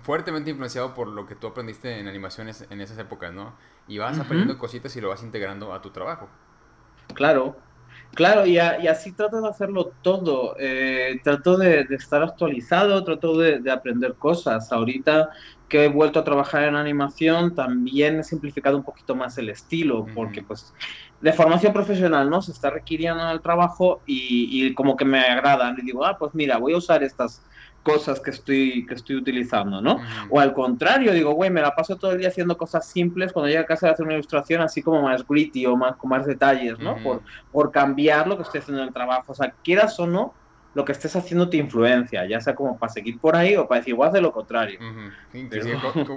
fuertemente 0.02 0.50
influenciado 0.50 0.94
por 0.94 1.08
lo 1.08 1.26
que 1.26 1.36
tú 1.36 1.48
aprendiste 1.48 2.00
en 2.00 2.08
animaciones 2.10 2.68
en 2.70 2.82
esas 2.82 2.98
épocas, 2.98 3.34
¿no? 3.34 3.54
Y 3.88 3.98
vas 3.98 4.20
aprendiendo 4.20 4.58
cositas 4.58 4.94
y 4.98 5.02
lo 5.02 5.08
vas 5.08 5.24
integrando 5.24 5.74
a 5.74 5.82
tu 5.82 5.92
trabajo. 5.92 6.28
Claro, 7.14 7.56
claro, 8.14 8.46
y, 8.46 8.58
así 8.58 9.14
trato 9.14 9.40
de 9.40 9.48
hacerlo 9.48 9.94
todo. 10.02 10.54
Eh, 10.60 11.22
trato 11.24 11.58
de, 11.58 11.88
estar 11.92 12.24
actualizado, 12.24 13.06
trato 13.06 13.38
de, 13.38 13.60
de 13.60 13.72
aprender 13.72 14.16
cosas. 14.16 14.70
Ahorita 14.74 15.30
que 15.70 15.86
he 15.86 15.88
vuelto 15.88 16.20
a 16.20 16.24
trabajar 16.24 16.64
en 16.64 16.76
animación, 16.76 17.54
también 17.54 18.20
he 18.20 18.24
simplificado 18.24 18.78
un 18.78 18.84
poquito 18.84 19.16
más 19.16 19.38
el 19.38 19.50
estilo, 19.50 20.06
porque 20.16 20.42
pues 20.42 20.74
de 21.22 21.34
formación 21.34 21.74
profesional, 21.74 22.30
¿no? 22.30 22.42
Se 22.42 22.52
está 22.52 22.70
requiriendo 22.70 23.30
el 23.30 23.42
trabajo 23.42 24.02
y, 24.06 24.74
como 24.76 24.96
que 24.96 25.06
me 25.06 25.20
agradan 25.20 25.76
y 25.80 25.86
digo, 25.86 26.06
ah, 26.06 26.18
pues 26.18 26.34
mira, 26.36 26.58
voy 26.58 26.74
a 26.74 26.78
usar 26.78 27.04
estas 27.04 27.42
cosas 27.82 28.20
que 28.20 28.32
estoy, 28.32 28.86
que 28.86 28.96
estoy 28.96 29.16
utilizando, 29.16 29.82
¿no? 29.82 30.00
O 30.30 30.40
al 30.40 30.54
contrario, 30.54 31.14
digo, 31.14 31.32
güey, 31.32 31.50
me 31.50 31.62
la 31.62 31.74
paso 31.74 31.96
todo 31.96 32.12
el 32.12 32.20
día 32.20 32.28
haciendo 32.28 32.58
cosas 32.58 32.86
simples, 32.86 33.32
cuando 33.32 33.50
llego 33.50 33.62
a 33.62 33.66
casa 33.66 33.88
de 33.88 33.94
hacer 33.94 34.06
una 34.06 34.16
ilustración 34.16 34.62
así 34.62 34.82
como 34.82 35.02
más 35.02 35.26
gritty 35.26 35.66
o 35.66 35.76
más, 35.76 35.96
con 35.96 36.10
más 36.10 36.26
detalles, 36.26 36.78
¿no? 36.80 36.98
por, 36.98 37.22
por 37.52 37.72
cambiar 37.72 38.28
lo 38.28 38.36
que 38.36 38.44
estoy 38.44 38.60
haciendo 38.60 38.82
en 38.82 38.90
el 38.90 38.94
trabajo. 38.94 39.32
O 39.32 39.36
sea, 39.36 39.54
quieras 39.64 39.98
o 40.00 40.06
no, 40.06 40.34
lo 40.74 40.86
que 40.86 40.92
estés 40.92 41.16
haciendo 41.16 41.50
te 41.50 41.58
influencia, 41.58 42.28
ya 42.28 42.40
sea 42.40 42.54
como 42.54 42.78
para 42.78 42.92
seguir 42.92 43.20
por 43.20 43.36
ahí 43.36 43.56
o 43.56 43.68
para 43.68 43.80
decir, 43.80 43.96
voy 43.96 44.06
a 44.06 44.10
hacer 44.10 44.22
lo 44.22 44.32
contrario. 44.32 44.80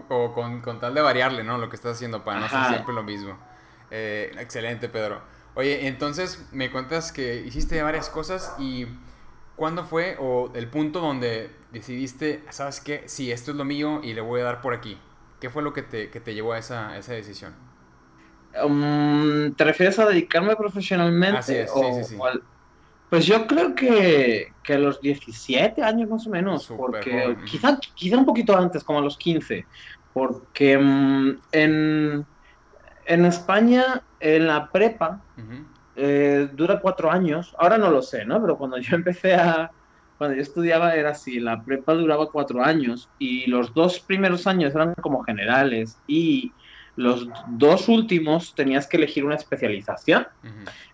o 0.09 0.33
con, 0.35 0.81
tal 0.81 0.93
de 0.93 1.01
variarle, 1.01 1.45
¿no? 1.45 1.57
Lo 1.57 1.71
que 1.71 1.77
estás 1.77 1.93
haciendo 1.93 2.25
para 2.25 2.41
no 2.41 2.47
hacer 2.47 2.65
siempre 2.69 2.95
lo 2.95 3.03
mismo. 3.03 3.39
Eh, 3.91 4.33
excelente, 4.39 4.89
Pedro. 4.89 5.23
Oye, 5.55 5.87
entonces 5.87 6.47
me 6.53 6.71
cuentas 6.71 7.13
que 7.13 7.37
hiciste 7.37 7.83
varias 7.83 8.09
cosas 8.09 8.55
y 8.59 8.87
¿cuándo 9.57 9.85
fue 9.85 10.17
o 10.19 10.53
el 10.55 10.69
punto 10.69 11.01
donde 11.01 11.51
decidiste, 11.73 12.43
sabes 12.51 12.81
qué, 12.81 13.03
sí, 13.07 13.31
esto 13.33 13.51
es 13.51 13.57
lo 13.57 13.65
mío 13.65 14.01
y 14.03 14.15
le 14.15 14.21
voy 14.21 14.41
a 14.41 14.45
dar 14.45 14.61
por 14.61 14.75
aquí? 14.75 14.97
¿Qué 15.41 15.51
fue 15.51 15.63
lo 15.63 15.73
que 15.73 15.83
te, 15.83 16.11
que 16.11 16.21
te 16.21 16.35
llevó 16.35 16.53
a 16.53 16.59
esa, 16.59 16.97
esa 16.97 17.15
decisión? 17.15 17.55
Um, 18.63 19.53
¿Te 19.55 19.65
refieres 19.65 19.99
a 19.99 20.07
dedicarme 20.07 20.57
profesionalmente? 20.57 21.39
Así 21.39 21.55
es, 21.55 21.71
sí, 21.73 21.81
sí, 21.95 22.05
sí. 22.05 22.19
Pues 23.09 23.27
yo 23.27 23.47
creo 23.49 23.75
que, 23.75 24.53
que, 24.63 24.75
a 24.75 24.79
los 24.79 25.01
17 25.01 25.83
años 25.83 26.09
más 26.09 26.27
o 26.29 26.31
menos, 26.31 26.67
porque 26.69 27.37
quizá, 27.45 27.77
quizá 27.95 28.17
un 28.17 28.25
poquito 28.25 28.57
antes, 28.57 28.85
como 28.85 29.01
a 29.01 29.03
los 29.03 29.17
15, 29.17 29.67
porque 30.13 30.77
um, 30.77 31.37
en 31.51 32.25
en 33.11 33.25
España, 33.25 34.03
en 34.21 34.47
la 34.47 34.71
prepa, 34.71 35.21
eh, 35.97 36.49
dura 36.53 36.81
cuatro 36.81 37.11
años. 37.11 37.55
Ahora 37.59 37.77
no 37.77 37.91
lo 37.91 38.03
sé, 38.03 38.25
¿no? 38.25 38.41
Pero 38.41 38.57
cuando 38.57 38.79
yo 38.79 38.97
empecé 38.97 39.35
a. 39.35 39.71
Cuando 40.17 40.37
yo 40.37 40.43
estudiaba 40.43 40.95
era 40.95 41.11
así: 41.11 41.41
la 41.41 41.63
prepa 41.63 41.95
duraba 41.95 42.31
cuatro 42.31 42.63
años 42.63 43.09
y 43.19 43.47
los 43.49 43.75
dos 43.75 43.99
primeros 43.99 44.47
años 44.47 44.75
eran 44.75 44.95
como 44.95 45.23
generales 45.25 45.99
y 46.07 46.53
los 46.95 47.29
dos 47.49 47.89
últimos 47.89 48.55
tenías 48.55 48.87
que 48.87 48.97
elegir 48.99 49.25
una 49.25 49.35
especialización. 49.35 50.29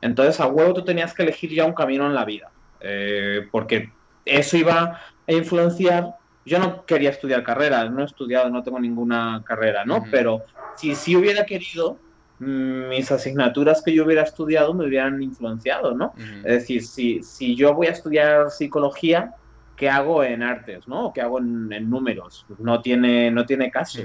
Entonces, 0.00 0.40
a 0.40 0.46
huevo 0.46 0.72
tú 0.72 0.84
tenías 0.84 1.12
que 1.12 1.22
elegir 1.22 1.50
ya 1.52 1.66
un 1.66 1.74
camino 1.74 2.06
en 2.06 2.14
la 2.14 2.24
vida. 2.24 2.50
Eh, 2.80 3.48
porque 3.50 3.92
eso 4.24 4.56
iba 4.56 5.00
a 5.26 5.32
influenciar. 5.32 6.14
Yo 6.46 6.60
no 6.60 6.86
quería 6.86 7.10
estudiar 7.10 7.42
carrera, 7.42 7.90
no 7.90 8.02
he 8.02 8.04
estudiado, 8.04 8.48
no 8.48 8.62
tengo 8.62 8.78
ninguna 8.78 9.42
carrera, 9.44 9.84
¿no? 9.84 10.06
Pero 10.10 10.44
si 10.76 10.94
sí 10.94 11.16
hubiera 11.16 11.44
querido, 11.44 11.98
mis 12.38 13.10
asignaturas 13.10 13.82
que 13.82 13.94
yo 13.94 14.04
hubiera 14.04 14.22
estudiado 14.22 14.74
me 14.74 14.86
hubieran 14.86 15.22
influenciado, 15.22 15.94
¿no? 15.94 16.12
Es 16.38 16.52
decir, 16.60 16.84
si, 16.84 17.22
si 17.22 17.54
yo 17.56 17.74
voy 17.74 17.86
a 17.86 17.92
estudiar 17.92 18.50
psicología, 18.50 19.34
¿qué 19.76 19.88
hago 19.88 20.24
en 20.24 20.42
artes, 20.42 20.86
¿no? 20.88 21.12
¿Qué 21.12 21.20
hago 21.20 21.38
en, 21.38 21.68
números? 21.88 22.46
No 22.58 22.80
tiene, 22.80 23.30
no 23.30 23.46
tiene 23.46 23.70
caso. 23.70 24.00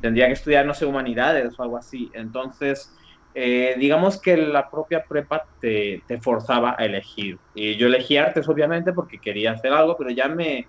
Tendría 0.00 0.26
que 0.26 0.32
estudiar, 0.32 0.66
no 0.66 0.74
sé, 0.74 0.86
humanidades 0.86 1.58
o 1.58 1.62
algo 1.62 1.76
así. 1.76 2.10
Entonces, 2.14 2.94
eh, 3.34 3.76
digamos 3.78 4.20
que 4.20 4.36
la 4.36 4.68
propia 4.68 5.04
prepa 5.04 5.46
te, 5.60 6.02
te, 6.06 6.20
forzaba 6.20 6.74
a 6.78 6.84
elegir. 6.84 7.38
Y 7.54 7.76
yo 7.76 7.86
elegí 7.86 8.16
artes, 8.16 8.48
obviamente, 8.48 8.92
porque 8.92 9.18
quería 9.18 9.52
hacer 9.52 9.72
algo, 9.72 9.96
pero 9.96 10.10
ya 10.10 10.28
me, 10.28 10.66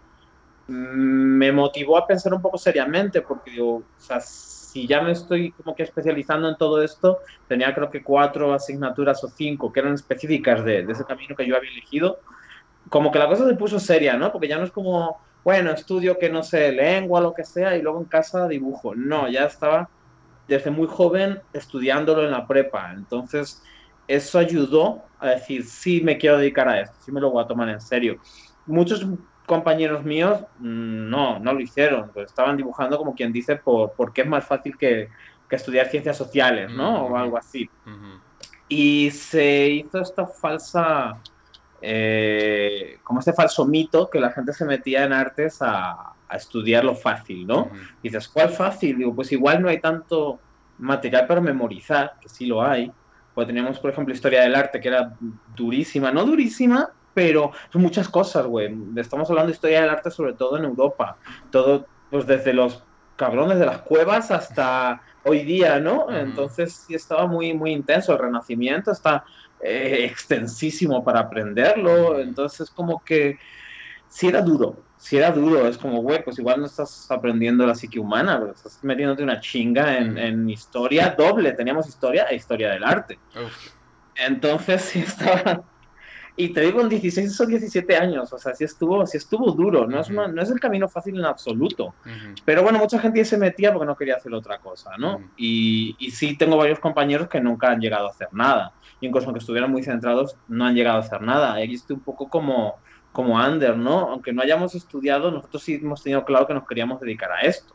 me 0.67 1.51
motivó 1.51 1.97
a 1.97 2.05
pensar 2.05 2.33
un 2.33 2.41
poco 2.41 2.57
seriamente, 2.57 3.21
porque 3.21 3.51
digo, 3.51 3.77
o 3.77 3.83
sea, 3.97 4.19
si 4.71 4.87
ya 4.87 5.01
me 5.01 5.11
estoy 5.11 5.51
como 5.51 5.75
que 5.75 5.83
especializando 5.83 6.47
en 6.47 6.55
todo 6.55 6.81
esto, 6.81 7.19
tenía 7.47 7.75
creo 7.75 7.89
que 7.89 8.01
cuatro 8.01 8.53
asignaturas 8.53 9.21
o 9.23 9.27
cinco 9.27 9.71
que 9.71 9.81
eran 9.81 9.95
específicas 9.95 10.63
de, 10.63 10.79
ese 10.89 11.03
camino 11.03 11.35
que 11.35 11.45
yo 11.45 11.57
había 11.57 11.71
elegido, 11.71 12.19
como 12.89 13.11
que 13.11 13.19
la 13.19 13.27
cosa 13.27 13.45
se 13.45 13.55
puso 13.55 13.79
seria, 13.79 14.15
¿no? 14.15 14.31
Porque 14.31 14.47
ya 14.47 14.57
no 14.57 14.63
es 14.63 14.71
como, 14.71 15.19
bueno, 15.43 15.71
estudio 15.71 16.17
que 16.17 16.29
no 16.29 16.41
sé, 16.41 16.71
lengua, 16.71 17.19
lo 17.19 17.33
que 17.33 17.43
sea, 17.43 17.75
y 17.75 17.81
luego 17.81 17.99
en 17.99 18.05
casa 18.05 18.47
dibujo. 18.47 18.95
No, 18.95 19.27
ya 19.29 19.45
estaba 19.45 19.89
desde 20.47 20.71
muy 20.71 20.87
joven 20.87 21.41
estudiándolo 21.51 22.23
en 22.23 22.31
la 22.31 22.47
prepa. 22.47 22.93
Entonces, 22.93 23.61
eso 24.07 24.39
ayudó 24.39 25.03
a 25.19 25.31
decir, 25.31 25.65
sí 25.65 26.01
me 26.01 26.17
quiero 26.17 26.37
dedicar 26.37 26.69
a 26.69 26.79
esto, 26.79 26.95
sí 27.01 27.11
me 27.11 27.19
lo 27.19 27.29
voy 27.31 27.43
a 27.43 27.47
tomar 27.47 27.67
en 27.67 27.81
serio. 27.81 28.19
Muchos 28.65 29.05
compañeros 29.45 30.03
míos 30.03 30.39
no, 30.59 31.39
no 31.39 31.53
lo 31.53 31.59
hicieron, 31.59 32.09
pues 32.13 32.27
estaban 32.27 32.57
dibujando 32.57 32.97
como 32.97 33.15
quien 33.15 33.33
dice 33.33 33.55
por, 33.55 33.93
porque 33.93 34.21
es 34.21 34.27
más 34.27 34.45
fácil 34.45 34.77
que, 34.77 35.09
estudiar 35.49 35.87
ciencias 35.87 36.15
sociales, 36.15 36.71
¿no? 36.71 37.07
O 37.07 37.17
algo 37.17 37.37
así. 37.37 37.69
Y 38.69 39.11
se 39.11 39.67
hizo 39.67 39.99
esta 39.99 40.25
falsa, 40.25 41.17
eh, 41.81 42.99
como 43.03 43.19
este 43.19 43.33
falso 43.33 43.65
mito 43.65 44.09
que 44.09 44.21
la 44.21 44.31
gente 44.31 44.53
se 44.53 44.63
metía 44.63 45.03
en 45.03 45.11
artes 45.11 45.57
a, 45.59 46.13
estudiar 46.31 46.85
lo 46.85 46.95
fácil, 46.95 47.45
¿no? 47.45 47.69
Y 48.01 48.07
dices, 48.07 48.29
¿cuál 48.29 48.47
fácil? 48.47 48.99
Digo, 48.99 49.13
pues 49.13 49.33
igual 49.33 49.61
no 49.61 49.67
hay 49.67 49.81
tanto 49.81 50.39
material 50.77 51.27
para 51.27 51.41
memorizar, 51.41 52.13
que 52.21 52.29
sí 52.29 52.45
lo 52.45 52.63
hay. 52.63 52.89
Pues 53.35 53.47
teníamos, 53.47 53.77
por 53.79 53.91
ejemplo, 53.91 54.13
historia 54.13 54.43
del 54.43 54.55
arte, 54.55 54.79
que 54.79 54.87
era 54.87 55.17
durísima, 55.53 56.13
no 56.13 56.23
durísima, 56.23 56.91
pero 57.13 57.51
son 57.71 57.81
muchas 57.81 58.09
cosas, 58.09 58.45
güey. 58.45 58.73
Estamos 58.95 59.29
hablando 59.29 59.47
de 59.47 59.55
historia 59.55 59.81
del 59.81 59.89
arte, 59.89 60.11
sobre 60.11 60.33
todo 60.33 60.57
en 60.57 60.65
Europa. 60.65 61.17
Todo, 61.51 61.85
pues 62.09 62.25
desde 62.25 62.53
los 62.53 62.83
cabrones 63.15 63.59
de 63.59 63.65
las 63.65 63.81
cuevas 63.81 64.31
hasta 64.31 65.01
hoy 65.23 65.43
día, 65.43 65.79
¿no? 65.79 66.09
Entonces 66.09 66.85
sí 66.87 66.95
estaba 66.95 67.27
muy, 67.27 67.53
muy 67.53 67.71
intenso. 67.71 68.13
El 68.13 68.19
Renacimiento 68.19 68.91
está 68.91 69.23
eh, 69.61 70.05
extensísimo 70.09 71.03
para 71.03 71.19
aprenderlo. 71.19 72.19
Entonces, 72.19 72.69
como 72.71 73.03
que 73.03 73.37
sí 74.07 74.27
era 74.27 74.41
duro, 74.41 74.83
sí 74.97 75.17
era 75.17 75.31
duro. 75.31 75.67
Es 75.67 75.77
como, 75.77 76.01
güey, 76.01 76.23
pues 76.23 76.39
igual 76.39 76.59
no 76.59 76.65
estás 76.65 77.09
aprendiendo 77.11 77.65
la 77.65 77.75
psique 77.75 77.99
humana, 77.99 78.39
pero 78.39 78.53
estás 78.53 78.79
metiéndote 78.83 79.23
una 79.23 79.39
chinga 79.39 79.97
en, 79.97 80.49
historia 80.49 81.15
doble. 81.17 81.51
Teníamos 81.53 81.87
historia 81.87 82.25
e 82.25 82.35
historia 82.35 82.71
del 82.71 82.83
arte. 82.83 83.19
Entonces 84.15 84.81
sí 84.93 84.99
estaba 84.99 85.63
y 86.35 86.49
te 86.49 86.61
digo, 86.61 86.81
en 86.81 86.89
16 86.89 87.39
o 87.41 87.45
17 87.45 87.95
años, 87.95 88.31
o 88.31 88.37
sea, 88.37 88.53
sí 88.55 88.63
estuvo, 88.63 89.05
sí 89.05 89.17
estuvo 89.17 89.51
duro, 89.51 89.85
no, 89.87 89.99
es 89.99 90.09
no 90.09 90.41
es 90.41 90.49
el 90.49 90.59
camino 90.59 90.87
fácil 90.87 91.19
en 91.19 91.25
absoluto. 91.25 91.93
Pero 92.45 92.63
bueno, 92.63 92.79
mucha 92.79 92.99
gente 92.99 93.23
se 93.25 93.37
metía 93.37 93.73
porque 93.73 93.85
no 93.85 93.97
quería 93.97 94.15
hacer 94.15 94.33
otra 94.33 94.59
cosa, 94.59 94.91
¿no? 94.97 95.21
y, 95.37 95.95
y, 95.99 96.11
sí 96.11 96.37
tengo 96.37 96.57
varios 96.57 96.79
compañeros 96.79 97.27
que 97.27 97.41
nunca 97.41 97.71
han 97.71 97.81
llegado 97.81 98.07
a 98.07 98.11
hacer 98.11 98.29
nada. 98.31 98.73
Y 98.99 99.07
incluso 99.07 99.27
aunque 99.27 99.39
estuvieran 99.39 99.71
muy 99.71 99.83
centrados, 99.83 100.37
no 100.47 100.65
han 100.65 100.75
llegado 100.75 100.97
a 100.97 101.01
hacer 101.01 101.21
nada. 101.21 101.59
Y 101.59 101.63
aquí 101.63 101.73
estoy 101.75 101.95
un 101.95 102.03
poco 102.03 102.29
como, 102.29 102.75
como 103.11 103.39
Ander, 103.39 103.77
¿no? 103.77 104.09
Aunque 104.11 104.31
no 104.31 104.41
hayamos 104.41 104.75
estudiado, 104.75 105.31
nosotros 105.31 105.63
sí 105.63 105.75
hemos 105.75 106.03
tenido 106.03 106.23
claro 106.23 106.47
que 106.47 106.53
nos 106.53 106.67
queríamos 106.67 107.01
dedicar 107.01 107.31
a 107.31 107.41
esto. 107.41 107.73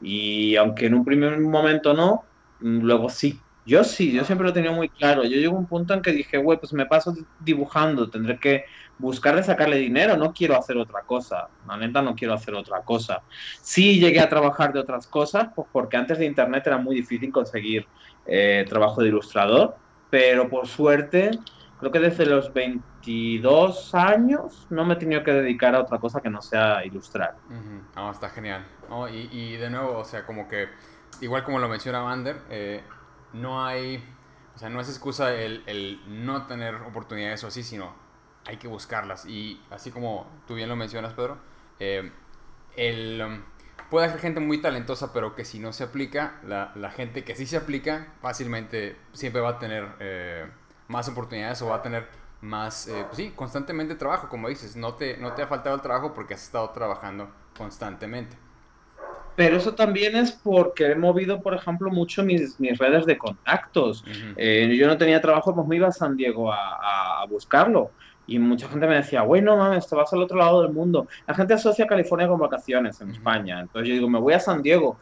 Y 0.00 0.56
aunque 0.56 0.86
en 0.86 0.94
un 0.94 1.04
primer 1.04 1.38
momento 1.40 1.94
no, 1.94 2.24
mm, 2.60 2.80
luego 2.80 3.08
sí. 3.08 3.40
Yo 3.66 3.82
sí, 3.82 4.12
yo 4.12 4.24
siempre 4.24 4.44
lo 4.44 4.50
he 4.50 4.54
tenido 4.54 4.74
muy 4.74 4.88
claro. 4.88 5.22
Yo 5.24 5.36
llego 5.36 5.56
a 5.56 5.58
un 5.58 5.66
punto 5.66 5.94
en 5.94 6.02
que 6.02 6.12
dije, 6.12 6.36
güey, 6.36 6.58
pues 6.58 6.72
me 6.72 6.86
paso 6.86 7.14
dibujando, 7.40 8.10
tendré 8.10 8.38
que 8.38 8.64
buscar 8.98 9.36
de 9.36 9.42
sacarle 9.42 9.78
dinero, 9.78 10.16
no 10.16 10.32
quiero 10.32 10.56
hacer 10.56 10.76
otra 10.76 11.02
cosa. 11.02 11.48
La 11.66 11.76
neta, 11.76 12.02
no 12.02 12.14
quiero 12.14 12.34
hacer 12.34 12.54
otra 12.54 12.82
cosa. 12.82 13.22
Sí 13.60 13.98
llegué 13.98 14.20
a 14.20 14.28
trabajar 14.28 14.72
de 14.72 14.80
otras 14.80 15.06
cosas, 15.06 15.48
pues 15.54 15.66
porque 15.72 15.96
antes 15.96 16.18
de 16.18 16.26
Internet 16.26 16.66
era 16.66 16.78
muy 16.78 16.96
difícil 16.96 17.32
conseguir 17.32 17.86
eh, 18.26 18.64
trabajo 18.68 19.02
de 19.02 19.08
ilustrador, 19.08 19.76
pero 20.10 20.48
por 20.48 20.66
suerte, 20.66 21.30
creo 21.78 21.90
que 21.90 22.00
desde 22.00 22.26
los 22.26 22.52
22 22.52 23.94
años 23.94 24.66
no 24.70 24.84
me 24.84 24.94
he 24.94 24.96
tenido 24.96 25.22
que 25.24 25.32
dedicar 25.32 25.74
a 25.74 25.80
otra 25.80 25.98
cosa 25.98 26.20
que 26.20 26.30
no 26.30 26.40
sea 26.40 26.84
ilustrar. 26.84 27.36
Uh 27.50 28.10
está 28.10 28.28
genial. 28.28 28.64
y, 29.10 29.56
de 29.56 29.70
nuevo, 29.70 29.98
o 29.98 30.04
sea, 30.04 30.24
como 30.24 30.46
que, 30.48 30.68
igual 31.20 31.44
como 31.44 31.58
lo 31.58 31.68
menciona 31.68 32.00
Vander, 32.00 32.36
eh, 32.50 32.82
no 33.34 33.64
hay, 33.64 34.02
o 34.54 34.58
sea, 34.58 34.70
no 34.70 34.80
es 34.80 34.88
excusa 34.88 35.34
el, 35.34 35.62
el 35.66 36.00
no 36.24 36.46
tener 36.46 36.76
oportunidades 36.76 37.44
o 37.44 37.48
así, 37.48 37.62
sino 37.62 37.92
hay 38.46 38.56
que 38.56 38.68
buscarlas. 38.68 39.26
Y 39.26 39.60
así 39.70 39.90
como 39.90 40.26
tú 40.46 40.54
bien 40.54 40.68
lo 40.68 40.76
mencionas, 40.76 41.12
Pedro, 41.12 41.38
eh, 41.78 42.10
el, 42.76 43.22
um, 43.22 43.42
puede 43.90 44.06
haber 44.06 44.20
gente 44.20 44.40
muy 44.40 44.60
talentosa, 44.60 45.12
pero 45.12 45.34
que 45.34 45.44
si 45.44 45.58
no 45.58 45.72
se 45.72 45.84
aplica, 45.84 46.40
la, 46.44 46.72
la 46.74 46.90
gente 46.90 47.24
que 47.24 47.34
sí 47.34 47.46
se 47.46 47.56
aplica, 47.56 48.14
fácilmente 48.20 48.96
siempre 49.12 49.40
va 49.40 49.50
a 49.50 49.58
tener 49.58 49.88
eh, 50.00 50.50
más 50.88 51.08
oportunidades 51.08 51.60
o 51.62 51.68
va 51.68 51.76
a 51.76 51.82
tener 51.82 52.08
más, 52.40 52.88
eh, 52.88 53.04
pues 53.06 53.16
sí, 53.16 53.32
constantemente 53.34 53.94
trabajo, 53.94 54.28
como 54.28 54.48
dices, 54.48 54.76
no 54.76 54.94
te, 54.94 55.16
no 55.16 55.32
te 55.32 55.42
ha 55.42 55.46
faltado 55.46 55.74
el 55.74 55.80
trabajo 55.80 56.12
porque 56.12 56.34
has 56.34 56.42
estado 56.42 56.70
trabajando 56.70 57.30
constantemente. 57.56 58.36
Pero 59.36 59.56
eso 59.56 59.74
también 59.74 60.16
es 60.16 60.32
porque 60.32 60.92
he 60.92 60.94
movido, 60.94 61.40
por 61.40 61.54
ejemplo, 61.54 61.90
mucho 61.90 62.22
mis, 62.22 62.58
mis 62.60 62.78
redes 62.78 63.04
de 63.06 63.18
contactos. 63.18 64.04
Eh, 64.36 64.76
yo 64.78 64.86
no 64.86 64.96
tenía 64.96 65.20
trabajo, 65.20 65.54
pues 65.54 65.66
me 65.66 65.76
iba 65.76 65.88
a 65.88 65.92
San 65.92 66.16
Diego 66.16 66.52
a, 66.52 67.22
a, 67.22 67.26
buscarlo. 67.26 67.90
Y 68.26 68.38
mucha 68.38 68.68
gente 68.68 68.86
me 68.86 68.94
decía, 68.94 69.22
bueno, 69.22 69.56
mames, 69.56 69.88
te 69.88 69.96
vas 69.96 70.12
al 70.12 70.22
otro 70.22 70.38
lado 70.38 70.62
del 70.62 70.72
mundo. 70.72 71.08
La 71.26 71.34
gente 71.34 71.54
asocia 71.54 71.86
California 71.86 72.28
con 72.28 72.38
vacaciones 72.38 73.00
en 73.00 73.10
España. 73.10 73.60
Entonces 73.60 73.88
yo 73.88 73.94
digo, 73.94 74.08
me 74.08 74.20
voy 74.20 74.34
a 74.34 74.40
San 74.40 74.62
Diego. 74.62 74.98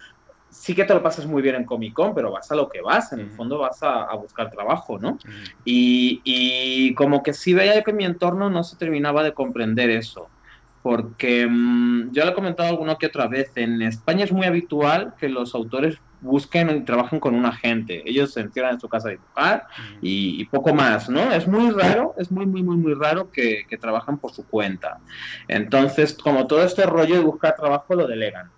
Sí 0.49 0.75
que 0.75 0.85
te 0.85 0.92
lo 0.92 1.03
pasas 1.03 1.27
muy 1.27 1.40
bien 1.40 1.55
en 1.55 1.64
Comic 1.64 1.95
Con, 1.95 2.14
pero 2.14 2.31
vas 2.31 2.51
a 2.51 2.57
lo 2.57 2.68
que 2.68 2.81
vas. 2.81 3.12
En 3.12 3.21
el 3.21 3.31
fondo 3.31 3.59
vas 3.59 3.83
a, 3.83 4.05
a 4.05 4.16
buscar 4.16 4.51
trabajo, 4.51 4.99
¿no? 4.99 5.18
y, 5.64 6.21
y 6.25 6.95
como 6.95 7.23
que 7.23 7.33
sí 7.33 7.55
veía 7.55 7.83
que 7.83 7.92
mi 7.92 8.05
entorno 8.05 8.51
no 8.51 8.64
se 8.64 8.77
terminaba 8.77 9.23
de 9.23 9.33
comprender 9.33 9.90
eso 9.90 10.29
porque 10.83 11.47
mm, 11.49 12.12
yo 12.12 12.25
lo 12.25 12.33
he 12.33 12.35
comentado 12.35 12.68
alguna 12.68 12.97
que 12.97 13.07
otra 13.07 13.29
vez, 13.29 13.53
en 13.57 13.83
España 13.83 14.25
es 14.25 14.33
muy 14.33 14.47
habitual 14.47 15.14
que 15.18 15.29
los 15.29 15.55
autores 15.55 15.99
busquen 16.21 16.71
y 16.71 16.81
trabajen 16.85 17.21
con 17.21 17.35
un 17.35 17.45
agente. 17.45 18.03
Ellos 18.05 18.33
se 18.33 18.40
encierran 18.40 18.75
en 18.75 18.81
su 18.81 18.88
casa 18.88 19.09
a 19.09 19.12
dibujar 19.12 19.66
y, 20.01 20.45
poco 20.47 20.73
más, 20.73 21.09
¿no? 21.09 21.33
Es 21.33 21.47
muy 21.47 21.71
raro, 21.71 22.14
es 22.16 22.31
muy, 22.31 22.47
muy, 22.47 22.62
muy, 22.62 22.77
muy 22.77 22.95
raro 22.95 23.31
que, 23.31 23.64
que 23.68 23.77
trabajen 23.77 24.18
por 24.18 24.33
su 24.33 24.47
cuenta. 24.47 24.99
Entonces, 25.49 26.16
como 26.21 26.47
todo 26.47 26.62
este 26.62 26.87
rollo 26.87 27.16
de 27.16 27.23
buscar 27.23 27.57
trabajo 27.57 27.95
lo 27.95 28.07
delegan. 28.07 28.51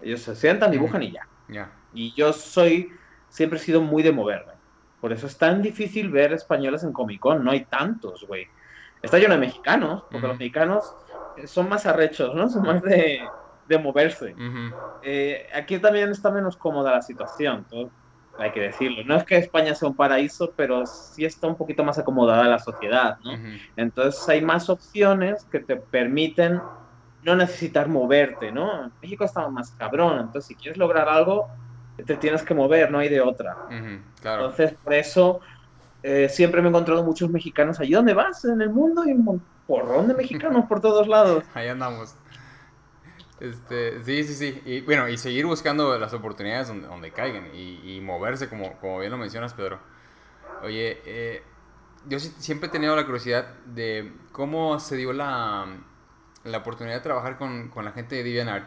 Ellos 0.00 0.20
se 0.20 0.36
sientan, 0.36 0.70
dibujan 0.70 1.02
y 1.02 1.12
ya. 1.12 1.70
Y 1.94 2.12
yo 2.14 2.32
soy, 2.32 2.90
siempre 3.28 3.58
he 3.58 3.62
sido 3.62 3.80
muy 3.80 4.02
de 4.02 4.12
moverme. 4.12 4.52
Por 5.00 5.12
eso 5.12 5.26
es 5.26 5.38
tan 5.38 5.62
difícil 5.62 6.10
ver 6.10 6.32
españoles 6.32 6.82
en 6.82 6.92
Comic 6.92 7.20
Con, 7.20 7.44
no 7.44 7.50
hay 7.50 7.64
tantos, 7.64 8.26
güey. 8.26 8.48
Está 9.02 9.18
lleno 9.18 9.34
de 9.34 9.40
mexicanos, 9.40 10.02
porque 10.10 10.26
los 10.26 10.38
mexicanos 10.38 10.94
son 11.46 11.68
más 11.68 11.86
arrechos, 11.86 12.34
¿no? 12.34 12.48
Son 12.48 12.62
más 12.62 12.82
de, 12.82 13.20
moverse. 13.82 14.34
Eh, 15.02 15.46
aquí 15.54 15.78
también 15.78 16.10
está 16.10 16.30
menos 16.30 16.56
cómoda 16.56 16.92
la 16.92 17.02
situación, 17.02 17.66
hay 18.38 18.52
que 18.52 18.60
decirlo. 18.60 19.02
No 19.04 19.16
es 19.16 19.24
que 19.24 19.36
España 19.36 19.74
sea 19.74 19.88
un 19.88 19.96
paraíso, 19.96 20.52
pero 20.56 20.86
sí 20.86 21.24
está 21.24 21.46
un 21.46 21.56
poquito 21.56 21.84
más 21.84 21.98
acomodada 21.98 22.44
la 22.44 22.58
sociedad, 22.58 23.18
¿no? 23.24 23.32
Entonces 23.76 24.28
hay 24.28 24.40
más 24.40 24.68
opciones 24.68 25.44
que 25.50 25.60
te 25.60 25.76
permiten 25.76 26.60
no 27.22 27.34
necesitar 27.34 27.88
moverte, 27.88 28.52
¿no? 28.52 28.84
En 28.84 28.92
México 29.02 29.24
está 29.24 29.48
más 29.48 29.72
cabrón, 29.72 30.20
entonces 30.20 30.46
si 30.46 30.54
quieres 30.54 30.78
lograr 30.78 31.08
algo, 31.08 31.48
te 32.04 32.16
tienes 32.16 32.42
que 32.42 32.54
mover, 32.54 32.90
no 32.90 32.98
hay 32.98 33.08
de 33.08 33.20
otra. 33.20 33.56
Entonces, 33.68 34.74
por 34.82 34.94
eso 34.94 35.40
eh, 36.02 36.28
siempre 36.28 36.60
me 36.60 36.68
he 36.68 36.70
encontrado 36.70 37.02
muchos 37.02 37.30
mexicanos 37.30 37.80
allí. 37.80 37.92
¿Dónde 37.92 38.14
vas? 38.14 38.44
En 38.44 38.60
el 38.60 38.70
mundo 38.70 39.04
y 39.04 39.12
un 39.12 39.42
porrón 39.66 40.08
de 40.08 40.14
mexicanos 40.14 40.66
por 40.66 40.80
todos 40.80 41.08
lados. 41.08 41.44
Ahí 41.54 41.68
andamos. 41.68 42.14
Este, 43.40 44.02
sí, 44.02 44.24
sí, 44.24 44.34
sí. 44.34 44.62
Y 44.64 44.80
bueno, 44.80 45.08
y 45.08 45.18
seguir 45.18 45.46
buscando 45.46 45.98
las 45.98 46.14
oportunidades 46.14 46.68
donde, 46.68 46.86
donde 46.86 47.10
caigan 47.10 47.48
y, 47.54 48.00
moverse, 48.00 48.48
como, 48.48 48.78
como 48.78 49.00
bien 49.00 49.10
lo 49.12 49.18
mencionas, 49.18 49.52
Pedro. 49.54 49.78
Oye, 50.62 51.02
eh, 51.04 51.42
yo 52.08 52.18
siempre 52.18 52.68
he 52.68 52.72
tenido 52.72 52.96
la 52.96 53.04
curiosidad 53.04 53.54
de 53.66 54.12
cómo 54.32 54.80
se 54.80 54.96
dio 54.96 55.12
la, 55.12 55.66
la 56.44 56.58
oportunidad 56.58 56.96
de 56.96 57.02
trabajar 57.02 57.36
con, 57.36 57.68
con 57.68 57.84
la 57.84 57.92
gente 57.92 58.14
de 58.16 58.24
DeviantArt. 58.24 58.66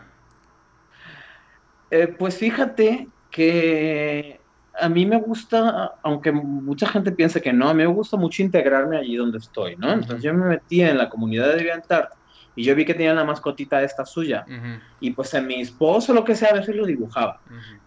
Eh, 1.91 2.07
pues 2.07 2.37
fíjate 2.37 3.07
que 3.31 4.38
a 4.79 4.89
mí 4.89 5.05
me 5.05 5.17
gusta, 5.19 5.93
aunque 6.03 6.31
mucha 6.31 6.87
gente 6.87 7.11
piense 7.11 7.41
que 7.41 7.53
no, 7.53 7.69
a 7.69 7.73
mí 7.73 7.83
me 7.83 7.93
gusta 7.93 8.17
mucho 8.17 8.41
integrarme 8.41 8.97
allí 8.97 9.15
donde 9.15 9.37
estoy, 9.37 9.75
¿no? 9.75 9.91
Entonces 9.91 10.23
yo 10.23 10.33
me 10.33 10.45
metí 10.45 10.81
en 10.81 10.97
la 10.97 11.09
comunidad 11.09 11.47
de 11.49 11.57
DeviantArt 11.57 12.13
y 12.55 12.63
yo 12.63 12.75
vi 12.75 12.85
que 12.85 12.93
tenían 12.93 13.15
la 13.15 13.23
mascotita 13.23 13.81
esta 13.81 14.05
suya. 14.05 14.45
Y 14.99 15.11
pues 15.11 15.33
en 15.33 15.47
mis 15.47 15.71
posts 15.71 16.09
o 16.09 16.13
lo 16.13 16.23
que 16.23 16.35
sea 16.35 16.49
a 16.49 16.55
veces 16.55 16.75
lo 16.75 16.85
dibujaba. 16.85 17.41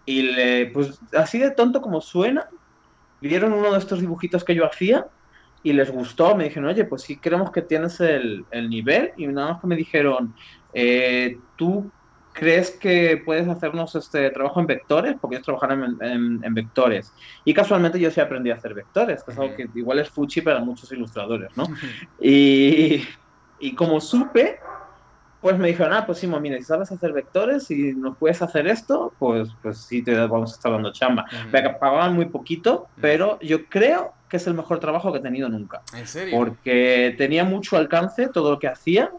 Y 0.07 0.22
le, 0.22 0.66
pues 0.66 1.00
así 1.16 1.38
de 1.38 1.50
tonto 1.50 1.81
como 1.81 2.00
suena, 2.00 2.48
vieron 3.20 3.52
uno 3.52 3.72
de 3.72 3.78
estos 3.78 4.00
dibujitos 4.00 4.44
que 4.44 4.55
yo 4.55 4.66
hacía 4.66 5.07
y 5.62 5.72
les 5.72 5.90
gustó, 5.90 6.35
me 6.35 6.44
dijeron, 6.44 6.70
oye, 6.70 6.85
pues 6.85 7.02
sí 7.02 7.16
creemos 7.16 7.52
que 7.52 7.62
tienes 7.62 8.00
el, 8.00 8.44
el 8.50 8.68
nivel 8.68 9.12
y 9.16 9.26
nada 9.28 9.52
más 9.52 9.61
que 9.61 9.66
me 9.66 9.76
dijeron, 9.76 10.35
eh, 10.74 11.38
tú 11.57 11.90
¿crees 12.33 12.71
que 12.71 13.23
puedes 13.25 13.49
hacernos 13.49 13.95
este 13.95 14.31
trabajo 14.31 14.61
en 14.61 14.66
vectores? 14.66 15.16
Porque 15.21 15.37
ellos 15.37 15.47
trabajaron 15.47 15.99
en, 16.01 16.55
vectores. 16.55 17.12
Y 17.45 17.55
casualmente 17.55 18.01
yo 18.01 18.11
sí 18.11 18.21
aprendí 18.21 18.51
a 18.51 18.55
hacer 18.55 18.75
vectores, 18.75 19.23
que 19.23 19.33
es 19.33 19.38
algo 19.38 19.55
que 19.55 19.68
igual 19.75 19.99
es 19.99 20.09
fuchi 20.09 20.40
para 20.40 20.61
muchos 20.61 20.90
ilustradores, 20.92 21.51
¿no? 21.57 21.66
y, 22.21 23.07
y, 23.59 23.75
como 23.75 24.01
supe, 24.01 24.59
pues 25.40 25.59
me 25.59 25.68
dijeron, 25.68 25.92
ah, 25.92 26.07
pues 26.07 26.18
sí, 26.18 26.27
mira, 26.27 26.57
si 26.59 26.64
sabes 26.64 26.92
hacer 26.92 27.12
vectores 27.12 27.71
y 27.71 27.95
nos 27.95 28.16
puedes 28.16 28.40
hacer 28.42 28.66
esto, 28.68 29.12
pues, 29.18 29.49
pues 29.61 29.79
sí, 29.79 30.03
te 30.03 30.14
vamos 30.14 30.53
a 30.53 30.55
estar 30.55 30.73
dando 30.73 30.92
chamba. 30.92 31.27
Me 31.53 31.68
pagaban 31.68 32.14
muy 32.14 32.27
poquito, 32.27 32.87
pero 33.01 33.40
yo 33.40 33.66
creo 33.66 34.14
que 34.29 34.37
es 34.37 34.47
el 34.47 34.55
mejor 34.55 34.79
trabajo 34.79 35.12
que 35.12 35.18
he 35.18 35.23
tenido 35.23 35.49
nunca. 35.49 35.83
¿En 35.95 36.07
serio? 36.07 36.38
Porque 36.38 37.14
tenía 37.18 37.45
mucho 37.45 37.77
alcance 37.77 38.29
todo 38.29 38.53
lo 38.53 38.59
que 38.59 38.68
hacía. 38.68 39.11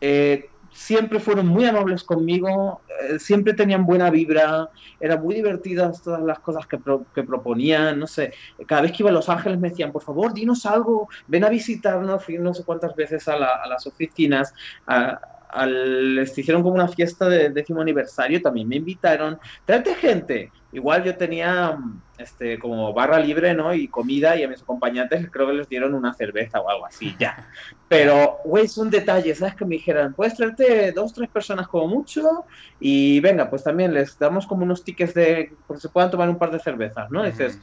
Eh, 0.00 0.48
siempre 0.72 1.20
fueron 1.20 1.46
muy 1.46 1.64
amables 1.66 2.02
conmigo, 2.02 2.80
eh, 3.02 3.18
siempre 3.18 3.54
tenían 3.54 3.84
buena 3.84 4.10
vibra, 4.10 4.70
eran 5.00 5.22
muy 5.22 5.34
divertidas 5.34 6.02
todas 6.02 6.22
las 6.22 6.38
cosas 6.40 6.66
que, 6.66 6.78
que, 7.14 7.22
proponían, 7.22 7.98
no 7.98 8.06
sé, 8.06 8.32
cada 8.66 8.82
vez 8.82 8.92
que 8.92 9.02
iba 9.02 9.10
a 9.10 9.12
Los 9.12 9.28
Ángeles 9.28 9.58
me 9.58 9.70
decían, 9.70 9.92
por 9.92 10.02
favor, 10.02 10.32
dinos 10.32 10.66
algo, 10.66 11.08
ven 11.26 11.44
a 11.44 11.48
visitarnos, 11.48 12.24
fui 12.24 12.38
no 12.38 12.54
sé 12.54 12.64
cuántas 12.64 12.94
veces 12.96 13.28
a, 13.28 13.36
las 13.36 13.86
oficinas, 13.86 14.54
a, 14.86 15.20
les 15.66 16.36
hicieron 16.36 16.62
como 16.62 16.74
una 16.74 16.88
fiesta 16.88 17.28
de 17.28 17.50
décimo 17.50 17.82
aniversario, 17.82 18.40
también 18.40 18.68
me 18.68 18.76
invitaron, 18.76 19.38
tráete 19.66 19.94
gente. 19.96 20.50
Igual 20.72 21.04
yo 21.04 21.16
tenía 21.16 21.78
este, 22.16 22.58
como 22.58 22.92
barra 22.94 23.18
libre, 23.18 23.52
¿no? 23.52 23.74
Y 23.74 23.88
comida, 23.88 24.36
y 24.36 24.42
a 24.42 24.48
mis 24.48 24.62
acompañantes 24.62 25.28
creo 25.30 25.46
que 25.46 25.52
les 25.52 25.68
dieron 25.68 25.92
una 25.94 26.14
cerveza 26.14 26.60
o 26.60 26.70
algo 26.70 26.86
así, 26.86 27.14
ya. 27.18 27.50
Pero, 27.88 28.38
güey, 28.44 28.64
es 28.64 28.78
un 28.78 28.88
detalle, 28.88 29.34
¿sabes? 29.34 29.54
Que 29.54 29.66
me 29.66 29.76
dijeran, 29.76 30.14
puedes 30.14 30.34
traerte 30.34 30.92
dos, 30.92 31.12
tres 31.12 31.28
personas 31.28 31.68
como 31.68 31.88
mucho, 31.88 32.46
y 32.80 33.20
venga, 33.20 33.50
pues 33.50 33.64
también 33.64 33.92
les 33.92 34.18
damos 34.18 34.46
como 34.46 34.64
unos 34.64 34.82
tickets 34.82 35.12
de, 35.12 35.52
porque 35.66 35.82
se 35.82 35.88
puedan 35.90 36.10
tomar 36.10 36.28
un 36.30 36.38
par 36.38 36.50
de 36.50 36.58
cervezas, 36.58 37.10
¿no? 37.10 37.22
Dices, 37.22 37.60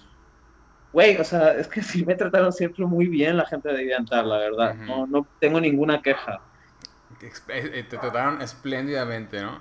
güey, 0.93 1.17
o 1.17 1.23
sea, 1.23 1.53
es 1.53 1.67
que 1.67 1.81
sí 1.83 2.05
me 2.05 2.15
trataron 2.15 2.53
siempre 2.53 2.85
muy 2.85 3.07
bien 3.07 3.37
la 3.37 3.45
gente 3.45 3.69
de 3.69 3.83
Diantar, 3.83 4.25
la 4.25 4.37
verdad. 4.37 4.75
no, 4.75 5.07
no 5.07 5.25
tengo 5.39 5.59
ninguna 5.59 6.01
queja. 6.01 6.41
Eh, 7.21 7.85
te 7.89 7.97
trataron 7.97 8.41
espléndidamente, 8.41 9.41
¿no? 9.41 9.59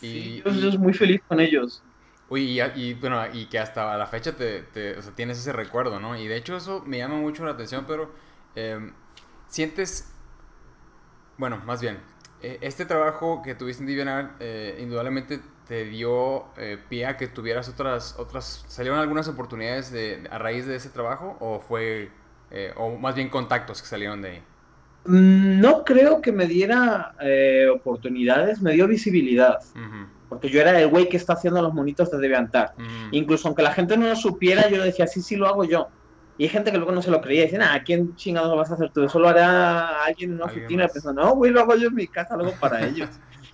Y, 0.00 0.42
yo 0.42 0.52
soy 0.52 0.78
muy 0.78 0.94
feliz 0.94 1.20
con 1.26 1.40
ellos. 1.40 1.82
Uy, 2.30 2.60
y, 2.60 2.94
bueno, 2.94 3.22
y 3.32 3.46
que 3.46 3.58
hasta 3.58 3.96
la 3.96 4.06
fecha 4.06 4.36
te, 4.36 4.96
o 4.98 5.02
sea, 5.02 5.12
tienes 5.14 5.38
ese 5.38 5.52
recuerdo, 5.52 5.98
¿no? 5.98 6.16
Y 6.16 6.28
de 6.28 6.36
hecho 6.36 6.56
eso 6.56 6.82
me 6.86 6.98
llama 6.98 7.16
mucho 7.16 7.44
la 7.44 7.52
atención, 7.52 7.84
pero 7.86 8.12
em, 8.54 8.92
sientes, 9.46 10.12
bueno, 11.38 11.62
más 11.64 11.80
bien, 11.80 11.98
eh, 12.42 12.58
este 12.60 12.84
trabajo 12.84 13.42
que 13.42 13.54
tuviste 13.54 13.82
en 13.82 13.88
DeviantArt 13.88 14.36
eh, 14.40 14.78
indudablemente 14.80 15.40
te 15.66 15.84
dio 15.84 16.46
pie 16.88 17.06
a 17.06 17.16
que 17.18 17.28
tuvieras 17.28 17.68
otras, 17.68 18.16
otras, 18.18 18.64
¿salieron 18.68 18.98
algunas 18.98 19.28
oportunidades 19.28 19.92
de, 19.92 20.26
a 20.30 20.38
raíz 20.38 20.66
de 20.66 20.76
ese 20.76 20.88
trabajo 20.88 21.36
o 21.40 21.60
fue, 21.60 22.10
o 22.76 22.96
más 22.96 23.14
bien 23.14 23.28
contactos 23.28 23.82
que 23.82 23.88
salieron 23.88 24.22
de 24.22 24.30
ahí? 24.30 24.42
Mm, 25.08 25.60
no 25.60 25.84
creo 25.84 26.20
que 26.20 26.32
me 26.32 26.46
diera 26.46 27.14
eh, 27.20 27.66
oportunidades, 27.74 28.60
me 28.60 28.72
dio 28.72 28.86
visibilidad. 28.86 29.58
Porque 30.28 30.50
yo 30.50 30.60
era 30.60 30.78
el 30.78 30.88
güey 30.88 31.08
que 31.08 31.16
está 31.16 31.32
haciendo 31.32 31.62
los 31.62 31.72
monitos 31.72 32.10
de 32.10 32.18
DeviantArt. 32.18 32.72
Incluso 33.12 33.48
aunque 33.48 33.62
la 33.62 33.72
gente 33.72 33.96
no 33.96 34.08
lo 34.08 34.16
supiera, 34.16 34.68
yo 34.68 34.82
decía, 34.82 35.06
sí, 35.06 35.22
sí, 35.22 35.36
lo 35.36 35.46
hago 35.46 35.64
yo. 35.64 35.88
Y 36.36 36.44
hay 36.44 36.50
gente 36.50 36.70
que 36.70 36.76
luego 36.76 36.92
no 36.92 37.02
se 37.02 37.10
lo 37.10 37.20
creía 37.20 37.42
y 37.42 37.44
dicen, 37.46 37.62
ah, 37.62 37.82
¿quién 37.84 38.14
chingados 38.14 38.50
lo 38.50 38.56
vas 38.56 38.70
a 38.70 38.74
hacer 38.74 38.90
tú? 38.92 39.02
Eso 39.02 39.18
lo 39.18 39.28
hará 39.28 40.04
alguien 40.04 40.30
en 40.30 40.36
una 40.36 40.44
oficina 40.44 40.86
pensando, 40.86 41.24
no, 41.24 41.34
güey, 41.34 41.50
lo 41.50 41.60
hago 41.60 41.74
yo 41.74 41.88
en 41.88 41.94
mi 41.94 42.06
casa 42.06 42.36
luego 42.36 42.52
para 42.60 42.86
ellos. 42.86 43.08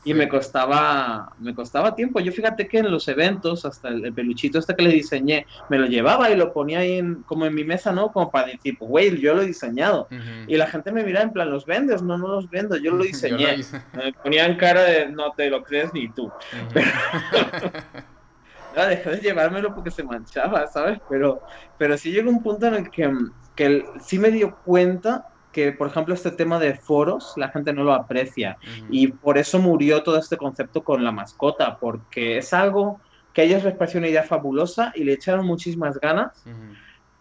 Y 0.05 0.13
me 0.13 0.29
costaba, 0.29 1.33
me 1.39 1.55
costaba 1.55 1.95
tiempo. 1.95 2.21
Yo 2.21 2.31
fíjate 2.31 2.69
que 2.69 2.79
en 2.79 2.91
los 2.91 3.09
eventos, 3.09 3.65
hasta 3.65 3.89
el, 3.89 4.13
peluchito 4.13 4.59
este 4.59 4.77
que 4.77 4.83
le 4.83 4.91
diseñé, 4.91 5.47
me 5.71 5.79
lo 5.79 5.87
llevaba 5.87 6.31
y 6.31 6.37
lo 6.37 6.53
ponía 6.53 6.81
ahí 6.81 6.99
en, 6.99 7.23
como 7.23 7.47
en 7.47 7.55
mi 7.55 7.65
mesa, 7.65 7.91
¿no? 7.91 8.13
Como 8.13 8.31
para 8.31 8.49
decir, 8.49 8.77
pues, 8.79 8.91
güey, 8.91 9.19
yo 9.19 9.35
lo 9.35 9.43
he 9.43 9.47
diseñado. 9.47 10.09
Y 10.47 10.57
la 10.57 10.67
gente 10.67 10.93
me 10.93 11.05
miraba 11.05 11.25
en 11.25 11.33
plan, 11.33 11.51
¿los 11.51 11.65
vendes? 11.65 12.03
No, 12.03 12.19
no 12.19 12.29
los 12.29 12.51
vendo, 12.51 12.77
yo 12.77 12.93
lo 12.93 13.05
diseñé. 13.05 13.57
me 13.95 14.13
ponía 14.13 14.47
en 14.47 14.57
cara 14.57 14.83
de, 14.83 15.09
no 15.09 15.33
te 15.33 15.49
lo 15.49 15.63
crees 15.63 15.93
ni 15.95 16.11
tú. 16.11 16.31
no, 18.77 18.87
dejé 18.87 19.11
de 19.11 19.21
llevármelo 19.21 19.75
porque 19.75 19.91
se 19.91 20.03
manchaba, 20.03 20.67
¿sabes? 20.67 20.99
Pero, 21.09 21.41
pero 21.79 21.97
sí 21.97 22.13
llegó 22.13 22.29
un 22.29 22.43
punto 22.43 22.67
en 22.67 22.75
el 22.75 22.91
que, 22.91 23.11
que 23.55 23.87
sí 24.01 24.19
me 24.19 24.31
dio 24.31 24.57
cuenta 24.65 25.29
que, 25.55 25.73
por 25.73 25.87
ejemplo, 25.87 26.13
este 26.13 26.33
tema 26.33 26.59
de 26.59 26.75
foros, 26.75 27.33
la 27.37 27.49
gente 27.49 27.73
no 27.73 27.85
lo 27.85 27.95
aprecia. 27.95 28.59
Y 28.91 29.07
por 29.07 29.39
eso 29.39 29.59
murió 29.61 30.03
todo 30.03 30.19
este 30.19 30.37
concepto 30.37 30.83
con 30.83 31.05
la 31.05 31.13
mascota, 31.13 31.79
porque 31.79 32.39
es 32.39 32.53
algo 32.53 33.01
que 33.33 33.43
a 33.43 33.45
ellos 33.45 33.65
les 33.65 33.75
pareció 33.75 33.99
una 33.99 34.09
idea 34.09 34.25
fabulosa 34.25 34.93
y 34.95 35.05
le 35.05 35.13
echaron 35.13 35.47
muchísimas 35.47 35.99
ganas, 35.99 36.45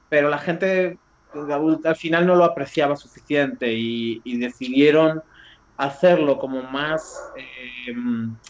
pero 0.10 0.30
la 0.30 0.40
gente 0.40 0.98
al 1.84 1.96
final 1.96 2.28
no 2.28 2.36
lo 2.36 2.44
apreciaba 2.44 2.96
suficiente 2.96 3.72
y, 3.72 4.38
decidieron 4.38 5.22
hacerlo 5.78 6.38
como 6.38 6.62
más, 6.64 7.20
eh, 7.36 7.94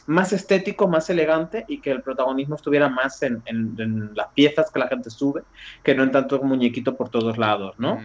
más 0.07 0.33
estético, 0.33 0.87
más 0.87 1.09
elegante 1.09 1.65
y 1.67 1.79
que 1.79 1.91
el 1.91 2.01
protagonismo 2.01 2.55
estuviera 2.55 2.89
más 2.89 3.21
en, 3.23 4.11
las 4.13 4.27
piezas 4.29 4.71
que 4.71 4.79
la 4.79 4.87
gente 4.87 5.09
sube, 5.09 5.43
que 5.83 5.95
no 5.95 6.03
en 6.03 6.11
tanto 6.11 6.41
muñequito 6.41 6.95
por 6.95 7.09
todos 7.09 7.37
lados, 7.37 7.75
¿no? 7.77 7.99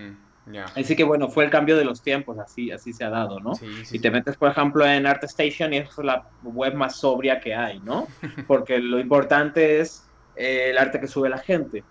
Así 0.74 0.96
que 0.96 1.04
bueno, 1.04 1.28
fue 1.28 1.44
el 1.44 1.50
cambio 1.50 1.76
de 1.76 1.84
los 1.84 2.02
tiempos, 2.02 2.38
así, 2.38 2.70
así 2.70 2.92
se 2.92 3.04
ha 3.04 3.10
dado, 3.10 3.40
¿no? 3.40 3.52
y 3.90 3.98
te 3.98 4.10
metes, 4.10 4.36
por 4.36 4.50
ejemplo, 4.50 4.86
en 4.86 5.06
ArtStation 5.06 5.72
y 5.72 5.78
es 5.78 5.98
la 5.98 6.24
web 6.42 6.74
más 6.74 6.96
sobria 6.96 7.40
que 7.40 7.54
hay, 7.54 7.80
¿no? 7.80 8.06
Porque 8.46 8.78
lo 8.78 8.98
importante 8.98 9.80
es 9.80 10.06
eh, 10.36 10.70
el 10.70 10.78
arte 10.78 11.00
que 11.00 11.06
sube 11.06 11.28
la 11.28 11.38
gente. 11.38 11.84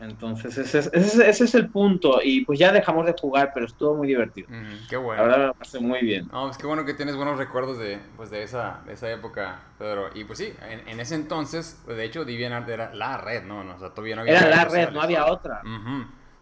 Entonces, 0.00 0.56
ese 0.56 0.78
es, 0.78 0.90
ese, 0.92 1.44
es, 1.44 1.54
el 1.54 1.68
punto. 1.70 2.20
Y 2.22 2.44
pues 2.44 2.58
ya 2.58 2.72
dejamos 2.72 3.04
de 3.06 3.14
jugar, 3.20 3.50
pero 3.52 3.66
estuvo 3.66 3.96
muy 3.96 4.06
divertido. 4.06 4.48
qué 4.88 4.96
bueno. 4.96 5.22
Ahora 5.22 5.48
me 5.48 5.54
pasé 5.54 5.80
muy 5.80 6.00
bien. 6.00 6.28
No, 6.32 6.46
pues 6.46 6.58
qué 6.58 6.66
bueno 6.66 6.84
que 6.84 6.94
tienes 6.94 7.16
buenos 7.16 7.36
recuerdos 7.36 7.78
de, 7.78 7.98
pues 8.16 8.30
de, 8.30 8.42
esa, 8.42 8.80
de 8.86 8.92
esa 8.92 9.10
época, 9.10 9.60
Pedro. 9.78 10.10
Y 10.14 10.24
pues 10.24 10.38
sí, 10.38 10.52
en, 10.86 11.00
ese 11.00 11.16
entonces, 11.16 11.84
de 11.86 12.04
hecho, 12.04 12.24
DeviantArt 12.24 12.68
era 12.68 12.94
la 12.94 13.16
red, 13.16 13.44
¿no? 13.44 13.60
O 13.60 13.78
sea, 13.78 13.90
todavía 13.90 14.14
no 14.14 14.22
había 14.22 14.38
Era 14.38 14.48
la 14.48 14.64
red, 14.66 14.90
no 14.90 15.00
había 15.00 15.26
otra. 15.26 15.62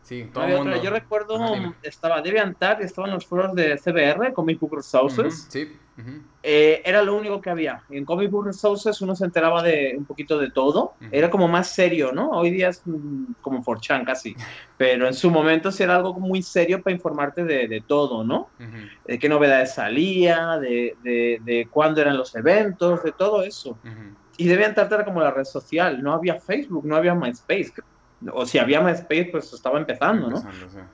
Sí, 0.07 0.31
todo 0.33 0.45
el 0.45 0.57
mundo. 0.57 0.81
Yo 0.81 0.91
recuerdo, 0.91 1.37
estaba 1.83 2.23
DeviantArt 2.23 2.81
y 2.81 2.85
estaban 2.85 3.11
los 3.11 3.27
foros 3.27 3.55
de 3.57 3.77
CBR, 3.77 4.33
Comic 4.33 4.61
Book 4.61 4.77
Resources. 4.77 5.49
sí. 5.51 5.69
Eh, 6.43 6.83
era 6.85 7.03
lo 7.03 7.17
único 7.17 7.41
que 7.41 7.51
había. 7.51 7.83
En 7.91 8.05
Comic 8.05 8.31
Book 8.31 8.47
Resources 8.47 9.01
uno 9.01 9.17
se 9.17 9.25
enteraba 9.25 9.63
de 9.63 9.95
un 9.99 10.05
poquito 10.05 10.39
de 10.39 10.51
todo. 10.51 10.95
Era 11.11 11.29
como 11.29 11.49
más 11.49 11.71
serio, 11.71 12.13
¿no? 12.13 12.31
Hoy 12.31 12.51
día 12.51 12.69
es 12.69 12.83
mm, 12.85 13.33
como 13.41 13.65
4chan 13.65 14.05
casi. 14.05 14.37
Pero 14.77 15.09
en 15.09 15.15
su 15.15 15.29
momento 15.31 15.73
sí 15.73 15.83
era 15.83 15.97
algo 15.97 16.15
muy 16.21 16.43
serio 16.43 16.83
para 16.83 16.95
informarte 16.95 17.45
de, 17.45 17.67
de 17.67 17.81
todo, 17.81 18.23
¿no? 18.23 18.51
De 19.07 19.19
qué 19.19 19.29
novedades 19.29 19.75
salía, 19.75 20.59
de, 20.59 20.97
de, 21.03 21.41
de, 21.43 21.67
cuándo 21.69 22.01
eran 22.01 22.17
los 22.17 22.37
eventos, 22.37 23.03
de 23.03 23.11
todo 23.11 23.43
eso. 23.43 23.77
Y 24.37 24.47
DeviantArt 24.47 24.93
era 24.93 25.05
como 25.05 25.21
la 25.21 25.33
red 25.33 25.45
social. 25.45 26.01
No 26.01 26.13
había 26.13 26.39
Facebook, 26.39 26.85
no 26.85 26.95
había 26.95 27.15
MySpace 27.15 27.73
o 28.33 28.47
si 28.47 28.59
había 28.59 28.81
MySpace, 28.81 29.29
pues 29.31 29.53
estaba 29.53 29.79
empezando, 29.79 30.31
¿no? 30.31 30.43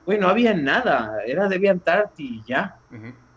Uy, 0.05 0.17
no 0.17 0.27
había 0.27 0.53
nada, 0.53 1.19
era 1.25 1.47
DeviantArt 1.47 2.19
y 2.19 2.43
ya. 2.43 2.77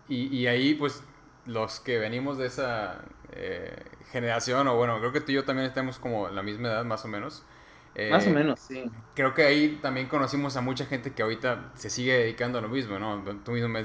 y, 0.09 0.37
y, 0.37 0.47
ahí, 0.47 0.75
pues, 0.75 1.03
los 1.47 1.81
que 1.81 1.99
venimos 1.99 2.39
de 2.39 2.47
esa 2.47 3.01
eh, 3.33 3.85
generación, 4.11 4.67
o 4.69 4.77
bueno, 4.77 4.99
creo 4.99 5.13
que 5.13 5.21
tú 5.21 5.33
y 5.33 5.37
yo 5.37 5.45
también 5.45 5.69
estamos 5.69 5.99
como 5.99 6.29
la 6.29 6.43
misma 6.43 6.69
edad, 6.69 6.85
más 6.85 7.05
o 7.05 7.09
menos. 7.09 7.45
Eh, 7.95 8.11
más 8.11 8.27
o 8.27 8.31
menos, 8.31 8.61
sí. 8.61 8.91
Creo 9.15 9.33
que 9.33 9.45
ahí 9.45 9.79
también 9.81 10.07
conocimos 10.07 10.57
a 10.57 10.61
mucha 10.61 10.85
gente 10.85 11.13
que 11.13 11.23
ahorita 11.23 11.71
se 11.75 11.89
sigue 11.89 12.13
dedicando 12.13 12.59
a 12.59 12.61
lo 12.61 12.69
mismo, 12.69 12.99
¿no? 12.99 13.23
Tú 13.43 13.53
mismo 13.53 13.69
me, 13.69 13.81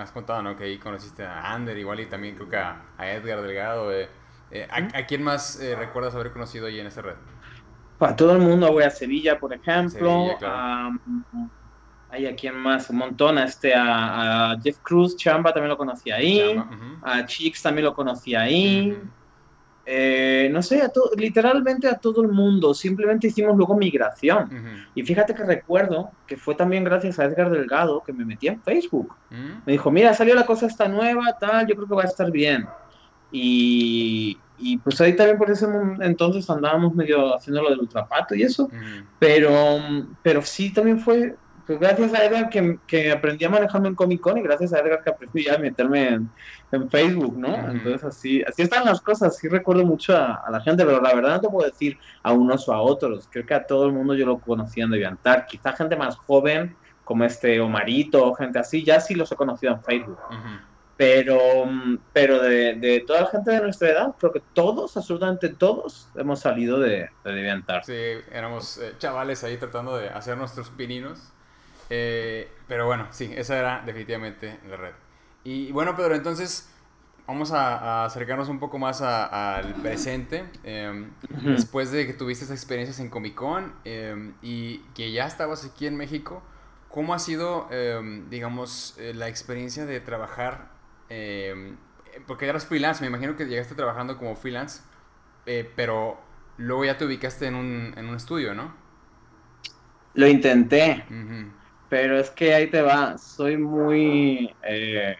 has, 0.00 0.10
contado, 0.10 0.42
¿no? 0.42 0.56
Que 0.56 0.64
ahí 0.64 0.78
conociste 0.78 1.24
a 1.24 1.52
Ander 1.52 1.78
igual 1.78 2.00
y 2.00 2.06
también 2.06 2.34
creo 2.34 2.48
que 2.48 2.56
a, 2.56 2.82
Edgar 2.98 3.42
Delgado. 3.42 3.92
Eh, 3.92 4.08
¿a, 4.68 4.98
¿a, 4.98 5.06
quién 5.06 5.22
más 5.22 5.60
recuerdas 5.78 6.14
haber 6.14 6.32
conocido 6.32 6.66
ahí 6.66 6.80
en 6.80 6.88
esa 6.88 7.02
red? 7.02 7.14
Para 7.98 8.14
todo 8.14 8.32
el 8.32 8.38
mundo 8.38 8.70
voy 8.72 8.84
a 8.84 8.90
Sevilla, 8.90 9.38
por 9.38 9.54
ejemplo. 9.54 10.36
hay 12.10 12.26
a 12.26 12.36
quien 12.36 12.56
más, 12.56 12.90
un 12.90 12.98
montón. 12.98 13.38
A, 13.38 13.44
este, 13.44 13.74
a, 13.74 14.56
Jeff 14.62 14.78
Cruz, 14.82 15.16
Chamba 15.16 15.52
también 15.52 15.70
lo 15.70 15.76
conocí 15.76 16.10
ahí. 16.10 16.62
A 17.02 17.24
Chicks 17.26 17.62
también 17.62 17.86
lo 17.86 17.94
conocí 17.94 18.34
ahí. 18.34 18.96
Eh, 19.88 20.48
no 20.50 20.62
sé, 20.62 20.82
a 20.82 20.90
literalmente 21.16 21.88
a 21.88 21.96
todo 21.96 22.22
el 22.22 22.28
mundo. 22.28 22.74
Simplemente 22.74 23.28
hicimos 23.28 23.56
luego 23.56 23.76
migración. 23.76 24.50
Y 24.94 25.02
fíjate 25.04 25.32
que 25.32 25.44
recuerdo 25.44 26.10
que 26.26 26.36
fue 26.36 26.56
también 26.56 26.82
gracias 26.82 27.18
a 27.18 27.24
Edgar 27.24 27.50
Delgado 27.50 28.02
que 28.04 28.12
me 28.12 28.24
metí 28.24 28.48
en 28.48 28.60
Facebook. 28.60 29.14
Mm. 29.30 29.62
Me 29.64 29.72
dijo, 29.72 29.90
mira, 29.90 30.12
salió 30.12 30.34
la 30.34 30.44
cosa 30.44 30.66
esta 30.66 30.88
nueva, 30.88 31.36
tal, 31.38 31.66
yo 31.68 31.76
creo 31.76 31.86
que 31.86 31.94
va 31.94 32.02
a 32.02 32.06
estar 32.06 32.30
bien. 32.32 32.66
Y, 33.30 34.38
y 34.58 34.78
pues 34.78 35.00
ahí 35.00 35.14
también 35.14 35.38
por 35.38 35.50
ese 35.50 35.66
entonces 36.00 36.48
andábamos 36.48 36.94
medio 36.94 37.34
haciendo 37.34 37.62
lo 37.62 37.70
del 37.70 37.80
ultrapato 37.80 38.34
y 38.34 38.42
eso, 38.42 38.70
pero, 39.18 39.80
pero 40.22 40.42
sí 40.42 40.72
también 40.72 41.00
fue 41.00 41.36
pues 41.66 41.80
gracias 41.80 42.14
a 42.14 42.24
Edgar 42.24 42.48
que, 42.48 42.78
que, 42.86 43.10
aprendí 43.10 43.44
a 43.44 43.50
manejarme 43.50 43.88
en 43.88 43.96
Comic 43.96 44.20
Con 44.20 44.38
y 44.38 44.42
gracias 44.42 44.72
a 44.72 44.78
Edgar 44.78 45.02
que 45.02 45.10
aprendí 45.10 45.48
a 45.48 45.58
meterme 45.58 46.08
en, 46.08 46.30
en 46.70 46.88
Facebook, 46.88 47.36
¿no? 47.36 47.48
Entonces 47.48 48.04
así, 48.04 48.42
así 48.42 48.62
están 48.62 48.84
las 48.84 49.00
cosas, 49.00 49.36
sí 49.36 49.48
recuerdo 49.48 49.84
mucho 49.84 50.16
a, 50.16 50.44
la 50.48 50.60
gente, 50.60 50.84
pero 50.84 51.00
la 51.00 51.12
verdad 51.12 51.34
no 51.34 51.40
te 51.40 51.48
puedo 51.48 51.68
decir 51.68 51.98
a 52.22 52.32
unos 52.32 52.68
o 52.68 52.72
a 52.72 52.80
otros, 52.80 53.28
creo 53.30 53.44
que 53.44 53.54
a 53.54 53.66
todo 53.66 53.86
el 53.86 53.92
mundo 53.92 54.14
yo 54.14 54.26
lo 54.26 54.38
conocía 54.38 54.84
en 54.84 54.92
DeviantArt, 54.92 55.48
quizá 55.48 55.72
gente 55.72 55.96
más 55.96 56.16
joven 56.16 56.76
como 57.02 57.24
este 57.24 57.60
Omarito, 57.60 58.32
gente 58.34 58.60
así, 58.60 58.84
ya 58.84 59.00
sí 59.00 59.14
los 59.14 59.30
he 59.32 59.36
conocido 59.36 59.72
en 59.72 59.82
Facebook. 59.82 60.18
Pero, 60.96 61.64
pero 62.14 62.40
de, 62.40 63.04
toda 63.06 63.22
la 63.22 63.26
gente 63.26 63.50
de 63.50 63.60
nuestra 63.60 63.90
edad, 63.90 64.14
creo 64.18 64.32
que 64.32 64.42
todos, 64.54 64.96
absolutamente 64.96 65.50
todos, 65.50 66.08
hemos 66.16 66.40
salido 66.40 66.80
de, 66.80 67.10
de 67.22 67.32
DeviantArt. 67.32 67.84
Sí, 67.84 68.02
éramos 68.32 68.78
eh, 68.78 68.94
chavales 68.98 69.44
ahí 69.44 69.58
tratando 69.58 69.96
de 69.98 70.08
hacer 70.08 70.38
nuestros 70.38 70.70
pininos. 70.70 71.32
Eh, 71.90 72.48
pero 72.66 72.86
bueno, 72.86 73.06
sí, 73.10 73.32
esa 73.36 73.58
era 73.58 73.82
definitivamente 73.84 74.58
la 74.68 74.76
red. 74.76 74.94
Y 75.44 75.70
bueno, 75.72 75.94
Pedro, 75.94 76.14
entonces 76.14 76.68
vamos 77.26 77.52
a, 77.52 78.04
acercarnos 78.04 78.48
un 78.48 78.58
poco 78.58 78.78
más 78.78 79.02
al 79.02 79.74
presente. 79.74 80.44
Em, 80.64 81.10
después 81.42 81.90
de 81.90 82.06
que 82.06 82.12
tuviste 82.12 82.44
esas 82.44 82.56
experiencias 82.56 83.00
en 83.00 83.10
Comic 83.10 83.34
Con 83.34 83.74
em, 83.84 84.34
y 84.42 84.78
que 84.94 85.12
ya 85.12 85.26
estabas 85.26 85.64
aquí 85.64 85.86
en 85.86 85.96
México, 85.96 86.42
¿cómo 86.88 87.14
ha 87.14 87.18
sido, 87.18 87.68
em, 87.70 88.28
digamos, 88.30 88.94
eh, 88.98 89.12
la 89.14 89.28
experiencia 89.28 89.86
de 89.86 90.00
trabajar 90.00 90.75
eh, 91.08 91.74
porque 92.26 92.46
eras 92.46 92.66
freelance, 92.66 93.00
me 93.00 93.08
imagino 93.08 93.36
que 93.36 93.46
llegaste 93.46 93.74
trabajando 93.74 94.16
como 94.16 94.36
freelance, 94.36 94.82
eh, 95.44 95.70
pero 95.76 96.18
luego 96.56 96.84
ya 96.84 96.96
te 96.96 97.04
ubicaste 97.04 97.46
en 97.46 97.54
un, 97.54 97.94
en 97.96 98.06
un 98.06 98.16
estudio, 98.16 98.54
¿no? 98.54 98.74
Lo 100.14 100.26
intenté, 100.26 101.04
pero 101.90 102.18
es 102.18 102.30
que 102.30 102.54
ahí 102.54 102.68
te 102.68 102.80
va, 102.80 103.18
soy 103.18 103.58
muy 103.58 104.54
eh, 104.62 105.16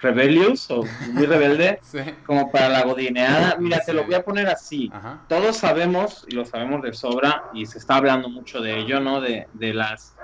rebellious 0.00 0.70
o 0.70 0.84
muy 1.12 1.26
rebelde, 1.26 1.80
como 2.26 2.50
para 2.52 2.68
la 2.68 2.84
godineada. 2.84 3.56
Mira, 3.58 3.80
te 3.84 3.92
lo 3.92 4.04
voy 4.04 4.14
a 4.14 4.22
poner 4.22 4.48
así. 4.48 4.92
Todos 5.28 5.56
sabemos, 5.56 6.24
y 6.28 6.36
lo 6.36 6.44
sabemos 6.44 6.82
de 6.82 6.92
sobra, 6.92 7.44
y 7.52 7.66
se 7.66 7.78
está 7.78 7.96
hablando 7.96 8.28
mucho 8.28 8.60
de 8.60 8.78
ello, 8.78 9.00
¿no? 9.00 9.20
De, 9.20 9.48
de 9.54 9.74
las 9.74 10.16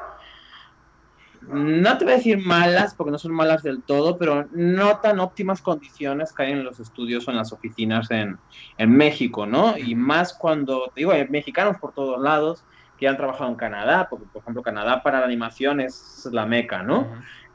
no 1.49 1.99
te 1.99 2.05
voy 2.05 2.15
a 2.15 2.17
decir 2.17 2.39
malas, 2.39 2.95
porque 2.95 3.11
no 3.11 3.19
son 3.19 3.33
malas 3.33 3.63
del 3.63 3.83
todo, 3.83 4.19
pero 4.19 4.47
no 4.53 4.99
tan 4.99 5.21
óptimas 5.21 5.63
condiciones 5.63 6.33
que 6.33 6.43
hay 6.45 6.53
en 6.53 6.65
los 6.65 6.81
estudios 6.81 7.27
o 7.27 7.31
en 7.31 7.37
las 7.37 7.53
oficinas 7.53 8.09
en, 8.11 8.39
México, 8.79 9.47
¿no? 9.47 9.77
Y 9.77 9.95
más 9.95 10.35
cuando, 10.35 10.93
digo, 10.95 11.13
hay 11.13 11.29
mexicanos 11.29 11.77
por 11.79 11.93
todos 11.93 12.21
lados 12.21 12.65
que 12.99 13.09
han 13.09 13.17
trabajado 13.17 13.51
en 13.51 13.57
Canadá, 13.57 14.09
porque 14.11 14.27
por 14.33 14.43
ejemplo 14.43 14.63
Canadá 14.63 15.03
para 15.03 15.21
la 15.21 15.27
animación 15.27 15.81
es 15.81 16.29
la 16.33 16.47
meca, 16.47 16.83
¿no? 16.83 17.07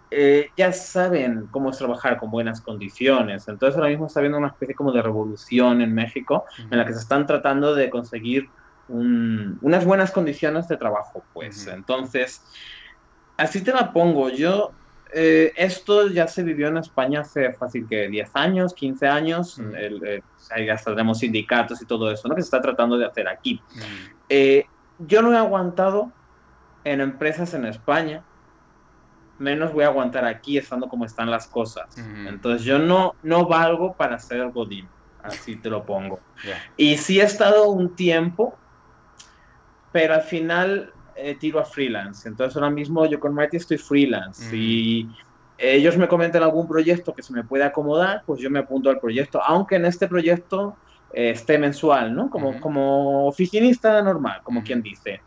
Eh, 0.09 0.49
ya 0.55 0.71
saben 0.71 1.47
cómo 1.49 1.71
es 1.71 1.77
trabajar 1.77 2.17
con 2.17 2.29
buenas 2.29 2.61
condiciones. 2.61 3.47
Entonces 3.47 3.75
ahora 3.75 3.89
mismo 3.89 4.05
está 4.05 4.19
habiendo 4.19 4.37
una 4.37 4.49
especie 4.49 4.75
como 4.75 4.91
de 4.91 5.01
revolución 5.01 5.81
en 5.81 5.93
México 5.93 6.45
en 6.69 6.77
la 6.77 6.85
que 6.85 6.93
se 6.93 6.99
están 6.99 7.25
tratando 7.25 7.73
de 7.73 7.89
conseguir 7.89 8.49
unas 8.87 9.85
buenas 9.85 10.11
condiciones 10.11 10.67
de 10.67 10.77
trabajo, 10.77 11.23
pues. 11.33 11.67
Entonces 11.67 12.43
así 13.37 13.63
te 13.63 13.71
la 13.71 13.91
pongo. 13.91 14.29
Yo 14.29 14.71
eh, 15.15 15.53
esto 15.55 16.07
ya 16.07 16.27
se 16.27 16.41
vivió 16.41 16.67
en 16.69 16.77
España 16.77 17.21
hace 17.21 17.53
fácil 17.53 17.87
que 17.87 18.07
10 18.07 18.31
años, 18.33 18.73
15 18.73 19.07
años, 19.07 19.59
el, 19.59 20.23
ya 20.49 20.75
tenemos 20.77 21.19
sindicatos 21.19 21.81
y 21.81 21.85
todo 21.85 22.11
eso, 22.11 22.27
¿no? 22.27 22.35
Que 22.35 22.41
se 22.41 22.47
está 22.47 22.61
tratando 22.61 22.97
de 22.97 23.05
hacer 23.05 23.27
aquí. 23.27 23.61
Eh, 24.27 24.65
yo 24.97 25.21
no 25.21 25.31
he 25.31 25.37
aguantado 25.37 26.11
en 26.83 26.99
empresas 26.99 27.53
en 27.53 27.65
España, 27.65 28.23
menos 29.37 29.71
voy 29.71 29.83
a 29.83 29.87
aguantar 29.87 30.25
aquí 30.25 30.57
estando 30.57 30.89
como 30.89 31.05
están 31.05 31.29
las 31.29 31.47
cosas. 31.47 31.95
Entonces 32.27 32.63
yo 32.63 32.79
no, 32.79 33.15
no 33.21 33.45
valgo 33.45 33.93
para 33.93 34.17
ser 34.17 34.49
Godín, 34.49 34.87
así 35.21 35.55
te 35.55 35.69
lo 35.69 35.85
pongo. 35.85 36.19
Y 36.75 36.97
sí 36.97 37.19
he 37.19 37.23
estado 37.23 37.69
un 37.69 37.95
tiempo, 37.95 38.57
pero 39.91 40.15
al 40.15 40.23
final 40.23 40.91
eh, 41.15 41.35
tiro 41.35 41.59
a 41.59 41.65
freelance. 41.65 42.27
Entonces 42.27 42.55
ahora 42.55 42.69
mismo 42.69 43.05
yo 43.05 43.19
con 43.19 43.33
Mighty 43.33 43.57
estoy 43.57 43.77
freelance. 43.77 44.55
Y 44.55 45.09
ellos 45.57 45.97
me 45.97 46.07
comentan 46.07 46.43
algún 46.43 46.67
proyecto 46.67 47.13
que 47.13 47.23
se 47.23 47.33
me 47.33 47.43
puede 47.43 47.63
acomodar, 47.63 48.23
pues 48.25 48.41
yo 48.41 48.49
me 48.49 48.59
apunto 48.59 48.89
al 48.89 48.99
proyecto, 48.99 49.41
aunque 49.41 49.75
en 49.75 49.85
este 49.85 50.07
proyecto 50.07 50.75
eh, 51.13 51.31
esté 51.31 51.57
mensual, 51.57 52.13
¿no? 52.13 52.29
Como, 52.29 52.59
como 52.59 53.27
oficinista 53.27 54.01
normal, 54.01 54.41
como 54.43 54.63
quien 54.63 54.81
dice. 54.81 55.21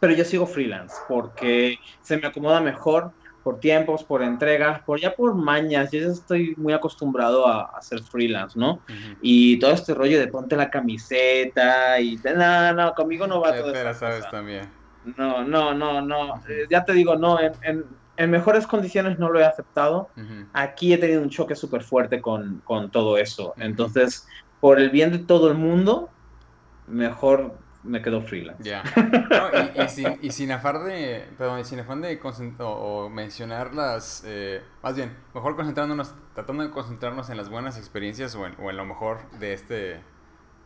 Pero 0.00 0.14
yo 0.14 0.24
sigo 0.24 0.46
freelance 0.46 0.96
porque 1.08 1.78
se 2.02 2.16
me 2.16 2.26
acomoda 2.26 2.60
mejor 2.60 3.12
por 3.42 3.60
tiempos, 3.60 4.02
por 4.02 4.22
entregas, 4.22 4.80
por 4.80 4.98
ya 4.98 5.14
por 5.14 5.34
mañas. 5.34 5.90
Yo 5.90 6.00
ya 6.00 6.06
estoy 6.06 6.54
muy 6.56 6.72
acostumbrado 6.72 7.46
a, 7.46 7.64
hacer 7.76 8.00
freelance, 8.02 8.58
¿no? 8.58 8.80
Y 9.20 9.58
todo 9.58 9.72
este 9.72 9.92
rollo 9.92 10.18
de 10.18 10.28
ponte 10.28 10.56
la 10.56 10.70
camiseta 10.70 12.00
y 12.00 12.18
no, 12.24 12.72
no, 12.72 12.94
conmigo 12.94 13.26
no 13.26 13.40
va 13.42 13.54
todo 13.54 13.74
eso. 13.74 13.94
sabes 13.94 14.28
también. 14.30 14.83
No, 15.16 15.44
no, 15.44 15.74
no, 15.74 16.00
no. 16.00 16.42
Eh, 16.48 16.66
ya 16.70 16.84
te 16.84 16.92
digo, 16.92 17.16
no, 17.16 17.38
en, 17.40 17.84
en, 18.16 18.30
mejores 18.30 18.66
condiciones 18.66 19.18
no 19.18 19.30
lo 19.30 19.40
he 19.40 19.44
aceptado. 19.44 20.08
Aquí 20.52 20.92
he 20.92 20.98
tenido 20.98 21.22
un 21.22 21.30
choque 21.30 21.54
súper 21.54 21.82
fuerte 21.82 22.20
con, 22.20 22.62
con, 22.64 22.90
todo 22.90 23.18
eso. 23.18 23.54
Entonces, 23.58 24.26
por 24.60 24.80
el 24.80 24.90
bien 24.90 25.12
de 25.12 25.18
todo 25.18 25.50
el 25.50 25.56
mundo, 25.56 26.10
mejor 26.86 27.58
me 27.82 28.00
quedo 28.00 28.22
freelance. 28.22 28.62
Ya. 28.64 28.82
y, 30.22 30.30
sin, 30.30 30.52
afán 30.52 30.84
de, 30.86 31.28
perdón, 31.36 31.64
sin 31.64 31.80
afán 31.80 32.00
de 32.00 32.18
o, 32.58 33.08
mencionar 33.10 33.74
las, 33.74 34.24
eh, 34.26 34.62
más 34.82 34.96
bien, 34.96 35.14
mejor 35.34 35.54
concentrándonos, 35.54 36.14
tratando 36.34 36.62
de 36.62 36.70
concentrarnos 36.70 37.28
en 37.30 37.36
las 37.36 37.50
buenas 37.50 37.76
experiencias 37.76 38.34
o 38.34 38.46
en, 38.46 38.54
o 38.58 38.70
en 38.70 38.76
lo 38.78 38.86
mejor 38.86 39.30
de 39.38 39.52
este, 39.52 40.00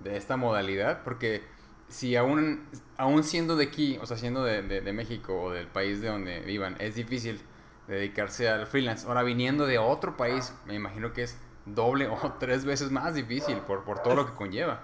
de 0.01 0.17
esta 0.17 0.37
modalidad, 0.37 1.03
porque 1.03 1.43
si 1.89 2.17
aún, 2.17 2.65
aún 2.97 3.25
siendo 3.25 3.57
de 3.57 3.65
aquí, 3.65 3.99
o 4.01 4.07
sea, 4.07 4.17
siendo 4.17 4.45
de, 4.45 4.63
de, 4.63 4.93
México 4.93 5.41
o 5.43 5.51
del 5.51 5.67
país 5.67 6.01
de 6.01 6.09
donde 6.09 6.41
vivan, 6.41 6.77
es 6.79 6.95
difícil 6.95 7.41
dedicarse 7.87 8.49
al 8.49 8.67
freelance. 8.67 9.07
Ahora, 9.07 9.23
viniendo 9.23 9.67
de 9.67 9.79
otro 9.79 10.17
país, 10.17 10.55
me 10.67 10.75
imagino 10.75 11.13
que 11.13 11.23
es 11.23 11.39
doble 11.65 12.09
o 12.09 12.17
tres 12.39 12.65
veces 12.65 12.91
más 12.91 13.15
difícil 13.15 13.59
por, 13.59 13.85
por 13.85 14.03
todo 14.03 14.15
lo 14.15 14.27
que 14.27 14.33
conlleva. 14.35 14.83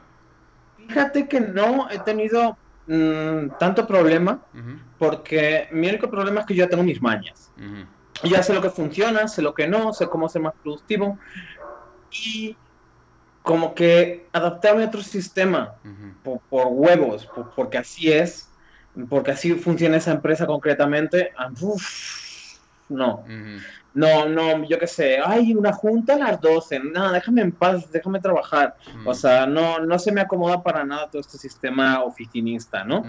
Fíjate 0.89 1.29
que 1.29 1.41
no 1.41 1.89
he 1.91 1.99
tenido 2.01 2.57
mm, 2.87 3.59
tanto 3.59 3.87
problema, 3.87 4.41
porque 4.99 5.69
mi 5.73 5.89
único 5.89 6.11
problema 6.11 6.41
es 6.41 6.47
que 6.47 6.55
yo 6.55 6.65
ya 6.65 6.71
tengo 6.71 6.83
mis 6.83 7.01
mañas. 7.01 7.53
Ya 8.23 8.43
sé 8.43 8.55
lo 8.55 8.63
que 8.63 8.71
funciona, 8.71 9.29
sé 9.29 9.43
lo 9.43 9.55
que 9.55 9.67
no, 9.67 9.93
sé 9.93 10.09
cómo 10.09 10.29
ser 10.29 10.43
más 10.43 10.55
productivo. 10.63 11.19
Y 12.11 12.57
como 13.45 13.75
que 13.75 14.27
adaptarme 14.33 14.85
a 14.85 14.87
otro 14.87 15.03
sistema 15.03 15.75
por, 16.23 16.69
huevos, 16.69 17.29
porque 17.55 17.77
así 17.77 18.11
es, 18.11 18.49
porque 19.11 19.33
así 19.33 19.53
funciona 19.53 19.99
esa 19.99 20.13
empresa 20.13 20.47
concretamente, 20.47 21.31
ah, 21.37 21.51
no. 22.89 23.23
No, 23.93 24.27
no, 24.27 24.65
yo 24.65 24.79
qué 24.79 24.87
sé, 24.87 25.19
hay 25.23 25.53
una 25.53 25.75
junta 25.75 26.15
a 26.15 26.19
las 26.19 26.41
12, 26.41 26.81
nada, 26.81 27.13
déjame 27.13 27.43
en 27.43 27.53
paz, 27.53 27.93
déjame 27.93 28.19
trabajar. 28.19 28.77
O 29.05 29.13
sea, 29.13 29.45
no, 29.47 29.79
no 29.79 29.99
se 29.99 30.11
me 30.11 30.23
acomoda 30.23 30.63
para 30.63 30.83
nada 30.83 31.11
todo 31.11 31.21
este 31.21 31.37
sistema 31.37 32.03
oficinista, 32.03 32.83
¿no? 32.83 33.05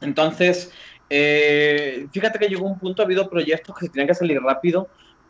Entonces, 0.00 0.70
eh, 1.10 2.06
fíjate 2.12 2.38
que 2.38 2.46
llegó 2.46 2.64
un 2.64 2.78
punto, 2.78 3.02
ha 3.02 3.06
habido 3.06 3.28
proyectos 3.28 3.76
que 3.76 3.86
se 3.86 3.90
tenían 3.90 4.06
que 4.06 4.14
salir 4.14 4.40
rápido, 4.40 4.88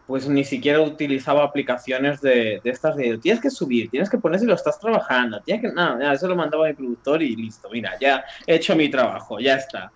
pues 0.08 0.26
ni 0.26 0.42
siquiera 0.42 0.80
utilizaba 0.80 1.44
aplicaciones 1.44 2.22
de, 2.22 2.62
de 2.64 2.70
estas 2.70 2.96
de 2.96 3.18
tienes 3.18 3.42
que 3.42 3.50
subir, 3.50 3.90
tienes 3.90 4.08
que 4.08 4.16
poner 4.16 4.40
si 4.40 4.46
lo 4.46 4.54
estás 4.54 4.80
trabajando, 4.80 5.38
tienes 5.42 5.60
que, 5.60 5.70
nada, 5.70 6.14
eso 6.14 6.26
lo 6.26 6.34
mandaba 6.34 6.66
mi 6.66 6.72
productor 6.72 7.22
y 7.22 7.36
listo, 7.36 7.68
mira, 7.70 7.92
ya 8.00 8.24
he 8.46 8.54
hecho 8.54 8.74
mi 8.74 8.88
trabajo, 8.88 9.38
ya 9.38 9.56
está. 9.56 9.92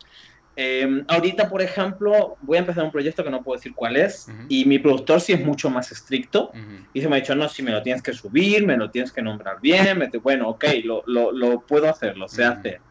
Em, 0.55 1.03
ahorita, 1.09 1.49
por 1.49 1.63
ejemplo, 1.63 2.37
voy 2.43 2.59
a 2.59 2.61
empezar 2.61 2.85
un 2.85 2.91
proyecto 2.91 3.25
que 3.25 3.31
no 3.31 3.43
puedo 3.43 3.57
decir 3.57 3.73
cuál 3.75 3.97
es, 3.97 4.27
y 4.51 4.67
mi 4.67 4.79
productor 4.79 5.19
sí 5.23 5.33
es 5.33 5.43
mucho 5.43 5.71
más 5.71 5.91
estricto, 5.91 6.53
y 6.93 7.01
se 7.01 7.09
me 7.09 7.17
ha 7.17 7.21
dicho, 7.21 7.35
no, 7.35 7.49
si 7.49 7.63
me 7.63 7.71
lo 7.71 7.83
tienes 7.83 8.03
que 8.03 8.13
subir, 8.13 8.67
me 8.67 8.77
lo 8.77 8.91
tienes 8.91 9.13
que 9.13 9.23
nombrar 9.23 9.63
bien, 9.63 9.97
me 9.97 10.11
bueno, 10.19 10.51
ok, 10.51 10.65
lo, 10.85 11.03
lo, 11.07 11.33
lo, 11.33 11.63
puedo 11.63 11.89
hacer, 11.89 12.19
lo 12.19 12.29
sé 12.29 12.45
hacer. 12.45 12.83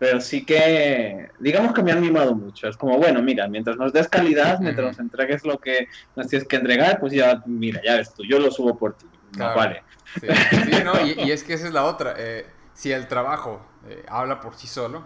Pero 0.00 0.20
sí 0.20 0.44
que, 0.44 1.28
digamos 1.38 1.72
que 1.72 1.82
me 1.82 1.92
han 1.92 2.00
mimado 2.00 2.34
mucho. 2.34 2.66
Es 2.66 2.76
como, 2.76 2.96
bueno, 2.96 3.22
mira, 3.22 3.46
mientras 3.46 3.76
nos 3.76 3.92
des 3.92 4.08
calidad, 4.08 4.58
mientras 4.58 4.88
nos 4.88 4.98
entregues 4.98 5.44
lo 5.44 5.58
que 5.58 5.86
nos 6.16 6.26
tienes 6.26 6.48
que 6.48 6.56
entregar, 6.56 6.98
pues 6.98 7.12
ya, 7.12 7.40
mira, 7.46 7.80
ya 7.84 7.96
ves 7.96 8.12
tú, 8.14 8.24
yo 8.24 8.40
lo 8.40 8.50
subo 8.50 8.76
por 8.76 8.96
ti. 8.96 9.06
vale. 9.38 9.84
Sí, 10.20 10.72
no, 10.84 10.94
y, 11.06 11.30
es 11.30 11.44
que 11.44 11.54
esa 11.54 11.68
es 11.68 11.72
la 11.72 11.84
otra. 11.84 12.14
Eh, 12.18 12.46
si 12.72 12.90
el 12.90 13.06
trabajo 13.06 13.64
eh, 13.86 14.02
habla 14.08 14.40
por 14.40 14.56
sí 14.56 14.66
solo, 14.66 15.04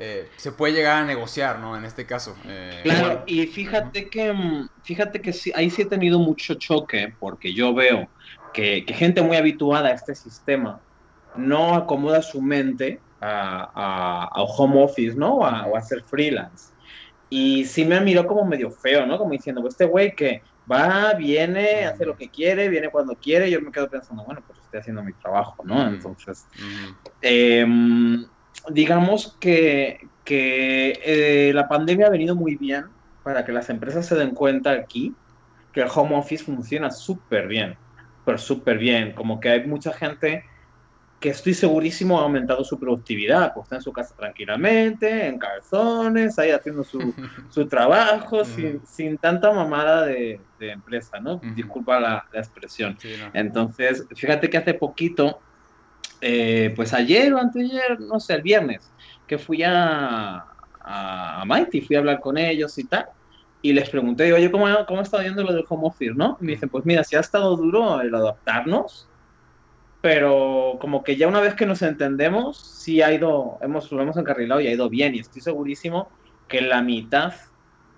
eh, 0.00 0.30
se 0.36 0.52
puede 0.52 0.74
llegar 0.74 1.02
a 1.02 1.04
negociar, 1.04 1.58
¿no? 1.58 1.76
En 1.76 1.84
este 1.84 2.06
caso. 2.06 2.36
Eh, 2.44 2.82
claro, 2.84 3.24
y 3.26 3.44
fíjate 3.46 4.08
que, 4.08 4.32
mm, 4.32 4.68
fíjate 4.84 5.20
que 5.20 5.32
sí, 5.32 5.50
ahí 5.56 5.68
sí 5.70 5.82
he 5.82 5.86
tenido 5.86 6.20
mucho 6.20 6.54
choque, 6.54 7.12
porque 7.18 7.52
yo 7.52 7.74
veo 7.74 8.08
que, 8.54 8.84
gente 8.88 9.20
muy 9.20 9.36
habituada 9.36 9.88
a 9.88 9.92
este 9.92 10.14
sistema 10.14 10.80
no 11.36 11.74
acomoda 11.74 12.22
su 12.22 12.40
mente 12.40 13.00
a, 13.20 14.30
home 14.36 14.82
office, 14.82 15.16
¿no? 15.16 15.36
O 15.36 15.44
a, 15.44 15.66
hacer 15.76 16.02
freelance. 16.02 16.72
Y 17.30 17.64
sí 17.64 17.84
me 17.84 18.00
miró 18.00 18.26
como 18.26 18.44
medio 18.44 18.70
feo, 18.70 19.06
¿no? 19.06 19.18
Como 19.18 19.32
diciendo, 19.32 19.66
este 19.68 19.84
güey 19.84 20.14
que 20.14 20.42
va, 20.70 21.14
viene, 21.14 21.84
hace 21.84 22.06
lo 22.06 22.16
que 22.16 22.28
quiere, 22.28 22.68
viene 22.68 22.90
cuando 22.90 23.14
quiere, 23.14 23.50
yo 23.50 23.60
me 23.60 23.70
quedo 23.70 23.88
pensando, 23.88 24.24
bueno, 24.24 24.42
pues 24.46 24.58
estoy 24.60 24.80
haciendo 24.80 25.02
mi 25.02 25.12
trabajo, 25.14 25.62
¿no? 25.64 25.88
Entonces, 25.88 26.46
eh, 27.20 27.66
digamos 28.70 29.36
que, 29.40 30.00
eh, 30.30 31.52
la 31.54 31.68
pandemia 31.68 32.06
ha 32.06 32.10
venido 32.10 32.34
muy 32.34 32.56
bien 32.56 32.86
para 33.22 33.44
que 33.44 33.52
las 33.52 33.70
empresas 33.70 34.06
se 34.06 34.14
den 34.14 34.34
cuenta 34.34 34.72
aquí 34.72 35.14
que 35.72 35.80
el 35.82 35.88
home 35.94 36.16
office 36.16 36.44
funciona 36.44 36.90
súper 36.90 37.46
bien, 37.46 37.76
pero 38.24 38.38
súper 38.38 38.78
bien, 38.78 39.12
como 39.12 39.40
que 39.40 39.50
hay 39.50 39.66
mucha 39.66 39.92
gente 39.92 40.44
que 41.20 41.30
estoy 41.30 41.52
segurísimo 41.54 42.18
ha 42.18 42.22
aumentado 42.22 42.64
su 42.64 42.78
productividad, 42.78 43.52
pues 43.52 43.64
está 43.64 43.76
en 43.76 43.82
su 43.82 43.92
casa 43.92 44.14
tranquilamente, 44.16 45.26
en 45.26 45.38
calzones, 45.38 46.38
ahí 46.38 46.50
haciendo 46.50 46.84
su, 46.84 47.12
trabajo, 47.68 48.44
sin, 48.44 49.18
tanta 49.18 49.52
mamada 49.52 50.06
de, 50.06 50.40
empresa, 50.60 51.18
¿no? 51.18 51.40
Disculpa 51.56 51.98
la, 51.98 52.24
expresión. 52.32 52.96
Entonces, 53.32 54.06
fíjate 54.14 54.48
que 54.48 54.58
hace 54.58 54.74
poquito 54.74 55.40
eh, 56.20 56.72
pues 56.74 56.92
ayer 56.94 57.32
o 57.32 57.38
anteayer, 57.38 58.00
no 58.00 58.18
sé, 58.18 58.34
el 58.34 58.42
viernes, 58.42 58.90
que 59.26 59.38
fui 59.38 59.62
a, 59.62 60.44
a, 60.80 61.44
Mighty, 61.46 61.80
fui 61.80 61.96
a 61.96 62.00
hablar 62.00 62.20
con 62.20 62.38
ellos 62.38 62.76
y 62.78 62.84
tal, 62.84 63.06
y 63.62 63.72
les 63.72 63.88
pregunté, 63.90 64.32
oye, 64.32 64.50
¿cómo, 64.50 64.66
cómo 64.86 65.02
está 65.02 65.22
yendo 65.22 65.42
lo 65.42 65.52
del 65.52 65.64
home 65.68 65.86
office, 65.86 66.14
no? 66.14 66.38
Y 66.40 66.44
me 66.44 66.52
dicen, 66.52 66.68
pues 66.68 66.84
mira, 66.84 67.04
sí 67.04 67.16
ha 67.16 67.20
estado 67.20 67.56
duro 67.56 68.00
el 68.00 68.14
adaptarnos, 68.14 69.07
pero 70.00 70.76
como 70.80 71.02
que 71.02 71.16
ya 71.16 71.28
una 71.28 71.40
vez 71.40 71.54
que 71.54 71.66
nos 71.66 71.82
entendemos, 71.82 72.58
sí 72.58 73.02
ha 73.02 73.12
ido, 73.12 73.58
hemos, 73.60 73.90
lo 73.90 74.02
hemos 74.02 74.16
encarrilado 74.16 74.60
y 74.60 74.68
ha 74.68 74.72
ido 74.72 74.88
bien, 74.88 75.14
y 75.14 75.20
estoy 75.20 75.42
segurísimo 75.42 76.08
que 76.46 76.60
la 76.60 76.82
mitad 76.82 77.34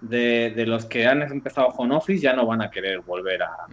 de, 0.00 0.52
de 0.56 0.66
los 0.66 0.86
que 0.86 1.06
han 1.06 1.22
empezado 1.22 1.68
home 1.68 1.94
office 1.94 2.22
ya 2.22 2.32
no 2.32 2.46
van 2.46 2.62
a 2.62 2.70
querer 2.70 3.00
volver 3.00 3.42
a 3.42 3.66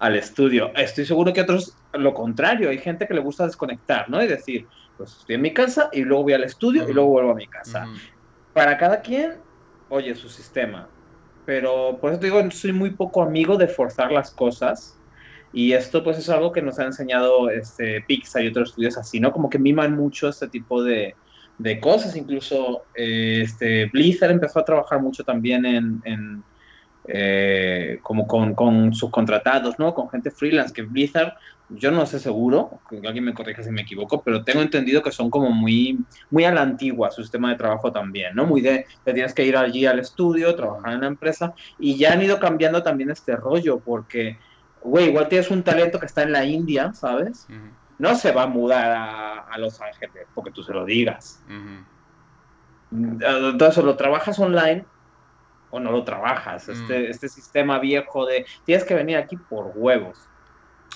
al 0.00 0.16
estudio. 0.16 0.72
Estoy 0.74 1.04
seguro 1.04 1.32
que 1.32 1.42
otros 1.42 1.76
lo 1.92 2.14
contrario, 2.14 2.70
hay 2.70 2.78
gente 2.78 3.06
que 3.06 3.14
le 3.14 3.20
gusta 3.20 3.46
desconectar, 3.46 4.08
¿no? 4.08 4.22
Y 4.22 4.26
decir, 4.26 4.66
pues 4.96 5.18
estoy 5.18 5.36
en 5.36 5.42
mi 5.42 5.52
casa 5.52 5.90
y 5.92 6.02
luego 6.02 6.24
voy 6.24 6.32
al 6.32 6.44
estudio 6.44 6.88
y 6.88 6.92
luego 6.92 7.10
vuelvo 7.10 7.30
a 7.32 7.34
mi 7.34 7.46
casa. 7.46 7.86
Para 8.54 8.76
cada 8.78 9.00
quien, 9.02 9.34
oye, 9.90 10.14
su 10.14 10.28
sistema. 10.28 10.88
Pero 11.44 11.98
por 12.00 12.10
eso 12.10 12.20
te 12.20 12.26
digo, 12.26 12.50
soy 12.50 12.72
muy 12.72 12.90
poco 12.90 13.22
amigo 13.22 13.56
de 13.56 13.68
forzar 13.68 14.10
las 14.10 14.30
cosas. 14.30 14.98
Y 15.52 15.72
esto 15.72 16.04
pues 16.04 16.18
es 16.18 16.28
algo 16.28 16.52
que 16.52 16.62
nos 16.62 16.78
ha 16.78 16.84
enseñado 16.84 17.50
este, 17.50 18.02
Pixar 18.02 18.44
y 18.44 18.48
otros 18.48 18.70
estudios 18.70 18.96
así, 18.96 19.20
¿no? 19.20 19.32
Como 19.32 19.50
que 19.50 19.58
miman 19.58 19.96
mucho 19.96 20.28
este 20.28 20.48
tipo 20.48 20.82
de, 20.82 21.14
de 21.58 21.80
cosas. 21.80 22.16
Incluso 22.16 22.84
eh, 22.94 23.40
este, 23.42 23.86
Blizzard 23.86 24.30
empezó 24.30 24.60
a 24.60 24.64
trabajar 24.64 25.00
mucho 25.00 25.24
también 25.24 25.66
en 25.66 26.44
eh, 27.12 27.98
como 28.02 28.26
con, 28.26 28.54
con 28.54 28.94
subcontratados, 28.94 29.78
¿no? 29.78 29.94
Con 29.94 30.10
gente 30.10 30.30
freelance, 30.30 30.72
que 30.72 30.82
Blizzard, 30.82 31.32
yo 31.70 31.90
no 31.90 32.04
sé 32.04 32.20
seguro, 32.20 32.78
que 32.88 32.98
alguien 32.98 33.24
me 33.24 33.34
corrija 33.34 33.62
si 33.62 33.70
me 33.70 33.82
equivoco, 33.82 34.22
pero 34.22 34.44
tengo 34.44 34.60
entendido 34.60 35.02
que 35.02 35.10
son 35.10 35.30
como 35.30 35.50
muy, 35.50 35.98
muy 36.30 36.44
a 36.44 36.52
la 36.52 36.62
antigua 36.62 37.10
su 37.10 37.22
sistema 37.22 37.50
de 37.50 37.56
trabajo 37.56 37.90
también, 37.90 38.34
¿no? 38.34 38.44
Muy 38.44 38.60
de, 38.60 38.86
te 39.02 39.14
tienes 39.14 39.32
que 39.34 39.44
ir 39.44 39.56
allí 39.56 39.86
al 39.86 39.98
estudio, 39.98 40.54
trabajar 40.54 40.92
en 40.92 41.00
la 41.00 41.06
empresa, 41.06 41.54
y 41.78 41.96
ya 41.96 42.12
han 42.12 42.22
ido 42.22 42.38
cambiando 42.38 42.82
también 42.82 43.10
este 43.10 43.34
rollo, 43.34 43.80
porque, 43.80 44.38
güey, 44.82 45.08
igual 45.08 45.28
tienes 45.28 45.50
un 45.50 45.62
talento 45.62 45.98
que 45.98 46.06
está 46.06 46.22
en 46.22 46.32
la 46.32 46.44
India, 46.44 46.92
¿sabes? 46.92 47.46
No 47.98 48.14
se 48.14 48.32
va 48.32 48.44
a 48.44 48.46
mudar 48.46 49.46
a, 49.50 49.58
Los 49.58 49.80
Ángeles 49.80 50.26
porque 50.34 50.50
tú 50.50 50.62
se 50.62 50.72
lo 50.72 50.84
digas. 50.84 51.42
Entonces, 52.90 53.84
lo 53.84 53.96
trabajas 53.96 54.38
online 54.38 54.84
o 55.70 55.80
no 55.80 55.92
lo 55.92 56.04
trabajas. 56.04 56.68
Mm. 56.68 56.72
Este, 56.72 57.10
este 57.10 57.28
sistema 57.28 57.78
viejo 57.78 58.26
de 58.26 58.46
tienes 58.64 58.84
que 58.84 58.94
venir 58.94 59.16
aquí 59.16 59.36
por 59.36 59.72
huevos. 59.74 60.18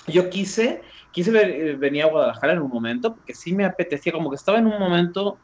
Yo 0.07 0.29
quise, 0.29 0.83
quise 1.11 1.31
eh, 1.31 1.75
venir 1.75 2.03
a 2.03 2.07
Guadalajara 2.07 2.53
en 2.53 2.61
un 2.61 2.69
momento, 2.69 3.15
porque 3.15 3.33
sí 3.33 3.55
me 3.55 3.65
apetecía, 3.65 4.11
como 4.11 4.29
que 4.29 4.35
estaba 4.35 4.59
en 4.59 4.67
un 4.67 4.79
momento 4.79 5.39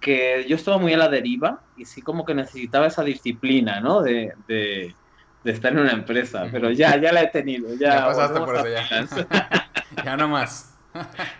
que 0.00 0.44
yo 0.46 0.56
estaba 0.56 0.76
muy 0.76 0.92
a 0.92 0.98
la 0.98 1.08
deriva 1.08 1.62
y 1.76 1.86
sí 1.86 2.02
como 2.02 2.26
que 2.26 2.34
necesitaba 2.34 2.86
esa 2.86 3.02
disciplina, 3.02 3.80
¿no? 3.80 4.02
De, 4.02 4.34
de, 4.46 4.94
estar 5.44 5.72
en 5.72 5.78
una 5.80 5.92
empresa, 5.92 6.48
pero 6.50 6.70
ya, 6.70 6.96
ya 7.00 7.12
la 7.12 7.22
he 7.22 7.28
tenido. 7.28 7.74
Ya, 7.74 7.96
ya 7.96 8.06
pasaste 8.06 8.40
por 8.40 8.56
eso, 8.56 8.68
ya. 8.68 9.64
ya 10.04 10.16
no 10.16 10.28
más. 10.28 10.74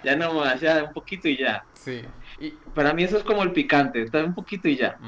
ya 0.03 0.17
no 0.17 0.35
más, 0.35 0.61
ya 0.61 0.85
un 0.85 0.93
poquito 0.93 1.29
y 1.29 1.37
ya. 1.37 1.65
Sí. 1.75 2.03
Y... 2.41 2.51
Para 2.75 2.93
mí 2.93 3.05
eso 3.05 3.17
es 3.17 3.25
como 3.25 3.43
el 3.43 3.53
picante, 3.53 4.03
está 4.03 4.25
un 4.25 4.35
poquito 4.35 4.69
y 4.69 4.77
ya. 4.77 4.99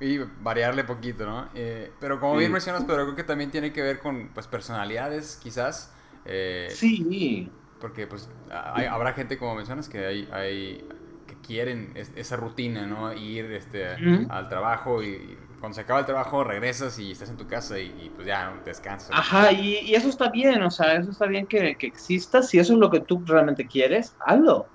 Y 0.00 0.18
variarle 0.40 0.84
poquito, 0.84 1.26
¿no? 1.26 1.48
Eh, 1.54 1.90
pero 1.98 2.20
como 2.20 2.36
bien 2.36 2.52
mencionas, 2.52 2.84
pero 2.86 3.04
creo 3.04 3.16
que 3.16 3.24
también 3.24 3.50
tiene 3.50 3.72
que 3.72 3.82
ver 3.82 3.98
con 3.98 4.28
pues 4.28 4.46
personalidades, 4.46 5.40
quizás. 5.42 5.94
Eh, 6.24 6.68
sí. 6.70 7.50
Porque 7.80 8.06
pues 8.06 8.28
habrá 8.50 9.12
gente, 9.14 9.38
como 9.38 9.54
mencionas, 9.54 9.88
que 9.88 10.04
hay, 10.04 10.28
hay 10.32 10.86
que 11.26 11.34
quieren 11.36 11.94
esa 11.94 12.36
rutina, 12.36 12.86
¿no? 12.86 13.12
Ir 13.12 13.46
este, 13.52 13.86
al 14.28 14.48
trabajo 14.48 15.02
y, 15.02 15.36
cuando 15.60 15.74
se 15.74 15.80
acaba 15.80 16.00
el 16.00 16.06
trabajo 16.06 16.44
regresas 16.44 16.98
y 16.98 17.10
estás 17.10 17.30
en 17.30 17.36
tu 17.36 17.46
casa 17.46 17.78
y, 17.78 18.12
pues 18.14 18.26
ya 18.26 18.54
descansas. 18.64 19.10
Ajá, 19.12 19.52
y, 19.52 19.94
eso 19.94 20.08
está 20.08 20.30
bien, 20.30 20.62
o 20.62 20.70
sea, 20.70 20.94
eso 20.94 21.10
está 21.10 21.26
bien 21.26 21.46
que, 21.46 21.76
que 21.76 21.86
exista. 21.86 22.42
Si 22.42 22.58
eso 22.58 22.74
es 22.74 22.78
lo 22.78 22.90
que 22.90 23.00
tú 23.00 23.22
realmente 23.26 23.66
quieres, 23.66 24.16
hazlo. 24.24 24.66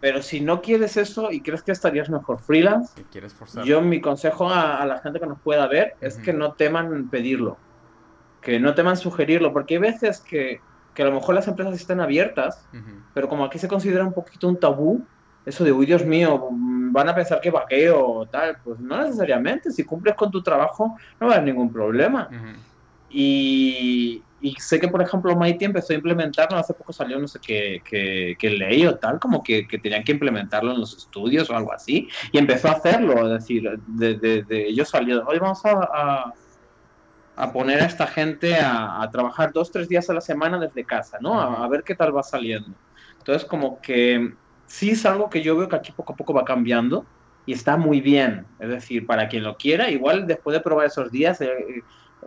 Pero 0.00 0.22
si 0.22 0.40
no 0.40 0.62
quieres 0.62 0.96
eso 0.96 1.30
y 1.30 1.42
crees 1.42 1.62
que 1.62 1.72
estarías 1.72 2.08
mejor 2.08 2.38
freelance, 2.38 3.04
quieres 3.10 3.34
forzar? 3.34 3.64
yo 3.64 3.82
mi 3.82 4.00
consejo 4.00 4.48
a, 4.48 4.84
la 4.86 4.98
gente 4.98 5.20
que 5.20 5.26
nos 5.26 5.38
pueda 5.40 5.66
ver 5.66 5.94
es 6.00 6.16
que 6.16 6.32
no 6.32 6.52
teman 6.52 7.08
pedirlo, 7.10 7.58
que 8.40 8.58
no 8.58 8.74
teman 8.74 8.96
sugerirlo, 8.96 9.52
porque 9.52 9.74
hay 9.74 9.80
veces 9.80 10.20
que, 10.20 10.62
que 10.94 11.02
a 11.02 11.06
lo 11.06 11.12
mejor 11.12 11.34
las 11.34 11.48
empresas 11.48 11.74
están 11.74 12.00
abiertas, 12.00 12.66
pero 13.12 13.28
como 13.28 13.44
aquí 13.44 13.58
se 13.58 13.68
considera 13.68 14.04
un 14.04 14.14
poquito 14.14 14.48
un 14.48 14.58
tabú, 14.58 15.04
eso 15.44 15.64
de, 15.64 15.72
uy, 15.72 15.84
Dios 15.84 16.04
mío, 16.04 16.48
van 16.90 17.08
a 17.08 17.14
pensar 17.14 17.40
que 17.40 17.50
vaqueo 17.50 18.06
o 18.06 18.26
tal, 18.26 18.58
pues 18.62 18.78
no 18.80 19.02
necesariamente, 19.02 19.70
si 19.70 19.84
cumples 19.84 20.14
con 20.14 20.30
tu 20.30 20.42
trabajo 20.42 20.96
no 21.18 21.26
va 21.26 21.34
a 21.34 21.36
haber 21.36 21.48
ningún 21.48 21.72
problema. 21.72 22.28
Y, 23.08 24.22
y 24.40 24.54
sé 24.54 24.80
que, 24.80 24.88
por 24.88 25.02
ejemplo, 25.02 25.36
Mighty 25.36 25.66
empezó 25.66 25.92
a 25.92 25.96
implementarlo, 25.96 26.56
hace 26.56 26.72
poco 26.72 26.92
salió, 26.92 27.18
no 27.18 27.28
sé 27.28 27.38
qué, 27.40 27.82
qué, 28.38 28.50
ley 28.50 28.86
o 28.86 28.96
tal, 28.96 29.18
como 29.18 29.42
que, 29.42 29.68
que, 29.68 29.78
tenían 29.78 30.02
que 30.02 30.12
implementarlo 30.12 30.72
en 30.72 30.80
los 30.80 30.96
estudios 30.96 31.50
o 31.50 31.56
algo 31.56 31.72
así, 31.72 32.08
y 32.32 32.38
empezó 32.38 32.68
a 32.68 32.72
hacerlo, 32.72 33.26
es 33.26 33.40
decir, 33.40 33.70
de, 33.86 34.14
de, 34.14 34.68
ellos 34.68 34.88
salió, 34.88 35.26
hoy 35.26 35.38
vamos 35.38 35.60
a, 35.66 36.32
a, 37.36 37.52
poner 37.52 37.82
a 37.82 37.86
esta 37.86 38.06
gente 38.06 38.56
a, 38.56 39.06
trabajar 39.12 39.52
dos, 39.52 39.70
tres 39.70 39.88
días 39.88 40.08
a 40.08 40.14
la 40.14 40.20
semana 40.22 40.58
desde 40.58 40.84
casa, 40.84 41.18
¿no? 41.20 41.40
A, 41.40 41.68
ver 41.68 41.82
qué 41.82 41.94
tal 41.94 42.16
va 42.16 42.22
saliendo. 42.22 42.70
Entonces, 43.18 43.46
como 43.46 43.80
que 43.82 44.32
sí 44.70 44.90
es 44.90 45.04
algo 45.04 45.28
que 45.28 45.42
yo 45.42 45.56
veo 45.56 45.68
que 45.68 45.76
aquí 45.76 45.92
poco 45.92 46.12
a 46.12 46.16
poco 46.16 46.32
va 46.32 46.44
cambiando, 46.44 47.04
y 47.44 47.52
está 47.52 47.76
muy 47.76 48.00
bien, 48.00 48.46
es 48.60 48.68
decir, 48.68 49.04
para 49.04 49.28
quien 49.28 49.42
lo 49.42 49.56
quiera, 49.56 49.90
igual 49.90 50.26
después 50.26 50.54
de 50.54 50.60
probar 50.60 50.86
esos 50.86 51.10
días, 51.10 51.40
eh, 51.40 51.82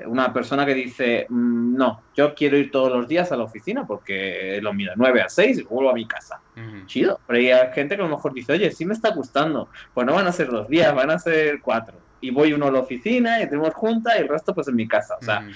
una 0.06 0.34
persona 0.34 0.66
que 0.66 0.74
dice, 0.74 1.26
mm, 1.30 1.78
no, 1.78 2.02
yo 2.16 2.34
quiero 2.36 2.58
ir 2.58 2.70
todos 2.72 2.92
los 2.92 3.08
días 3.08 3.32
a 3.32 3.38
la 3.38 3.44
oficina 3.44 3.88
porque 3.88 4.60
lo 4.62 4.74
miro 4.74 4.92
9 4.96 5.22
a 5.22 5.30
6 5.30 5.60
y 5.60 5.64
vuelvo 5.64 5.92
a 5.92 5.94
mi 5.94 6.06
casa. 6.06 6.42
Chido. 6.88 7.20
Pero 7.28 7.40
hay 7.40 7.74
gente 7.74 7.96
que 7.96 8.02
a 8.02 8.06
lo 8.06 8.16
mejor 8.16 8.34
dice, 8.34 8.54
oye, 8.54 8.72
sí 8.72 8.86
me 8.86 8.94
está 8.94 9.12
gustando. 9.12 9.70
Pues 9.94 10.06
no 10.06 10.14
van 10.14 10.28
a 10.28 10.32
ser 10.32 10.48
dos 10.50 10.68
días, 10.68 10.94
van 10.94 11.12
a 11.12 11.20
ser 11.20 11.62
cuatro. 11.62 11.96
Y 12.22 12.32
voy 12.32 12.54
uno 12.54 12.68
a 12.68 12.72
la 12.72 12.80
oficina 12.80 13.42
y 13.42 13.48
tenemos 13.48 13.74
junta 13.76 14.18
y 14.18 14.22
el 14.22 14.30
resto 14.30 14.54
pues 14.54 14.68
en 14.68 14.76
mi 14.76 14.88
casa. 14.88 15.16
O 15.22 15.24
sea, 15.24 15.48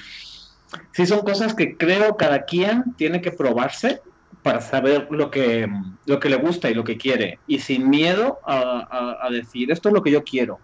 sí 0.91 1.05
son 1.05 1.21
cosas 1.21 1.53
que 1.53 1.75
creo 1.75 2.15
cada 2.15 2.45
quien 2.45 2.93
tiene 2.95 3.21
que 3.21 3.31
probarse 3.31 4.01
para 4.47 4.61
saber 4.61 5.07
lo 5.11 5.29
que, 5.29 5.69
lo 6.05 6.19
que 6.21 6.29
le 6.29 6.37
gusta 6.37 6.69
y 6.69 6.73
lo 6.73 6.85
que 6.85 6.97
quiere. 6.97 7.39
Y 7.47 7.59
sin 7.59 7.89
miedo 7.89 8.39
a, 8.45 9.27
decir, 9.29 9.69
esto 9.71 9.89
es 9.89 9.93
lo 9.95 10.01
que 10.01 10.11
yo 10.11 10.23
quiero. 10.23 10.59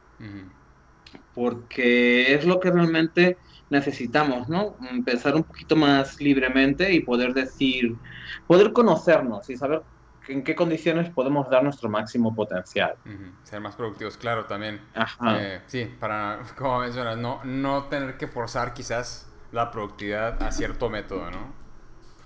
Porque 1.35 2.33
es 2.33 2.45
lo 2.45 2.61
que 2.61 2.71
realmente 2.71 3.37
necesitamos, 3.69 4.47
¿no? 4.47 4.77
Pensar 5.03 5.35
un 5.35 5.43
poquito 5.43 5.75
más 5.75 6.21
libremente 6.21 6.93
y 6.93 7.01
poder 7.01 7.33
decir, 7.33 7.97
poder 8.47 8.71
conocernos 8.71 9.49
y 9.49 9.57
saber 9.57 9.81
en 10.29 10.45
qué 10.45 10.55
condiciones 10.55 11.09
podemos 11.09 11.49
dar 11.49 11.61
nuestro 11.61 11.89
máximo 11.89 12.33
potencial. 12.33 12.95
Ser 13.43 13.59
más 13.59 13.75
productivos, 13.75 14.15
claro, 14.15 14.45
también. 14.45 14.79
Eh, 15.27 15.59
sí, 15.65 15.91
para, 15.99 16.39
como 16.55 16.79
mencionas, 16.79 17.17
no, 17.17 17.43
no 17.43 17.83
tener 17.85 18.15
que 18.15 18.27
forzar 18.27 18.73
quizás 18.73 19.29
la 19.51 19.71
productividad 19.71 20.41
a 20.41 20.53
cierto 20.53 20.89
método, 20.89 21.29
¿no? 21.31 21.62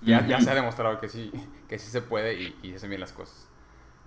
Ya, 0.02 0.26
ya 0.26 0.40
se 0.40 0.50
ha 0.50 0.54
demostrado 0.54 1.00
que 1.00 1.08
sí, 1.08 1.32
que 1.68 1.78
sí 1.78 1.90
se 1.90 2.00
puede 2.02 2.40
y, 2.40 2.56
y 2.62 2.70
se 2.70 2.76
hacen 2.76 2.90
bien 2.90 3.00
las 3.00 3.12
cosas. 3.12 3.48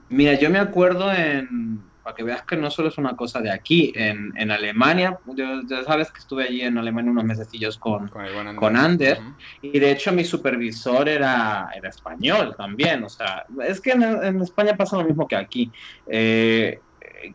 Mira, 0.09 0.33
yo 0.33 0.49
me 0.49 0.59
acuerdo 0.59 1.11
en, 1.11 1.81
para 2.03 2.15
que 2.15 2.23
veas 2.23 2.41
que 2.43 2.57
no 2.57 2.71
solo 2.71 2.89
es 2.89 2.97
una 2.97 3.15
cosa 3.15 3.41
de 3.41 3.51
aquí, 3.51 3.93
en, 3.95 4.33
en 4.35 4.51
Alemania, 4.51 5.19
ya 5.67 5.83
sabes 5.83 6.11
que 6.11 6.19
estuve 6.19 6.43
allí 6.45 6.61
en 6.61 6.77
Alemania 6.77 7.11
unos 7.11 7.23
mesecillos 7.23 7.77
con, 7.77 8.09
con, 8.55 8.75
Ander, 8.75 9.19
y 9.61 9.79
de 9.79 9.91
hecho 9.91 10.11
mi 10.11 10.23
supervisor 10.23 11.07
era, 11.07 11.69
era 11.75 11.89
español 11.89 12.55
también, 12.57 13.03
o 13.03 13.09
sea, 13.09 13.45
es 13.65 13.79
que 13.79 13.91
en, 13.91 14.41
España 14.41 14.75
pasa 14.75 14.97
lo 14.97 15.05
mismo 15.05 15.27
que 15.27 15.35
aquí. 15.35 15.71
Eh, 16.07 16.79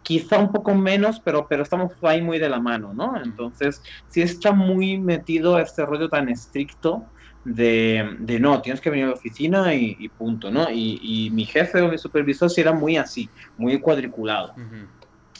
quizá 0.02 0.38
un 0.38 0.50
poco 0.50 0.74
menos, 0.74 1.20
pero, 1.20 1.46
pero 1.48 1.62
estamos 1.62 1.92
ahí 2.02 2.20
muy 2.20 2.40
de 2.40 2.48
la 2.48 2.58
mano, 2.58 2.92
¿no? 2.92 3.20
Entonces, 3.22 3.80
sí 4.08 4.20
está 4.20 4.50
muy 4.50 4.98
metido 4.98 5.60
este 5.60 5.86
rollo 5.86 6.08
tan 6.08 6.28
estricto 6.28 7.04
de, 7.46 8.38
no, 8.40 8.60
tienes 8.60 8.80
que 8.80 8.90
venir 8.90 9.04
a 9.04 9.08
la 9.08 9.14
oficina 9.14 9.72
y, 9.72 10.08
punto, 10.08 10.50
¿no? 10.50 10.68
Y, 10.70 11.30
mi 11.32 11.44
jefe 11.44 11.80
o 11.80 11.88
mi 11.88 11.96
supervisor 11.96 12.50
sí 12.50 12.60
era 12.60 12.72
muy 12.72 12.96
así, 12.96 13.30
muy 13.56 13.78
cuadriculado. 13.78 14.54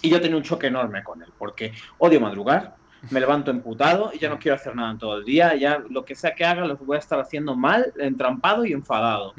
Y 0.03 0.11
yo 0.11 0.21
tenía 0.21 0.37
un 0.37 0.43
choque 0.43 0.69
enorme 0.69 1.03
con 1.03 1.21
él, 1.23 1.33
porque 1.37 1.73
odio 1.99 2.21
madrugar, 2.21 2.77
me 3.11 3.21
levanto 3.21 3.51
emputado 3.51 4.11
y 4.15 4.19
ya 4.19 4.29
no 4.29 4.39
quiero 4.39 4.55
hacer 4.55 4.75
nada 4.75 4.93
en 4.93 4.99
todo 4.99 5.19
el 5.19 5.25
día, 5.25 5.55
ya 5.57 5.83
lo 5.91 6.05
que 6.05 6.15
sea 6.15 6.35
que 6.35 6.45
haga 6.45 6.65
lo 6.65 6.77
voy 6.77 6.97
a 6.97 7.01
estar 7.01 7.19
haciendo 7.19 7.57
mal, 7.57 7.93
entrampado 7.99 8.65
y 8.65 8.73
enfadado. 8.73 9.35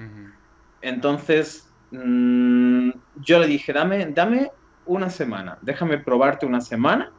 Entonces, 0.82 1.70
mm, 1.92 2.90
yo 3.22 3.40
le 3.40 3.48
dije, 3.48 3.72
dame, 3.72 4.08
dame 4.08 4.52
una 4.86 5.10
semana, 5.10 5.58
déjame 5.62 6.00
probarte 6.00 6.46
una 6.46 6.62
semana 6.62 7.12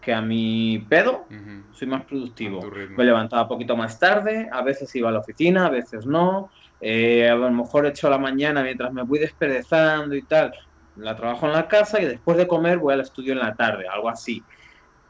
que 0.00 0.12
a 0.12 0.20
mi 0.20 0.78
pedo 0.88 1.26
soy 1.72 1.88
más 1.88 2.04
productivo. 2.04 2.60
Me 2.96 3.04
levantaba 3.04 3.42
un 3.42 3.48
poquito 3.48 3.76
más 3.76 3.98
tarde, 3.98 4.48
a 4.50 4.62
veces 4.62 4.94
iba 4.94 5.08
a 5.08 5.12
la 5.12 5.20
oficina, 5.20 5.66
a 5.66 5.70
veces 5.70 6.06
no. 6.06 6.50
Eh, 6.80 7.28
a 7.28 7.34
lo 7.34 7.50
mejor 7.50 7.86
he 7.86 7.90
hecho 7.90 8.08
la 8.08 8.18
mañana 8.18 8.62
mientras 8.62 8.92
me 8.92 9.02
voy 9.02 9.18
desperezando 9.18 10.14
y 10.14 10.22
tal. 10.22 10.54
La 10.96 11.14
trabajo 11.14 11.46
en 11.46 11.52
la 11.52 11.68
casa 11.68 12.00
y 12.00 12.06
después 12.06 12.36
de 12.36 12.46
comer 12.46 12.78
voy 12.78 12.94
al 12.94 13.00
estudio 13.00 13.32
en 13.32 13.40
la 13.40 13.54
tarde, 13.54 13.86
algo 13.88 14.08
así. 14.08 14.42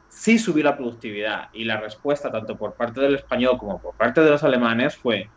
Sí 0.07 0.39
subí 0.39 0.63
la 0.63 0.75
productividad 0.75 1.49
y 1.53 1.63
la 1.65 1.79
respuesta 1.79 2.31
tanto 2.31 2.57
por 2.57 2.73
parte 2.73 2.99
del 2.99 3.15
español 3.15 3.57
como 3.57 3.79
por 3.79 3.95
parte 3.95 4.21
de 4.21 4.29
los 4.29 4.43
alemanes 4.43 4.95
fue 4.97 5.29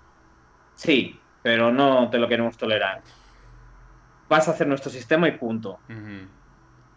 sí, 0.75 1.21
pero 1.43 1.71
no 1.71 2.11
te 2.11 2.19
lo 2.19 2.29
queremos 2.29 2.57
tolerar. 2.57 3.03
Vas 4.29 4.49
a 4.49 4.53
hacer 4.53 4.67
nuestro 4.67 4.91
sistema 4.91 5.29
y 5.29 5.33
punto. 5.33 5.79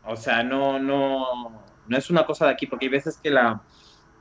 O 0.05 0.15
sea, 0.15 0.43
no, 0.43 0.79
no, 0.79 1.63
no 1.88 1.97
es 1.97 2.09
una 2.09 2.25
cosa 2.25 2.45
de 2.45 2.51
aquí, 2.51 2.67
porque 2.67 2.86
hay 2.86 2.91
veces 2.91 3.19
que 3.21 3.29
la... 3.29 3.61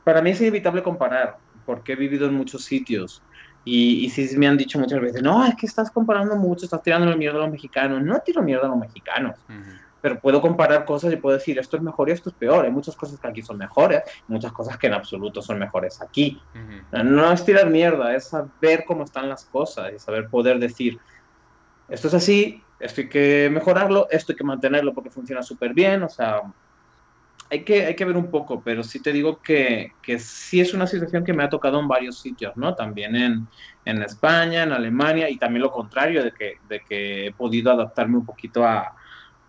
Para 0.05 0.21
mí 0.21 0.31
es 0.31 0.41
inevitable 0.41 0.83
comparar, 0.83 1.39
porque 1.65 1.93
he 1.93 1.97
vivido 1.97 2.27
en 2.27 2.35
muchos 2.35 2.65
sitios. 2.65 3.23
Y, 3.65 4.05
y 4.05 4.11
sí 4.11 4.37
me 4.37 4.47
han 4.47 4.59
dicho 4.59 4.79
muchas 4.79 5.01
veces, 5.01 5.23
no, 5.23 5.45
es 5.47 5.55
que 5.55 5.65
estás 5.65 5.91
comparando 5.91 6.37
mucho, 6.37 6.67
estás 6.67 6.83
tirando 6.83 7.07
la 7.07 7.17
mierda 7.17 7.39
a 7.39 7.43
los 7.43 7.51
mexicanos. 7.51 8.03
No 8.03 8.21
tiro 8.21 8.43
mierda 8.43 8.67
a 8.67 8.69
los 8.69 8.79
mexicanos, 8.79 9.39
pero 10.03 10.21
puedo 10.21 10.43
comparar 10.43 10.85
cosas 10.85 11.15
y 11.15 11.17
puedo 11.17 11.39
decir, 11.39 11.59
esto 11.59 11.79
es 11.79 11.83
mejor 11.83 12.11
y 12.11 12.13
esto 12.13 12.29
es 12.29 12.37
peor. 12.37 12.67
Hay 12.67 12.71
muchas 12.71 12.95
cosas 12.95 13.19
que 13.19 13.27
aquí 13.27 13.41
son 13.41 13.57
mejores, 13.57 14.03
muchas 14.29 14.53
cosas 14.53 14.77
que 14.77 14.89
en 14.89 14.93
absoluto 14.93 15.41
son 15.41 15.59
mejores 15.59 16.03
aquí. 16.03 16.39
No 16.93 17.33
es 17.33 17.43
tirar 17.43 17.71
mierda, 17.71 18.15
es 18.15 18.29
saber 18.29 18.85
cómo 18.87 19.05
están 19.05 19.31
las 19.31 19.47
cosas 19.47 19.93
y 19.97 19.99
saber 19.99 20.29
poder 20.29 20.59
decir, 20.59 20.99
esto 21.89 22.09
es 22.09 22.15
así, 22.15 22.63
esto 22.81 23.01
hay 23.01 23.09
que 23.09 23.49
mejorarlo, 23.51 24.09
esto 24.11 24.33
hay 24.33 24.37
que 24.37 24.45
mantenerlo 24.45 24.93
porque 24.93 25.09
funciona 25.09 25.43
súper 25.43 25.73
bien, 25.73 26.03
o 26.03 26.09
sea, 26.11 26.43
hay 27.51 27.63
que, 27.63 27.87
hay 27.87 27.95
que 27.95 28.05
ver 28.05 28.17
un 28.17 28.31
poco, 28.31 28.63
pero 28.63 28.83
sí 28.83 29.01
te 29.01 29.13
digo 29.13 29.41
que, 29.41 29.93
que 30.03 30.19
sí 30.19 30.61
es 30.61 30.75
una 30.75 30.87
situación 30.87 31.25
que 31.25 31.33
me 31.33 31.45
ha 31.45 31.49
tocado 31.49 31.79
en 31.79 31.89
varios 31.89 32.19
sitios, 32.19 32.57
¿no? 32.57 32.75
También 32.75 33.15
en, 33.15 33.47
en 33.85 34.03
España, 34.03 34.63
en 34.63 34.73
Alemania 34.73 35.29
y 35.29 35.37
también 35.37 35.63
lo 35.63 35.71
contrario, 35.71 36.25
de 36.25 36.33
que, 36.33 36.59
de 36.69 36.81
que 36.81 37.27
he 37.27 37.33
podido 37.33 37.71
adaptarme 37.71 38.17
un 38.17 38.27
poquito 38.27 38.65
a, 38.65 38.95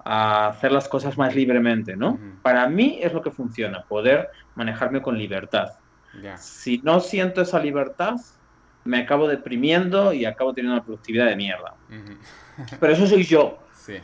a 0.04 0.50
hacer 0.50 0.72
las 0.72 0.88
cosas 0.88 1.18
más 1.18 1.36
libremente, 1.36 1.96
¿no? 1.96 2.20
Para 2.44 2.70
mí 2.70 3.00
es 3.02 3.12
lo 3.12 3.22
que 3.22 3.32
funciona, 3.32 3.84
poder 3.84 4.30
manejarme 4.54 5.02
con 5.02 5.18
libertad. 5.18 5.70
Si 6.38 6.80
no 6.84 7.00
siento 7.00 7.42
esa 7.42 7.60
libertad, 7.60 8.16
me 8.86 9.00
acabo 9.00 9.28
deprimiendo 9.28 10.14
y 10.14 10.26
acabo 10.26 10.54
teniendo 10.54 10.76
una 10.76 10.86
productividad 10.86 11.26
de 11.26 11.36
mierda. 11.36 11.74
Pero 12.80 12.94
eso 12.94 13.08
soy 13.08 13.24
yo. 13.24 13.58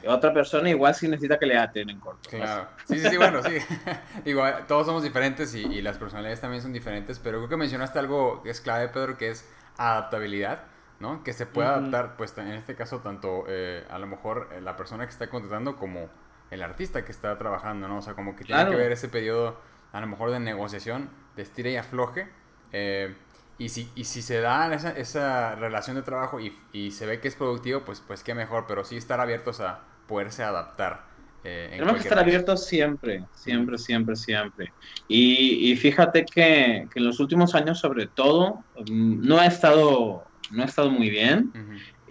Otra 0.08 0.34
persona 0.34 0.70
igual 0.70 0.96
sí 0.96 1.08
necesita 1.08 1.38
que 1.40 1.46
le 1.46 1.58
aten 1.58 1.90
en 1.90 2.00
corto. 2.00 2.30
Claro. 2.30 2.68
Sí, 2.86 3.00
sí, 3.00 3.10
sí, 3.10 3.18
bueno, 3.18 3.42
sí. 3.44 3.58
igual, 4.26 4.66
todos 4.68 4.86
somos 4.86 5.04
diferentes 5.04 5.54
y, 5.56 5.66
y, 5.66 5.82
las 5.82 5.98
personalidades 5.98 6.42
también 6.42 6.62
son 6.62 6.74
diferentes, 6.74 7.20
pero 7.20 7.38
creo 7.40 7.50
que 7.50 7.58
mencionaste 7.58 8.00
algo 8.00 8.42
que 8.44 8.50
es 8.50 8.62
clave, 8.62 8.88
Pedro, 8.90 9.18
que 9.18 9.30
es 9.30 9.50
adaptabilidad. 9.78 10.64
¿no? 11.02 11.24
Que 11.24 11.34
se 11.34 11.48
pueda 11.48 11.76
adaptar, 11.76 12.16
pues 12.16 12.38
en 12.38 12.50
este 12.50 12.76
caso, 12.76 13.00
tanto 13.00 13.46
eh, 13.48 13.84
a 13.90 13.98
lo 13.98 14.06
mejor 14.06 14.50
eh, 14.54 14.62
la 14.62 14.78
persona 14.78 15.06
que 15.06 15.12
está 15.12 15.30
contratando 15.30 15.76
como 15.76 16.10
el 16.52 16.62
artista 16.62 17.04
que 17.04 17.12
está 17.12 17.38
trabajando, 17.38 17.88
¿no? 17.88 17.98
O 17.98 18.02
sea, 18.02 18.14
como 18.14 18.36
que 18.36 18.44
tiene 18.44 18.70
que 18.70 18.76
ver 18.76 18.92
ese 18.92 19.10
periodo, 19.10 19.60
a 19.92 20.00
lo 20.00 20.08
mejor 20.08 20.30
de 20.32 20.40
negociación, 20.40 21.10
de 21.36 21.42
estira 21.42 21.70
y 21.70 21.78
afloje. 21.78 22.30
Eh, 22.72 23.16
y, 23.58 23.70
si, 23.70 23.90
y 23.96 24.06
si 24.06 24.22
se 24.22 24.40
da 24.42 24.74
esa, 24.74 24.92
esa 24.92 25.56
relación 25.56 25.96
de 25.96 26.02
trabajo 26.02 26.40
y, 26.40 26.56
y, 26.74 26.92
se 26.92 27.06
ve 27.06 27.20
que 27.20 27.28
es 27.28 27.36
productivo, 27.36 27.82
pues, 27.82 28.02
pues 28.06 28.24
qué 28.24 28.34
mejor, 28.34 28.66
pero 28.68 28.84
sí 28.84 28.98
estar 28.98 29.20
abiertos 29.20 29.60
a 29.60 29.82
poderse 30.08 30.44
adaptar. 30.44 31.12
Tenemos 31.44 31.94
que 31.94 32.02
estar 32.02 32.20
abiertos 32.20 32.68
siempre, 32.68 33.26
siempre, 33.34 33.80
siempre, 33.80 34.16
siempre. 34.16 34.74
Y, 35.08 35.72
y 35.72 35.76
fíjate 35.76 36.24
que, 36.24 36.88
que, 36.94 37.00
en 37.00 37.06
los 37.06 37.20
últimos 37.20 37.56
años, 37.56 37.80
sobre 37.80 38.06
todo, 38.06 38.64
mm, 38.88 39.28
no 39.28 39.40
ha 39.40 39.48
estado 39.48 40.24
no 40.52 40.64
ha 40.64 40.66
estado 40.66 40.92
muy 40.92 41.10
bien. 41.10 41.52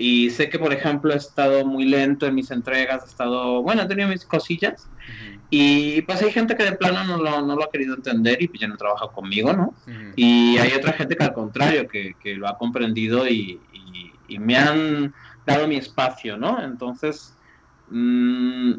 Y 0.03 0.31
sé 0.31 0.49
que, 0.49 0.59
por 0.59 0.73
ejemplo, 0.73 1.13
he 1.13 1.17
estado 1.19 1.63
muy 1.67 1.85
lento 1.85 2.27
en 2.27 2.35
mis 2.35 2.51
entregas, 2.51 3.03
he 3.05 3.07
estado, 3.07 3.63
bueno, 3.63 3.83
he 3.83 3.87
tenido 3.87 4.09
mis 4.09 4.25
cosillas. 4.25 4.89
Y 5.51 6.01
pues 6.03 6.23
hay 6.23 6.33
gente 6.33 6.57
que 6.57 6.65
de 6.65 6.73
plano 6.73 7.05
no 7.05 7.23
lo, 7.23 7.43
no 7.43 7.55
lo 7.55 7.65
ha 7.65 7.71
querido 7.71 7.97
entender 7.97 8.41
y 8.41 8.49
pues 8.49 8.61
ya 8.61 8.69
no 8.69 8.79
trabaja 8.79 9.09
conmigo, 9.09 9.53
¿no? 9.53 9.75
Y 10.17 10.57
hay 10.57 10.73
otra 10.73 10.95
gente 10.95 11.17
que 11.17 11.25
al 11.25 11.35
contrario, 11.35 11.87
que, 11.87 12.15
que 12.19 12.35
lo 12.35 12.49
ha 12.49 12.57
comprendido 12.57 13.29
y, 13.29 13.61
y, 14.27 14.39
me 14.39 14.57
han 14.57 15.13
dado 15.45 15.69
mi 15.69 15.77
espacio, 15.77 16.39
¿no? 16.39 16.65
Entonces, 16.65 17.37
mmm, 17.91 18.73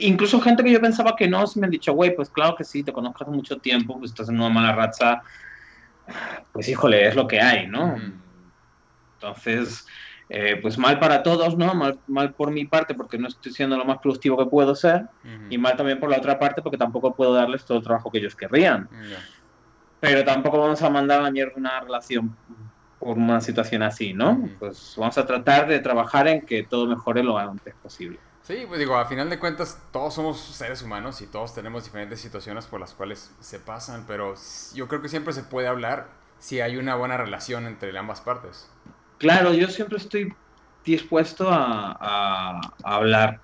incluso 0.00 0.38
gente 0.38 0.62
que 0.62 0.72
yo 0.72 0.82
pensaba 0.82 1.16
que 1.16 1.28
no, 1.28 1.46
se 1.46 1.58
me 1.60 1.66
han 1.66 1.70
dicho, 1.70 1.94
güey, 1.94 2.14
pues 2.14 2.28
claro 2.28 2.56
que 2.56 2.64
sí, 2.64 2.82
te 2.82 2.92
conozco 2.92 3.24
hace 3.24 3.32
mucho 3.32 3.56
tiempo, 3.56 3.98
pues 3.98 4.10
estás 4.10 4.28
en 4.28 4.34
una 4.34 4.50
mala 4.50 4.74
racha, 4.74 5.22
pues 6.52 6.68
híjole, 6.68 7.08
es 7.08 7.14
lo 7.14 7.26
que 7.26 7.40
hay, 7.40 7.68
¿no? 7.68 7.96
Entonces, 9.26 9.86
eh, 10.28 10.58
pues 10.60 10.78
mal 10.78 10.98
para 10.98 11.22
todos, 11.22 11.56
¿no? 11.56 11.74
Mal, 11.74 11.98
mal, 12.06 12.34
por 12.34 12.50
mi 12.50 12.64
parte 12.66 12.94
porque 12.94 13.18
no 13.18 13.28
estoy 13.28 13.52
siendo 13.52 13.76
lo 13.76 13.84
más 13.84 13.98
productivo 13.98 14.36
que 14.36 14.46
puedo 14.46 14.74
ser 14.74 15.06
y 15.50 15.58
mal 15.58 15.76
también 15.76 16.00
por 16.00 16.10
la 16.10 16.18
otra 16.18 16.38
parte 16.38 16.62
porque 16.62 16.78
tampoco 16.78 17.14
puedo 17.14 17.34
darles 17.34 17.64
todo 17.64 17.78
el 17.78 17.84
trabajo 17.84 18.10
que 18.10 18.18
ellos 18.18 18.36
querrían. 18.36 18.88
Pero 20.00 20.24
tampoco 20.24 20.58
vamos 20.58 20.82
a 20.82 20.90
mandar 20.90 21.20
a 21.20 21.24
la 21.24 21.30
mierda 21.30 21.52
una 21.56 21.80
relación 21.80 22.36
por 22.98 23.16
una 23.16 23.40
situación 23.40 23.82
así, 23.82 24.12
¿no? 24.12 24.48
Pues 24.58 24.94
vamos 24.96 25.16
a 25.18 25.26
tratar 25.26 25.66
de 25.68 25.80
trabajar 25.80 26.28
en 26.28 26.42
que 26.42 26.62
todo 26.62 26.86
mejore 26.86 27.22
lo 27.22 27.36
antes 27.38 27.74
posible. 27.82 28.18
Sí, 28.42 28.64
pues 28.68 28.78
digo, 28.78 28.96
a 28.96 29.06
final 29.06 29.30
de 29.30 29.38
cuentas 29.38 29.82
todos 29.90 30.12
somos 30.12 30.38
seres 30.38 30.82
humanos 30.82 31.22
y 31.22 31.26
todos 31.26 31.54
tenemos 31.54 31.84
diferentes 31.84 32.20
situaciones 32.20 32.66
por 32.66 32.78
las 32.78 32.92
cuales 32.92 33.34
se 33.40 33.58
pasan, 33.58 34.04
pero 34.06 34.34
yo 34.74 34.86
creo 34.86 35.00
que 35.00 35.08
siempre 35.08 35.32
se 35.32 35.42
puede 35.44 35.66
hablar 35.66 36.08
si 36.38 36.60
hay 36.60 36.76
una 36.76 36.94
buena 36.94 37.16
relación 37.16 37.66
entre 37.66 37.96
ambas 37.98 38.20
partes. 38.20 38.70
Claro, 39.18 39.54
yo 39.54 39.68
siempre 39.68 39.98
estoy 39.98 40.32
dispuesto 40.84 41.48
a, 41.50 42.60
hablar, 42.82 43.40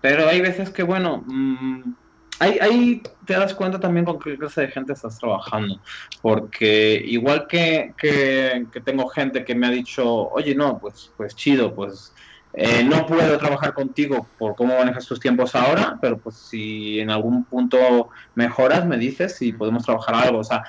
pero 0.00 0.28
hay 0.28 0.40
veces 0.40 0.70
que, 0.70 0.82
bueno, 0.82 1.24
mm, 1.26 1.94
ahí, 2.40 3.02
te 3.24 3.34
das 3.34 3.54
cuenta 3.54 3.78
también 3.80 4.04
con 4.04 4.18
qué 4.18 4.36
clase 4.36 4.62
de 4.62 4.68
gente 4.68 4.92
estás 4.92 5.18
trabajando, 5.18 5.80
porque 6.20 7.02
igual 7.06 7.46
que, 7.46 7.94
que, 7.96 8.66
tengo 8.84 9.08
gente 9.08 9.44
que 9.44 9.54
me 9.54 9.66
ha 9.66 9.70
dicho, 9.70 10.28
oye, 10.30 10.54
no, 10.54 10.78
pues, 10.78 11.12
pues 11.16 11.34
chido, 11.36 11.74
pues 11.74 12.12
eh, 12.54 12.84
no 12.84 13.06
puedo 13.06 13.38
trabajar 13.38 13.72
contigo 13.72 14.28
por 14.36 14.54
cómo 14.56 14.76
manejas 14.76 15.06
tus 15.06 15.18
tiempos 15.18 15.54
ahora, 15.54 15.98
pero 16.02 16.18
pues 16.18 16.36
si 16.36 17.00
en 17.00 17.10
algún 17.10 17.44
punto 17.44 18.10
mejoras, 18.34 18.84
me 18.86 18.98
dices 18.98 19.40
y 19.40 19.52
podemos 19.54 19.84
trabajar 19.84 20.14
algo. 20.16 20.40
O 20.40 20.44
sea, 20.44 20.62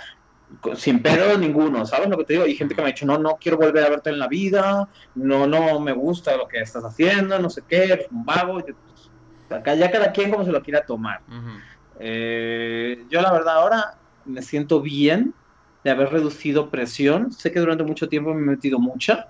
sin 0.76 1.02
pedo 1.02 1.38
ninguno, 1.38 1.86
¿sabes 1.86 2.10
lo 2.10 2.18
que 2.18 2.26
te 2.26 2.34
digo? 2.34 2.46
Hay 2.46 2.56
gente 2.56 2.76
que 2.76 2.82
me 2.82 2.90
ha 2.90 2.92
dicho, 2.92 3.06
no, 3.06 3.18
no 3.18 3.38
quiero 3.40 3.58
volver 3.58 3.84
a 3.86 3.90
verte 3.90 4.10
en 4.10 4.20
la 4.20 4.28
vida, 4.28 4.88
no, 5.16 5.48
no 5.48 5.80
me 5.80 5.92
gusta 5.94 6.38
lo 6.38 6.48
que 6.48 6.60
estás 6.60 6.84
haciendo, 6.84 7.40
no 7.40 7.50
sé 7.50 7.64
qué, 7.68 7.86
eres 7.86 8.08
un 8.12 8.26
vago. 8.26 8.60
Yo, 8.60 8.74
pues, 9.50 9.80
ya 9.80 9.92
cada 9.92 10.12
quien 10.12 10.32
como 10.32 10.46
se 10.46 10.52
lo 10.52 10.62
quiera 10.62 10.86
tomar. 10.86 11.22
Eh, 12.00 13.06
yo 13.10 13.22
la 13.22 13.32
verdad 13.32 13.56
ahora 13.56 13.98
me 14.26 14.42
siento 14.42 14.82
bien 14.82 15.34
de 15.84 15.92
haber 15.92 16.10
reducido 16.10 16.70
presión. 16.70 17.32
Sé 17.32 17.52
que 17.52 17.60
durante 17.60 17.84
mucho 17.84 18.08
tiempo 18.08 18.34
me 18.34 18.42
he 18.42 18.56
metido 18.56 18.80
mucha. 18.80 19.28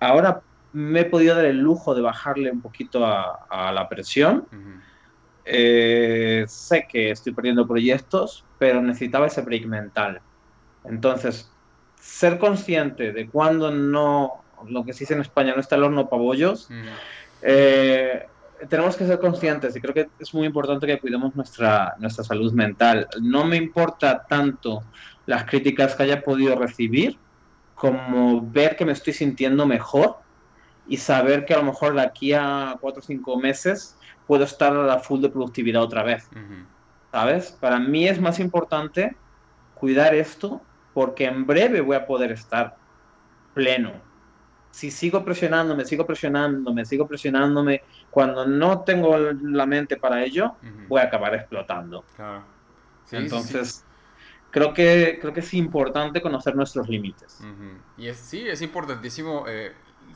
Ahora 0.00 0.42
me 0.72 1.00
he 1.00 1.04
podido 1.04 1.36
dar 1.36 1.44
el 1.44 1.58
lujo 1.58 1.94
de 1.94 2.00
bajarle 2.00 2.50
un 2.50 2.62
poquito 2.62 3.04
a, 3.06 3.72
la 3.72 3.88
presión. 3.88 4.46
Eh, 5.44 6.44
sé 6.46 6.86
que 6.88 7.10
estoy 7.10 7.32
perdiendo 7.32 7.66
proyectos, 7.66 8.44
pero 8.58 8.80
necesitaba 8.80 9.26
ese 9.26 9.42
break 9.42 9.66
mental. 9.66 10.20
Entonces, 10.84 11.50
ser 12.00 12.38
consciente 12.38 13.12
de 13.12 13.28
cuando 13.28 13.70
no, 13.70 14.42
lo 14.66 14.84
que 14.84 14.92
se 14.92 15.00
dice 15.00 15.14
en 15.14 15.20
España, 15.20 15.54
no 15.54 15.60
está 15.60 15.76
el 15.76 15.84
horno 15.84 16.08
para 16.08 16.22
bollos, 16.22 16.68
eh, 17.42 18.26
tenemos 18.68 18.96
que 18.96 19.06
ser 19.06 19.18
conscientes 19.18 19.74
y 19.74 19.80
creo 19.80 19.94
que 19.94 20.08
es 20.18 20.34
muy 20.34 20.46
importante 20.46 20.86
que 20.86 20.98
cuidemos 20.98 21.34
nuestra, 21.34 21.94
nuestra 21.98 22.24
salud 22.24 22.52
mental. 22.52 23.08
No 23.20 23.44
me 23.44 23.56
importa 23.56 24.24
tanto 24.28 24.82
las 25.26 25.44
críticas 25.44 25.94
que 25.94 26.04
haya 26.04 26.22
podido 26.22 26.56
recibir 26.56 27.18
como 27.74 28.40
ver 28.40 28.76
que 28.76 28.84
me 28.84 28.92
estoy 28.92 29.12
sintiendo 29.12 29.66
mejor 29.66 30.18
y 30.86 30.96
saber 30.96 31.44
que 31.44 31.54
a 31.54 31.58
lo 31.58 31.64
mejor 31.64 31.94
de 31.94 32.02
aquí 32.02 32.32
a 32.32 32.76
cuatro 32.80 33.00
o 33.00 33.04
cinco 33.04 33.36
meses 33.36 33.96
puedo 34.26 34.44
estar 34.44 34.72
a 34.72 34.84
la 34.84 34.98
full 34.98 35.20
de 35.20 35.28
productividad 35.28 35.82
otra 35.82 36.02
vez. 36.02 36.28
¿Sabes? 37.10 37.52
Para 37.52 37.78
mí 37.78 38.06
es 38.06 38.20
más 38.20 38.38
importante 38.38 39.16
cuidar 39.74 40.14
esto 40.14 40.60
porque 40.94 41.26
en 41.26 41.46
breve 41.46 41.80
voy 41.80 41.96
a 41.96 42.06
poder 42.06 42.32
estar 42.32 42.76
pleno. 43.54 43.92
Si 44.70 44.90
sigo 44.90 45.24
presionándome, 45.24 45.84
sigo 45.84 46.06
presionándome, 46.06 46.84
sigo 46.84 47.06
presionándome, 47.06 47.82
cuando 48.10 48.46
no 48.46 48.80
tengo 48.80 49.16
la 49.18 49.66
mente 49.66 49.96
para 49.96 50.24
ello, 50.24 50.54
voy 50.88 51.00
a 51.00 51.04
acabar 51.04 51.34
explotando. 51.34 52.04
Entonces, 53.10 53.84
creo 54.50 54.72
que 54.72 55.18
creo 55.20 55.32
que 55.32 55.40
es 55.40 55.54
importante 55.54 56.22
conocer 56.22 56.56
nuestros 56.56 56.88
límites. 56.88 57.40
Y 57.98 58.06
es, 58.06 58.16
sí, 58.16 58.46
es 58.48 58.62
importantísimo 58.62 59.44
eh, 59.46 59.72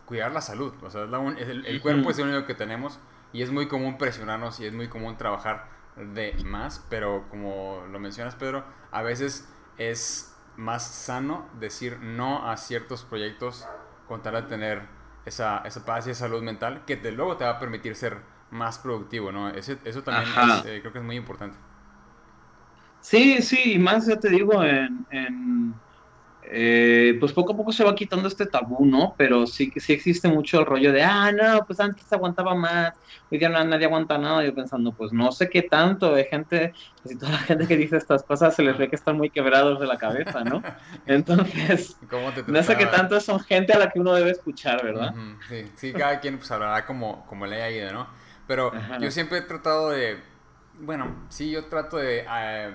cuidar 0.06 0.32
la 0.32 0.40
salud. 0.40 0.72
O 0.82 0.90
sea, 0.90 1.02
el, 1.02 1.80
cuerpo 1.82 2.10
es 2.10 2.18
el 2.18 2.28
único 2.28 2.46
que 2.46 2.54
tenemos 2.54 2.98
y 3.32 3.42
es 3.42 3.50
muy 3.50 3.68
común 3.68 3.98
presionarnos 3.98 4.60
y 4.60 4.66
es 4.66 4.72
muy 4.72 4.88
común 4.88 5.16
trabajar 5.16 5.68
de 5.96 6.34
más, 6.44 6.84
pero 6.90 7.24
como 7.30 7.84
lo 7.90 7.98
mencionas, 7.98 8.34
Pedro, 8.34 8.64
a 8.90 9.02
veces 9.02 9.48
es 9.78 10.35
más 10.56 10.86
sano 10.86 11.48
decir 11.58 11.98
no 12.00 12.48
a 12.48 12.56
ciertos 12.56 13.04
proyectos 13.04 13.68
con 14.06 14.22
tal 14.22 14.34
de 14.34 14.42
tener 14.42 14.82
esa, 15.24 15.58
esa 15.64 15.84
paz 15.84 16.06
y 16.06 16.10
esa 16.10 16.20
salud 16.26 16.42
mental 16.42 16.84
que 16.86 16.96
de 16.96 17.12
luego 17.12 17.36
te 17.36 17.44
va 17.44 17.50
a 17.52 17.58
permitir 17.58 17.96
ser 17.96 18.18
más 18.50 18.78
productivo, 18.78 19.32
¿no? 19.32 19.48
Ese, 19.50 19.78
eso 19.84 20.02
también 20.02 20.30
eh, 20.64 20.78
creo 20.80 20.92
que 20.92 20.98
es 20.98 21.04
muy 21.04 21.16
importante. 21.16 21.58
Sí, 23.00 23.40
sí, 23.42 23.74
y 23.74 23.78
más 23.78 24.06
ya 24.06 24.18
te 24.18 24.28
digo, 24.30 24.62
en, 24.64 25.06
en 25.10 25.80
eh, 26.48 27.16
pues 27.18 27.32
poco 27.32 27.52
a 27.52 27.56
poco 27.56 27.72
se 27.72 27.84
va 27.84 27.94
quitando 27.94 28.28
este 28.28 28.46
tabú, 28.46 28.84
¿no? 28.84 29.14
Pero 29.16 29.46
sí 29.46 29.70
que 29.70 29.80
sí 29.80 29.92
existe 29.92 30.28
mucho 30.28 30.60
el 30.60 30.66
rollo 30.66 30.92
de, 30.92 31.02
ah, 31.02 31.32
no, 31.32 31.64
pues 31.66 31.80
antes 31.80 32.12
aguantaba 32.12 32.54
más, 32.54 32.94
hoy 33.30 33.38
día 33.38 33.48
no, 33.48 33.62
nadie 33.64 33.86
aguanta 33.86 34.16
nada. 34.16 34.44
Yo 34.44 34.54
pensando, 34.54 34.92
pues 34.92 35.12
no 35.12 35.32
sé 35.32 35.48
qué 35.48 35.62
tanto, 35.62 36.14
hay 36.14 36.24
gente, 36.24 36.72
pues 37.02 37.18
toda 37.18 37.32
la 37.32 37.38
gente 37.38 37.66
que 37.66 37.76
dice 37.76 37.96
estas 37.96 38.22
cosas 38.22 38.54
se 38.54 38.62
les 38.62 38.78
ve 38.78 38.88
que 38.88 38.96
están 38.96 39.16
muy 39.16 39.30
quebrados 39.30 39.80
de 39.80 39.86
la 39.86 39.98
cabeza, 39.98 40.44
¿no? 40.44 40.62
Entonces, 41.06 41.96
no 42.46 42.62
sé 42.62 42.76
qué 42.76 42.86
tanto 42.86 43.20
son 43.20 43.40
gente 43.40 43.72
a 43.72 43.78
la 43.78 43.90
que 43.90 43.98
uno 43.98 44.14
debe 44.14 44.30
escuchar, 44.30 44.84
¿verdad? 44.84 45.14
sí, 45.48 45.64
sí, 45.74 45.92
cada 45.92 46.20
quien 46.20 46.38
pues 46.38 46.50
hablará 46.50 46.86
como, 46.86 47.26
como 47.26 47.46
le 47.46 47.62
haya 47.62 47.84
ido, 47.84 47.92
¿no? 47.92 48.06
Pero 48.46 48.72
yo 49.00 49.10
siempre 49.10 49.38
he 49.38 49.42
tratado 49.42 49.90
de, 49.90 50.18
bueno, 50.80 51.26
sí, 51.28 51.50
yo 51.50 51.64
trato 51.64 51.96
de... 51.96 52.24
Eh, 52.28 52.74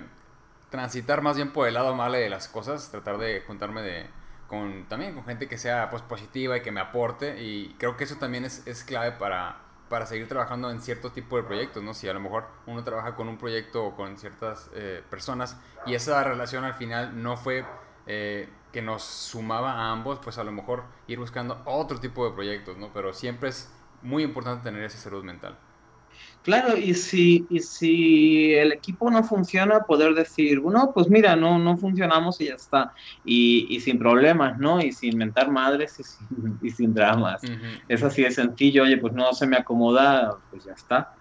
transitar 0.72 1.20
más 1.22 1.36
bien 1.36 1.52
por 1.52 1.68
el 1.68 1.74
lado 1.74 1.94
malo 1.94 2.16
de 2.16 2.30
las 2.30 2.48
cosas, 2.48 2.90
tratar 2.90 3.18
de 3.18 3.44
juntarme 3.46 3.82
de, 3.82 4.06
con, 4.48 4.88
también 4.88 5.14
con 5.14 5.24
gente 5.24 5.46
que 5.46 5.58
sea 5.58 5.90
pues, 5.90 6.02
positiva 6.02 6.56
y 6.56 6.62
que 6.62 6.72
me 6.72 6.80
aporte. 6.80 7.40
Y 7.40 7.76
creo 7.78 7.96
que 7.96 8.04
eso 8.04 8.16
también 8.16 8.44
es, 8.46 8.66
es 8.66 8.82
clave 8.82 9.12
para, 9.12 9.60
para 9.90 10.06
seguir 10.06 10.26
trabajando 10.26 10.70
en 10.70 10.80
cierto 10.80 11.12
tipo 11.12 11.36
de 11.36 11.42
proyectos, 11.42 11.82
¿no? 11.82 11.92
Si 11.92 12.08
a 12.08 12.14
lo 12.14 12.20
mejor 12.20 12.46
uno 12.66 12.82
trabaja 12.82 13.14
con 13.14 13.28
un 13.28 13.36
proyecto 13.36 13.84
o 13.84 13.94
con 13.94 14.16
ciertas 14.16 14.70
eh, 14.74 15.04
personas 15.10 15.60
y 15.84 15.94
esa 15.94 16.24
relación 16.24 16.64
al 16.64 16.74
final 16.74 17.22
no 17.22 17.36
fue 17.36 17.66
eh, 18.06 18.48
que 18.72 18.80
nos 18.80 19.04
sumaba 19.04 19.72
a 19.72 19.92
ambos, 19.92 20.20
pues 20.24 20.38
a 20.38 20.44
lo 20.44 20.52
mejor 20.52 20.84
ir 21.06 21.18
buscando 21.18 21.60
otro 21.66 22.00
tipo 22.00 22.26
de 22.26 22.34
proyectos, 22.34 22.78
¿no? 22.78 22.90
Pero 22.94 23.12
siempre 23.12 23.50
es 23.50 23.70
muy 24.00 24.22
importante 24.22 24.64
tener 24.64 24.82
esa 24.82 24.96
salud 24.96 25.22
mental. 25.22 25.58
Claro, 26.42 26.76
y 26.76 26.94
si, 26.94 27.46
y 27.48 27.60
si 27.60 28.52
el 28.54 28.72
equipo 28.72 29.08
no 29.10 29.22
funciona, 29.22 29.80
poder 29.80 30.12
decir, 30.14 30.58
bueno, 30.58 30.90
pues 30.92 31.08
mira, 31.08 31.36
no, 31.36 31.56
no 31.58 31.76
funcionamos 31.78 32.40
y 32.40 32.46
ya 32.46 32.54
está. 32.54 32.92
Y, 33.24 33.68
y 33.70 33.78
sin 33.80 33.98
problemas, 33.98 34.58
¿no? 34.58 34.80
Y 34.80 34.90
sin 34.90 35.12
inventar 35.12 35.52
madres 35.52 36.00
y 36.00 36.02
sin, 36.02 36.58
y 36.60 36.70
sin 36.70 36.94
dramas. 36.94 37.42
Es 37.86 38.02
así 38.02 38.22
de 38.22 38.32
sencillo, 38.32 38.82
oye, 38.82 38.96
pues 38.96 39.12
no 39.12 39.32
se 39.34 39.46
me 39.46 39.56
acomoda, 39.56 40.36
pues 40.50 40.64
ya 40.64 40.72
está. 40.72 41.14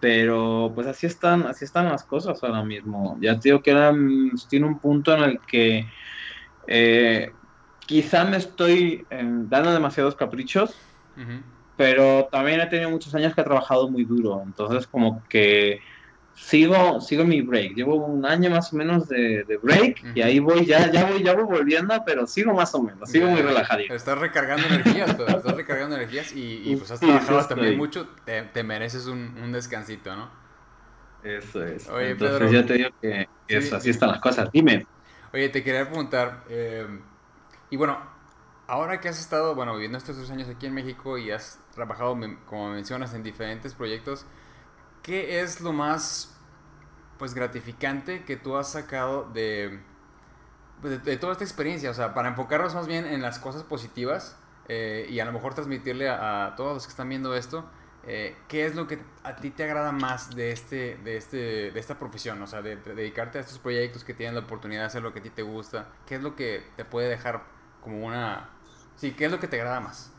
Pero 0.00 0.72
pues 0.74 0.88
así 0.88 1.06
están, 1.06 1.46
así 1.46 1.64
están 1.64 1.88
las 1.88 2.02
cosas 2.02 2.42
ahora 2.42 2.64
mismo. 2.64 3.16
Ya 3.20 3.38
te 3.38 3.50
digo 3.50 3.62
que 3.62 3.70
ahora 3.70 3.92
mm, 3.92 4.32
tiene 4.48 4.66
un 4.66 4.80
punto 4.80 5.14
en 5.14 5.22
el 5.22 5.38
que 5.40 5.86
eh, 6.66 7.30
quizá 7.86 8.24
me 8.24 8.38
estoy 8.38 9.06
eh, 9.08 9.22
dando 9.22 9.72
demasiados 9.72 10.16
caprichos 10.16 10.74
pero 11.76 12.28
también 12.30 12.60
he 12.60 12.66
tenido 12.66 12.90
muchos 12.90 13.14
años 13.14 13.34
que 13.34 13.40
he 13.40 13.44
trabajado 13.44 13.88
muy 13.88 14.04
duro, 14.04 14.42
entonces 14.44 14.86
como 14.86 15.22
que 15.28 15.80
sigo, 16.34 17.00
sigo 17.00 17.24
mi 17.24 17.40
break, 17.40 17.74
llevo 17.74 17.96
un 17.96 18.24
año 18.26 18.50
más 18.50 18.72
o 18.72 18.76
menos 18.76 19.08
de, 19.08 19.44
break 19.62 20.04
y 20.14 20.22
ahí 20.22 20.38
voy, 20.38 20.64
ya, 20.66 20.90
ya 20.90 21.04
voy, 21.04 21.22
ya 21.22 21.34
voy 21.34 21.44
volviendo, 21.44 21.94
pero 22.04 22.26
sigo 22.26 22.54
más 22.54 22.74
o 22.74 22.82
menos, 22.82 23.10
sigo 23.10 23.26
muy 23.28 23.42
relajadito. 23.42 23.94
Estás 23.94 24.18
recargando 24.18 24.66
energías, 24.66 25.10
estás 25.18 25.56
recargando 25.56 25.96
energías 25.96 26.32
y, 26.34 26.76
pues 26.76 26.90
has 26.90 27.00
trabajado 27.00 27.46
también 27.46 27.76
mucho, 27.76 28.08
te, 28.24 28.62
mereces 28.62 29.06
un, 29.06 29.36
un, 29.42 29.52
descansito, 29.52 30.14
¿no? 30.14 30.30
Eso 31.22 31.64
es. 31.64 31.88
Oye, 31.88 32.10
entonces 32.10 32.50
ya 32.50 32.66
te 32.66 32.74
digo 32.74 32.90
que, 33.00 33.28
así 33.72 33.90
están 33.90 34.10
las 34.10 34.20
cosas, 34.20 34.50
dime. 34.52 34.86
Oye, 35.32 35.48
te 35.48 35.62
quería 35.62 35.86
preguntar, 35.86 36.44
eh, 36.48 36.86
y 37.70 37.76
bueno, 37.76 38.11
ahora 38.72 39.00
que 39.00 39.08
has 39.10 39.20
estado, 39.20 39.54
bueno, 39.54 39.74
viviendo 39.74 39.98
estos 39.98 40.16
dos 40.16 40.30
años 40.30 40.48
aquí 40.48 40.64
en 40.64 40.72
México 40.72 41.18
y 41.18 41.30
has 41.30 41.58
trabajado, 41.74 42.18
como 42.46 42.70
mencionas, 42.70 43.12
en 43.12 43.22
diferentes 43.22 43.74
proyectos, 43.74 44.24
¿qué 45.02 45.42
es 45.42 45.60
lo 45.60 45.74
más, 45.74 46.34
pues, 47.18 47.34
gratificante 47.34 48.24
que 48.24 48.36
tú 48.36 48.56
has 48.56 48.72
sacado 48.72 49.28
de, 49.30 49.78
pues, 50.80 51.04
de, 51.04 51.16
toda 51.18 51.32
esta 51.32 51.44
experiencia? 51.44 51.90
O 51.90 51.94
sea, 51.94 52.14
para 52.14 52.30
enfocarnos 52.30 52.74
más 52.74 52.86
bien 52.86 53.04
en 53.04 53.20
las 53.20 53.38
cosas 53.38 53.62
positivas 53.62 54.38
eh, 54.68 55.06
y 55.10 55.20
a 55.20 55.26
lo 55.26 55.32
mejor 55.32 55.52
transmitirle 55.52 56.08
a, 56.08 56.54
todos 56.56 56.72
los 56.72 56.86
que 56.86 56.92
están 56.92 57.10
viendo 57.10 57.36
esto, 57.36 57.66
eh, 58.06 58.38
¿qué 58.48 58.64
es 58.64 58.74
lo 58.74 58.86
que 58.86 59.00
a 59.22 59.36
ti 59.36 59.50
te 59.50 59.64
agrada 59.64 59.92
más 59.92 60.34
de, 60.34 60.50
este, 60.50 60.96
de, 61.04 61.18
este, 61.18 61.36
de 61.72 61.78
esta 61.78 61.98
profesión? 61.98 62.40
O 62.40 62.46
sea, 62.46 62.62
de, 62.62 62.76
de 62.76 62.94
dedicarte 62.94 63.36
a 63.36 63.42
estos 63.42 63.58
proyectos 63.58 64.02
que 64.02 64.14
tienen 64.14 64.34
la 64.34 64.40
oportunidad 64.40 64.80
de 64.80 64.86
hacer 64.86 65.02
lo 65.02 65.12
que 65.12 65.18
a 65.18 65.22
ti 65.22 65.28
te 65.28 65.42
gusta. 65.42 65.88
¿Qué 66.06 66.14
es 66.14 66.22
lo 66.22 66.34
que 66.34 66.64
te 66.76 66.86
puede 66.86 67.10
dejar 67.10 67.60
como 67.82 68.06
una... 68.06 68.48
Sí, 69.02 69.10
¿qué 69.10 69.24
es 69.24 69.32
lo 69.32 69.40
que 69.40 69.48
te 69.48 69.60
agrada 69.60 69.80
más? 69.80 70.12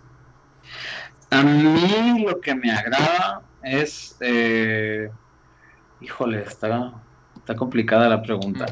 A 1.32 1.42
mí 1.42 2.26
lo 2.26 2.42
que 2.42 2.54
me 2.54 2.70
agrada 2.70 3.42
es... 3.62 4.18
Eh, 4.20 5.10
híjole, 6.02 6.42
está, 6.42 7.02
está 7.34 7.56
complicada 7.56 8.10
la 8.10 8.22
pregunta. 8.22 8.66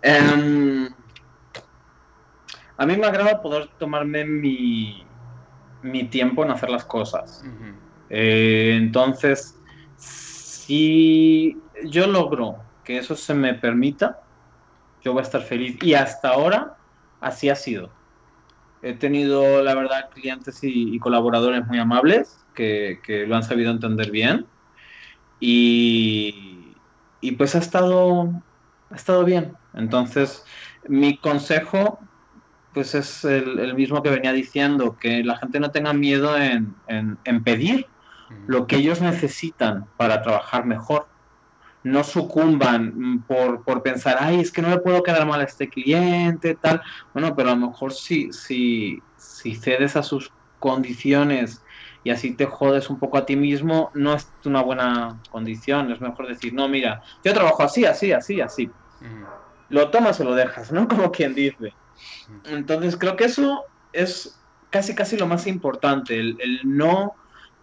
Em, 0.00 0.88
a 2.78 2.86
mí 2.86 2.96
me 2.96 3.06
agrada 3.06 3.42
poder 3.42 3.68
tomarme 3.78 4.24
mi, 4.24 5.06
mi 5.82 6.04
tiempo 6.08 6.46
en 6.46 6.52
hacer 6.52 6.70
las 6.70 6.86
cosas. 6.86 7.44
Eh, 8.08 8.78
entonces, 8.80 9.60
si 9.98 11.62
yo 11.84 12.06
logro 12.06 12.56
que 12.82 12.96
eso 12.96 13.14
se 13.14 13.34
me 13.34 13.52
permita, 13.52 14.18
yo 15.02 15.12
voy 15.12 15.20
a 15.20 15.24
estar 15.24 15.42
feliz. 15.42 15.76
Y 15.82 15.92
hasta 15.92 16.30
ahora 16.30 16.74
así 17.20 17.50
ha 17.50 17.54
sido. 17.54 18.01
He 18.82 18.94
tenido, 18.94 19.62
la 19.62 19.74
verdad, 19.74 20.10
clientes 20.10 20.58
y, 20.62 20.98
colaboradores 20.98 21.66
muy 21.66 21.78
amables 21.78 22.44
que, 22.54 22.98
lo 23.28 23.36
han 23.36 23.42
sabido 23.42 23.70
entender 23.70 24.10
bien. 24.10 24.46
Y, 25.40 26.66
pues 27.38 27.54
ha 27.54 27.58
estado, 27.58 28.42
ha 28.90 28.96
estado 28.96 29.24
bien. 29.24 29.54
Entonces, 29.74 30.44
mi 30.88 31.16
consejo 31.16 32.00
pues 32.74 32.94
es 32.94 33.24
el, 33.26 33.74
mismo 33.74 34.02
que 34.02 34.08
venía 34.08 34.32
diciendo, 34.32 34.96
que 34.98 35.22
la 35.22 35.36
gente 35.36 35.60
no 35.60 35.70
tenga 35.70 35.92
miedo 35.92 36.38
en, 36.38 36.74
en 36.88 37.44
pedir 37.44 37.86
lo 38.46 38.66
que 38.66 38.76
ellos 38.76 39.00
necesitan 39.00 39.84
para 39.96 40.22
trabajar 40.22 40.64
mejor 40.64 41.06
no 41.84 42.04
sucumban 42.04 43.24
por, 43.26 43.64
por, 43.64 43.82
pensar, 43.82 44.16
ay, 44.20 44.40
es 44.40 44.52
que 44.52 44.62
no 44.62 44.70
le 44.70 44.78
puedo 44.78 45.02
quedar 45.02 45.26
mal 45.26 45.40
a 45.40 45.44
este 45.44 45.68
cliente, 45.68 46.54
tal. 46.54 46.80
Bueno, 47.12 47.34
pero 47.34 47.50
a 47.50 47.54
lo 47.54 47.68
mejor 47.68 47.92
si, 47.92 48.32
si, 48.32 49.02
si 49.16 49.54
cedes 49.54 49.96
a 49.96 50.02
sus 50.02 50.32
condiciones 50.58 51.62
y 52.04 52.10
así 52.10 52.32
te 52.32 52.46
jodes 52.46 52.88
un 52.90 52.98
poco 52.98 53.18
a 53.18 53.26
ti 53.26 53.36
mismo, 53.36 53.90
no 53.94 54.14
es 54.14 54.30
una 54.44 54.62
buena 54.62 55.20
condición. 55.30 55.90
Es 55.90 56.00
mejor 56.00 56.28
decir, 56.28 56.54
no, 56.54 56.68
mira, 56.68 57.02
yo 57.24 57.32
trabajo 57.32 57.62
así, 57.62 57.84
así, 57.84 58.12
así, 58.12 58.40
así. 58.40 58.70
Lo 59.68 59.90
tomas 59.90 60.20
o 60.20 60.24
lo 60.24 60.34
dejas, 60.34 60.72
¿no? 60.72 60.86
Como 60.88 61.10
quien 61.10 61.34
dice. 61.34 61.74
Entonces 62.44 62.96
creo 62.96 63.16
que 63.16 63.24
eso 63.24 63.64
es 63.92 64.40
casi, 64.70 64.94
casi 64.94 65.16
lo 65.16 65.26
más 65.26 65.46
importante, 65.46 66.18
el, 66.18 66.36
el 66.40 66.60
no 66.64 67.14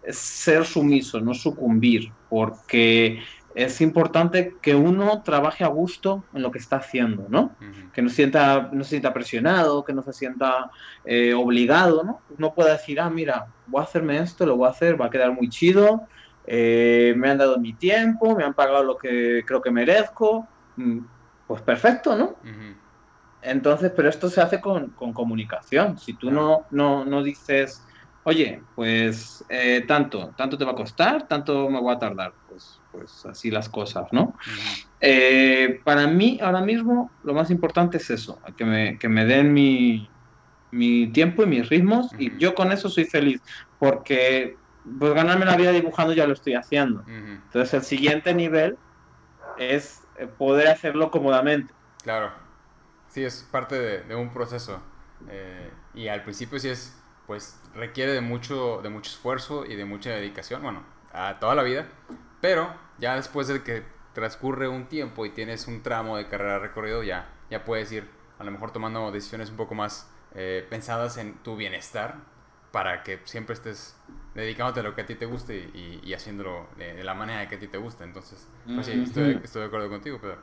ser 0.08 0.66
sumiso, 0.66 1.20
no 1.20 1.34
sucumbir, 1.34 2.12
porque 2.30 3.22
es 3.64 3.82
importante 3.82 4.56
que 4.62 4.74
uno 4.74 5.22
trabaje 5.22 5.66
a 5.66 5.68
gusto 5.68 6.24
en 6.34 6.42
lo 6.42 6.52
que 6.52 6.60
está 6.60 6.78
haciendo, 6.78 7.26
¿no? 7.28 7.56
Que 7.94 8.02
no, 8.02 8.10
sienta, 8.10 8.70
no 8.72 8.84
se 8.86 8.92
sienta 8.92 9.14
presionado, 9.14 9.84
que 9.84 9.92
no 9.92 10.02
se 10.02 10.14
sienta 10.14 10.72
eh, 11.04 11.34
obligado, 11.34 12.04
¿no? 12.04 12.22
Uno 12.38 12.54
puede 12.54 12.72
decir, 12.72 13.02
ah, 13.02 13.10
mira, 13.10 13.48
voy 13.68 13.82
a 13.82 13.84
hacerme 13.84 14.18
esto, 14.20 14.46
lo 14.46 14.56
voy 14.56 14.68
a 14.68 14.72
hacer, 14.72 15.00
va 15.00 15.08
a 15.08 15.10
quedar 15.10 15.34
muy 15.34 15.50
chido, 15.50 16.08
eh, 16.48 17.14
me 17.18 17.30
han 17.30 17.38
dado 17.38 17.60
mi 17.60 17.74
tiempo, 17.74 18.34
me 18.34 18.46
han 18.46 18.54
pagado 18.54 18.84
lo 18.84 18.98
que 18.98 19.44
creo 19.46 19.62
que 19.62 19.72
merezco, 19.72 20.48
mm, 20.78 21.00
pues 21.46 21.62
perfecto, 21.62 22.16
¿no? 22.16 22.38
Entonces, 23.42 23.92
pero 23.94 24.08
esto 24.08 24.30
se 24.30 24.42
hace 24.42 24.62
con, 24.62 24.90
comunicación. 24.90 25.98
Si 25.98 26.14
tú 26.14 26.32
no, 26.32 26.66
no, 26.72 27.04
no 27.04 27.24
dices, 27.24 27.86
oye, 28.24 28.62
pues 28.76 29.44
eh, 29.50 29.84
tanto, 29.88 30.34
tanto 30.38 30.58
te 30.58 30.66
va 30.66 30.72
a 30.72 30.76
costar, 30.76 31.28
tanto 31.28 31.70
me 31.70 31.80
voy 31.80 31.94
a 31.94 32.00
tardar, 32.00 32.34
pues 32.60 32.80
pues 32.92 33.26
así 33.26 33.52
las 33.52 33.70
cosas, 33.70 34.08
¿no? 34.12 34.36
Eh, 35.00 35.82
para 35.84 36.08
mí, 36.08 36.40
ahora 36.42 36.62
mismo, 36.62 37.12
lo 37.24 37.34
más 37.34 37.52
importante 37.52 37.98
es 37.98 38.10
eso, 38.10 38.42
que 38.58 38.66
me, 38.66 38.98
que 38.98 39.10
me 39.10 39.26
den 39.26 39.54
mi, 39.54 40.10
mi 40.72 41.08
tiempo 41.08 41.44
y 41.44 41.48
mis 41.48 41.70
ritmos, 41.70 42.10
y 42.18 42.36
yo 42.38 42.56
con 42.56 42.72
eso 42.72 42.90
soy 42.90 43.06
feliz, 43.06 43.42
porque 43.78 44.58
pues 44.98 45.14
ganarme 45.14 45.46
la 45.46 45.56
vida 45.56 45.72
dibujando 45.72 46.14
ya 46.14 46.26
lo 46.26 46.34
estoy 46.34 46.56
haciendo. 46.56 47.04
Entonces 47.08 47.74
el 47.74 47.84
siguiente 47.84 48.34
nivel 48.34 48.78
es 49.58 50.02
eh, 50.18 50.26
poder 50.26 50.68
hacerlo 50.68 51.12
cómodamente. 51.12 51.74
Claro, 52.04 52.32
sí, 53.08 53.24
es 53.24 53.48
parte 53.52 54.04
de, 54.04 54.16
un 54.16 54.34
proceso. 54.34 54.82
Eh, 55.30 55.70
y 55.94 56.08
al 56.08 56.24
principio 56.24 56.60
sí 56.60 56.70
es, 56.70 56.98
pues 57.28 57.62
requiere 57.76 58.14
de 58.14 58.22
mucho, 58.22 58.82
de 58.82 58.90
mucho 58.90 59.12
esfuerzo 59.12 59.66
y 59.66 59.76
de 59.76 59.86
mucha 59.86 60.12
dedicación, 60.12 60.64
bueno, 60.64 60.84
a 61.12 61.40
toda 61.40 61.56
la 61.56 61.64
vida, 61.64 61.88
pero 62.42 62.74
ya 62.98 63.16
después 63.16 63.48
de 63.48 63.64
que 63.64 63.84
transcurre 64.14 64.68
un 64.68 64.88
tiempo 64.88 65.26
y 65.26 65.30
tienes 65.30 65.68
un 65.68 65.82
tramo 65.82 66.18
de 66.18 66.28
carrera 66.28 66.60
recorrido, 66.60 67.04
ya, 67.04 67.30
ya 67.50 67.64
puedes 67.64 67.92
ir 67.92 68.10
a 68.38 68.44
lo 68.44 68.52
mejor 68.52 68.72
tomando 68.72 69.12
decisiones 69.12 69.50
un 69.50 69.58
poco 69.58 69.76
más 69.76 70.10
eh, 70.36 70.66
pensadas 70.70 71.18
en 71.18 71.36
tu 71.44 71.56
bienestar 71.56 72.16
para 72.72 73.04
que 73.04 73.20
siempre 73.26 73.54
estés 73.54 73.98
dedicándote 74.36 74.80
a 74.80 74.84
lo 74.84 74.96
que 74.96 75.02
a 75.02 75.06
ti 75.06 75.16
te 75.16 75.26
guste 75.26 75.56
y, 75.58 76.14
haciéndolo 76.14 76.68
de, 76.78 77.04
la 77.04 77.14
manera 77.14 77.48
que 77.50 77.56
a 77.56 77.60
ti 77.60 77.68
te 77.68 77.78
gusta. 77.78 78.04
Entonces, 78.04 78.48
pues 78.66 78.86
sí, 78.86 79.04
estoy, 79.04 79.34
de 79.36 79.66
acuerdo 79.66 79.90
contigo, 79.90 80.20
pero... 80.22 80.38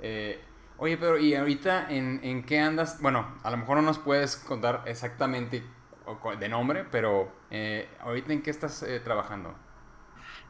Eh, 0.00 0.42
oye, 0.78 0.96
pero 0.96 1.16
¿y 1.18 1.34
ahorita 1.34 1.90
en, 1.90 2.20
en, 2.24 2.42
qué 2.42 2.58
andas? 2.58 3.00
Bueno, 3.00 3.36
a 3.42 3.50
lo 3.50 3.56
mejor 3.56 3.76
no 3.76 3.82
nos 3.82 3.98
puedes 3.98 4.36
contar 4.36 4.82
exactamente 4.86 5.62
de 6.38 6.48
nombre, 6.48 6.84
pero 6.90 7.32
eh, 7.50 7.88
ahorita 8.00 8.32
en 8.32 8.42
qué 8.42 8.50
estás 8.50 8.84
trabajando. 9.04 9.54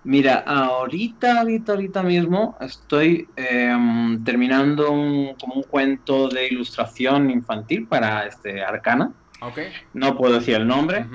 Mira, 0.02 0.36
ahorita, 0.46 1.40
ahorita, 1.40 1.72
ahorita 1.72 2.02
mismo 2.02 2.56
estoy 2.60 3.28
em, 3.36 4.24
terminando 4.24 4.90
un, 4.90 5.34
como 5.34 5.54
un 5.54 5.62
cuento 5.64 6.28
de 6.28 6.46
ilustración 6.46 7.30
infantil 7.30 7.86
para 7.86 8.26
este 8.26 8.62
Arcana. 8.62 9.12
Okay. 9.42 9.72
No 9.92 10.16
puedo 10.16 10.34
decir 10.34 10.54
el 10.54 10.66
nombre. 10.66 11.06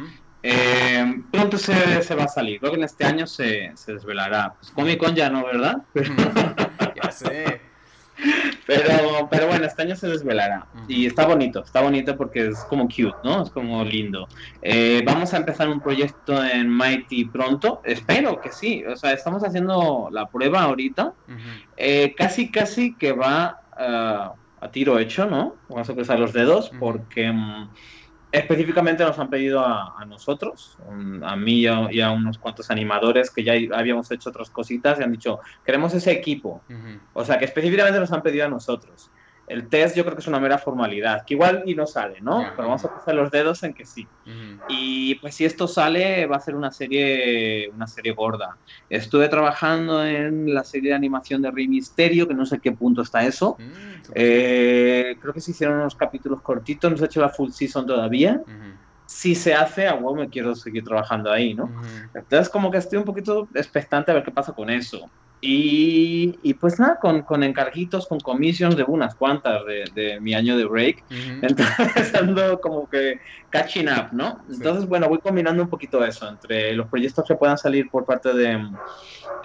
Em, 0.43 1.23
pronto 1.31 1.57
se, 1.57 2.03
se, 2.03 2.13
va 2.13 2.25
a 2.25 2.27
salir. 2.27 2.59
Creo 2.59 2.73
que 2.73 2.77
en 2.77 2.83
este 2.83 3.05
año 3.05 3.25
se, 3.25 3.71
se 3.75 3.93
desvelará. 3.93 4.53
Pues 4.59 4.71
Comic 4.71 4.99
Con 4.99 5.15
ya 5.15 5.29
no, 5.29 5.43
¿verdad? 5.43 5.81
ya 7.03 7.11
sé. 7.11 7.61
Pero, 8.67 9.27
pero 9.29 9.47
bueno, 9.47 9.65
este 9.65 9.83
año 9.83 9.95
se 9.95 10.07
desvelará. 10.07 10.67
Y 10.87 11.05
está 11.05 11.25
bonito, 11.27 11.63
está 11.63 11.81
bonito 11.81 12.17
porque 12.17 12.47
es 12.47 12.59
como 12.65 12.85
cute, 12.85 13.15
¿no? 13.23 13.43
Es 13.43 13.49
como 13.49 13.83
lindo. 13.83 14.27
Eh, 14.61 15.03
vamos 15.05 15.33
a 15.33 15.37
empezar 15.37 15.69
un 15.69 15.79
proyecto 15.79 16.43
en 16.43 16.69
Mighty 16.69 17.25
pronto. 17.25 17.81
Espero 17.83 18.41
que 18.41 18.51
sí. 18.51 18.83
O 18.85 18.95
sea, 18.95 19.13
estamos 19.13 19.43
haciendo 19.43 20.09
la 20.11 20.27
prueba 20.27 20.63
ahorita. 20.63 21.13
Eh, 21.77 22.15
casi, 22.17 22.49
casi 22.49 22.95
que 22.95 23.11
va 23.11 23.61
uh, 23.77 24.65
a 24.65 24.71
tiro 24.71 24.97
hecho, 24.97 25.25
¿no? 25.27 25.55
Vamos 25.69 25.89
a 25.89 25.93
cruzar 25.93 26.19
los 26.19 26.33
dedos 26.33 26.71
porque... 26.79 27.29
Um, 27.29 27.69
específicamente 28.35 29.03
nos 29.03 29.17
han 29.17 29.29
pedido 29.29 29.59
a, 29.65 30.03
nosotros, 30.07 30.77
a 31.23 31.35
mí 31.35 31.61
y 31.91 32.01
a, 32.01 32.11
unos 32.11 32.37
cuantos 32.37 32.69
animadores 32.69 33.31
que 33.31 33.43
ya 33.43 33.53
habíamos 33.75 34.11
hecho 34.11 34.29
otras 34.29 34.49
cositas 34.49 34.99
y 34.99 35.03
han 35.03 35.11
dicho, 35.11 35.39
queremos 35.65 35.93
ese 35.93 36.11
equipo. 36.11 36.61
O 37.13 37.23
sea, 37.23 37.39
que 37.39 37.45
específicamente 37.45 37.99
nos 37.99 38.11
han 38.11 38.21
pedido 38.21 38.45
a 38.45 38.49
nosotros 38.49 39.09
el 39.47 39.69
test 39.69 39.95
yo 39.95 40.03
creo 40.03 40.15
que 40.15 40.21
es 40.21 40.27
una 40.27 40.39
mera 40.39 40.57
formalidad, 40.57 41.23
que 41.25 41.35
igual 41.35 41.63
y 41.65 41.75
no 41.75 41.85
sale, 41.85 42.19
¿no? 42.21 42.45
Pero 42.55 42.67
vamos 42.67 42.83
a 42.83 42.93
pasar 42.93 43.13
los 43.15 43.29
dedos 43.29 43.61
en 43.63 43.73
que 43.73 43.85
sí. 43.85 44.07
Y 44.67 45.15
pues 45.15 45.35
si 45.35 45.45
esto 45.45 45.67
sale, 45.67 46.25
va 46.25 46.37
a 46.37 46.39
ser 46.39 46.55
una 46.55 46.71
serie, 46.71 47.69
una 47.69 47.85
serie 47.85 48.13
gorda. 48.13 48.57
Estuve 48.89 49.29
trabajando 49.29 50.03
en 50.03 50.51
la 50.51 50.63
serie 50.63 50.89
de 50.89 50.95
animación 50.95 51.43
de 51.43 51.51
Rey 51.51 51.67
Misterio, 51.67 52.27
que 52.27 52.33
no 52.33 52.45
sé 52.45 52.59
qué 52.59 52.71
punto 52.71 53.03
está 53.03 53.25
eso. 53.25 53.57
Mm, 53.59 54.11
eh, 54.15 55.17
creo 55.21 55.33
que 55.33 55.41
se 55.41 55.51
hicieron 55.51 55.77
unos 55.77 55.95
capítulos 55.95 56.41
cortitos, 56.41 56.89
no 56.89 56.97
se 56.97 57.03
ha 57.03 57.07
hecho 57.07 57.21
la 57.21 57.29
full 57.29 57.51
season 57.51 57.85
todavía. 57.85 58.41
Si 59.05 59.35
se 59.35 59.53
hace, 59.53 59.87
a 59.87 59.93
huevo 59.93 60.15
me 60.15 60.29
quiero 60.29 60.55
seguir 60.55 60.83
trabajando 60.83 61.31
ahí, 61.31 61.53
¿no? 61.53 61.71
Entonces 62.15 62.49
como 62.49 62.71
que 62.71 62.79
estoy 62.79 62.97
un 62.97 63.05
poquito 63.05 63.47
expectante 63.53 64.09
a 64.09 64.15
ver 64.15 64.23
qué 64.23 64.31
pasa 64.31 64.53
con 64.53 64.71
eso. 64.71 65.11
Y, 65.47 66.53
pues 66.55 66.79
nada, 66.79 66.97
con, 66.99 67.21
con, 67.21 67.43
encarguitos, 67.43 68.07
con 68.07 68.19
commissions 68.19 68.75
de 68.75 68.83
unas 68.83 69.13
cuantas 69.13 69.61
de, 69.65 70.17
mi 70.19 70.33
año 70.33 70.57
de 70.57 70.65
break. 70.65 71.03
Entonces 71.09 72.15
ando 72.15 72.59
como 72.59 72.89
que 72.89 73.19
catching 73.51 73.87
up, 73.89 74.07
¿no? 74.11 74.39
Entonces, 74.49 74.87
bueno, 74.87 75.07
voy 75.07 75.19
combinando 75.19 75.61
un 75.61 75.69
poquito 75.69 76.03
eso 76.03 76.27
entre 76.27 76.73
los 76.73 76.87
proyectos 76.87 77.25
que 77.27 77.35
puedan 77.35 77.57
salir 77.57 77.89
por 77.89 78.05
parte 78.05 78.33
de 78.33 78.59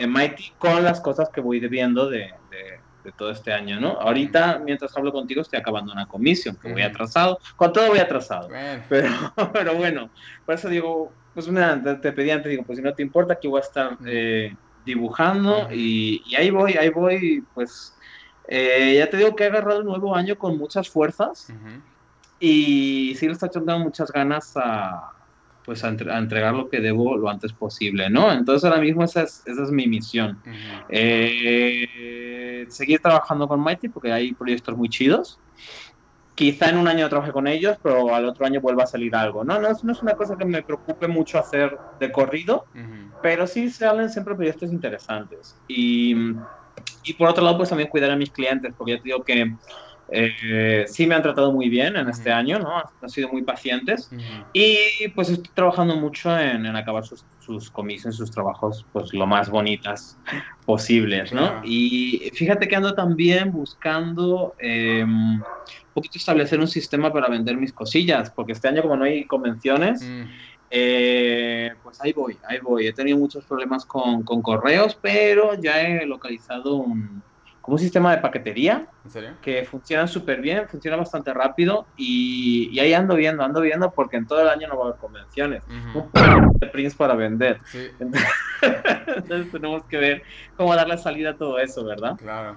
Mighty 0.07 0.53
con 0.59 0.83
las 0.83 1.01
cosas 1.01 1.29
que 1.29 1.43
voy 1.43 1.61
debiendo 1.61 2.09
de, 2.09 2.33
de, 2.51 3.13
todo 3.17 3.31
este 3.33 3.53
año, 3.53 3.81
¿no? 3.81 3.99
Ahorita, 4.01 4.61
mientras 4.65 4.97
hablo 4.97 5.11
contigo, 5.13 5.43
estoy 5.43 5.59
acabando 5.59 5.93
una 5.93 6.07
comisión, 6.07 6.57
que 6.57 6.71
voy 6.71 6.83
atrasado. 6.83 7.41
Con 7.57 7.73
todo 7.73 7.89
voy 7.89 7.99
atrasado. 7.99 8.49
Pero, 8.89 9.09
pero 9.53 9.75
bueno, 9.75 10.11
por 10.47 10.55
eso 10.55 10.69
digo, 10.69 11.13
pues 11.35 11.49
una, 11.49 11.83
te 12.01 12.13
pedí 12.13 12.31
antes, 12.31 12.51
digo, 12.51 12.63
pues 12.63 12.79
si 12.79 12.85
no 12.85 12.95
te 12.95 13.03
importa, 13.03 13.35
aquí 13.35 13.49
voy 13.49 13.59
a 13.59 13.65
estar 13.65 13.99
dibujando 14.85 15.69
y, 15.73 16.23
ahí 16.37 16.51
voy, 16.51 16.73
ahí 16.75 16.89
voy, 16.91 17.45
pues 17.55 17.97
eh, 18.49 18.97
ya 18.99 19.09
te 19.09 19.17
digo 19.17 19.37
que 19.37 19.45
he 19.45 19.47
agarrado 19.47 19.81
el 19.81 19.87
nuevo 19.87 20.15
año 20.15 20.37
con 20.37 20.59
muchas 20.59 20.89
fuerzas 20.89 21.53
y 22.39 23.15
sí 23.17 23.27
le 23.27 23.33
está 23.33 23.47
echando 23.47 23.79
muchas 23.79 24.11
ganas 24.11 24.57
a, 24.57 25.13
pues 25.65 25.85
a, 25.85 25.89
entregar 25.89 26.55
lo 26.55 26.69
que 26.69 26.81
debo 26.81 27.17
lo 27.17 27.29
antes 27.29 27.53
posible, 27.53 28.11
¿no? 28.11 28.33
Entonces 28.33 28.65
ahora 28.65 28.81
mismo 28.81 29.05
esa 29.05 29.23
es, 29.23 29.43
esa 29.47 29.63
es 29.63 29.71
mi 29.71 29.87
misión. 29.87 30.39
Eh, 30.89 32.67
seguir 32.69 33.01
trabajando 33.01 33.47
con 33.47 33.63
Mighty 33.63 33.89
porque 33.89 34.13
hay 34.13 34.33
proyectos 34.33 34.77
muy 34.77 34.89
chidos 34.89 35.39
quizá 36.41 36.71
en 36.71 36.79
un 36.79 36.89
año 36.89 37.07
trabaje 37.11 37.33
con 37.33 37.47
ellos, 37.47 37.77
pero 37.83 38.15
al 38.15 38.25
otro 38.25 38.47
año 38.47 38.63
vuelva 38.63 38.85
a 38.85 38.87
salir 38.87 39.15
algo. 39.15 39.45
No, 39.45 39.61
no, 39.61 39.69
no 39.83 39.93
es 39.93 40.03
una 40.03 40.15
cosa 40.15 40.37
que 40.39 40.47
me 40.47 40.63
preocupe 40.63 41.07
mucho 41.07 41.39
hacer 41.39 41.79
de 41.99 42.11
corrido, 42.11 42.65
pero 43.21 43.47
sí 43.47 43.69
salen 43.69 44.09
siempre 44.09 44.35
proyectos 44.35 44.73
interesantes. 44.73 45.61
Y, 45.69 46.15
y, 47.03 47.13
por 47.19 47.29
otro 47.29 47.45
lado, 47.45 47.59
pues 47.59 47.69
también 47.69 47.91
cuidar 47.91 48.11
a 48.11 48.17
mis 48.17 48.33
clientes, 48.33 48.73
porque 48.75 48.93
ya 48.93 49.03
te 49.03 49.09
digo 49.09 49.23
que 49.23 49.59
eh, 50.13 50.85
sí 50.89 51.07
me 51.07 51.15
han 51.15 51.23
tratado 51.23 51.53
muy 51.53 51.69
bien 51.69 51.97
en 51.97 52.09
este 52.09 52.33
año, 52.33 52.59
¿no? 52.59 52.83
Han 53.01 53.09
sido 53.09 53.29
muy 53.29 53.43
pacientes. 53.43 54.11
Y 54.53 55.09
pues 55.15 55.31
estoy 55.31 55.51
trabajando 55.55 55.97
mucho 55.97 56.37
en, 56.37 56.67
en 56.67 56.77
acabar 56.77 57.05
sus, 57.05 57.25
sus 57.39 57.71
comisiones, 57.71 58.17
sus 58.17 58.31
trabajos, 58.31 58.87
pues 58.93 59.13
lo 59.13 59.27
más 59.27 59.51
bonitas 59.51 60.19
posibles, 60.67 61.33
¿no? 61.33 61.61
Y 61.65 62.31
fíjate 62.35 62.67
que 62.67 62.77
ando 62.77 62.95
también 62.95 63.53
buscando 63.53 64.55
eh, 64.59 65.05
un 65.05 65.45
poquito 65.95 66.19
establecer 66.19 66.61
un 66.61 66.69
sistema 66.69 67.13
para 67.13 67.29
vender 67.29 67.57
mis 67.57 67.73
cosillas, 67.73 68.31
porque 68.31 68.53
este 68.53 68.69
año 68.69 68.83
como 68.83 68.97
no 68.97 69.05
hay 69.05 69.25
convenciones, 69.25 70.03
mm. 70.03 70.23
eh, 70.71 71.73
pues 71.83 72.01
ahí 72.01 72.13
voy, 72.13 72.37
ahí 72.49 72.59
voy. 72.59 72.87
He 72.87 72.93
tenido 72.93 73.19
muchos 73.19 73.45
problemas 73.45 73.85
con, 73.85 74.23
con 74.23 74.43
correos, 74.43 74.99
pero 75.01 75.55
ya 75.55 75.81
he 75.83 76.07
localizado 76.07 76.77
un 76.77 77.23
como 77.61 77.75
un 77.75 77.79
sistema 77.79 78.15
de 78.15 78.23
paquetería 78.23 78.87
que 79.43 79.65
funciona 79.65 80.07
súper 80.07 80.41
bien, 80.41 80.67
funciona 80.69 80.97
bastante 80.97 81.33
rápido 81.35 81.87
y, 81.97 82.79
ahí 82.79 82.95
ando 82.95 83.15
viendo, 83.15 83.43
ando 83.43 83.61
viendo 83.61 83.91
porque 83.91 84.17
en 84.17 84.27
todo 84.27 84.41
el 84.41 84.49
año 84.49 84.69
no 84.69 84.77
va 84.77 84.85
a 84.85 84.89
haber 84.89 85.01
convenciones. 85.01 85.63
Un 85.95 86.11
de 86.59 86.67
Prince 86.69 86.97
para 86.97 87.15
vender. 87.15 87.59
Entonces, 87.99 89.51
tenemos 89.53 89.85
que 89.85 89.99
ver 89.99 90.23
cómo 90.57 90.75
darle 90.75 90.97
salida 90.99 91.31
a 91.31 91.37
todo 91.37 91.59
eso, 91.59 91.85
¿verdad? 91.85 92.17
Claro. 92.17 92.57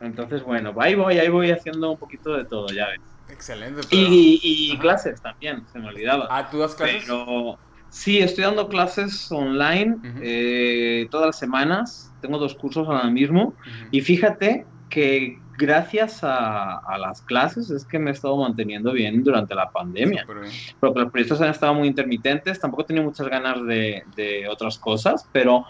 Entonces, 0.00 0.42
bueno, 0.42 0.74
ahí 0.78 0.94
voy, 0.94 1.18
ahí 1.18 1.28
voy 1.28 1.50
haciendo 1.50 1.92
un 1.92 1.98
poquito 1.98 2.36
de 2.36 2.44
todo, 2.44 2.66
ya 2.68 2.88
ves. 2.88 3.00
Excelente. 3.30 3.82
Y, 3.90 4.76
clases 4.78 5.22
también, 5.22 5.64
se 5.72 5.78
me 5.78 5.88
olvidaba. 5.88 6.26
Ah, 6.28 6.50
¿tú 6.50 6.58
das 6.58 6.74
clases? 6.74 7.04
Pero 7.06 7.58
sí, 7.94 8.18
estoy 8.18 8.44
dando 8.44 8.68
clases 8.68 9.30
online 9.30 9.96
eh, 10.20 11.06
todas 11.10 11.28
las 11.28 11.38
semanas. 11.38 12.12
Tengo 12.20 12.38
dos 12.38 12.54
cursos 12.54 12.88
ahora 12.88 13.08
mismo. 13.08 13.54
Y 13.92 14.00
fíjate 14.00 14.66
que 14.90 15.38
gracias 15.56 16.20
a, 16.22 16.82
las 16.98 17.22
clases 17.22 17.70
es 17.70 17.84
que 17.84 17.98
me 17.98 18.10
he 18.10 18.12
estado 18.12 18.36
manteniendo 18.36 18.92
bien 18.92 19.22
durante 19.22 19.54
la 19.54 19.70
pandemia. 19.70 20.26
Porque 20.26 21.00
los 21.00 21.10
proyectos 21.12 21.40
han 21.40 21.50
estado 21.50 21.74
muy 21.74 21.86
intermitentes, 21.86 22.58
tampoco 22.58 22.82
he 22.82 22.86
tenido 22.86 23.04
muchas 23.04 23.28
ganas 23.28 23.64
de, 23.64 24.04
de, 24.16 24.48
otras 24.48 24.78
cosas, 24.78 25.28
pero 25.32 25.64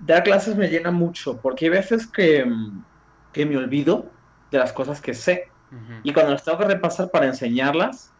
dar 0.00 0.24
clases 0.24 0.56
me 0.56 0.68
llena 0.68 0.90
mucho, 0.90 1.38
porque 1.40 1.66
hay 1.66 1.70
veces 1.70 2.06
que, 2.08 2.44
que 3.32 3.46
me 3.46 3.56
olvido 3.56 4.06
de 4.50 4.58
las 4.58 4.72
cosas 4.72 5.00
que 5.00 5.14
sé. 5.14 5.48
Y 6.02 6.12
cuando 6.12 6.32
las 6.32 6.44
tengo 6.44 6.58
que 6.58 6.66
repasar 6.66 7.10
para 7.10 7.26
enseñarlas, 7.26 8.12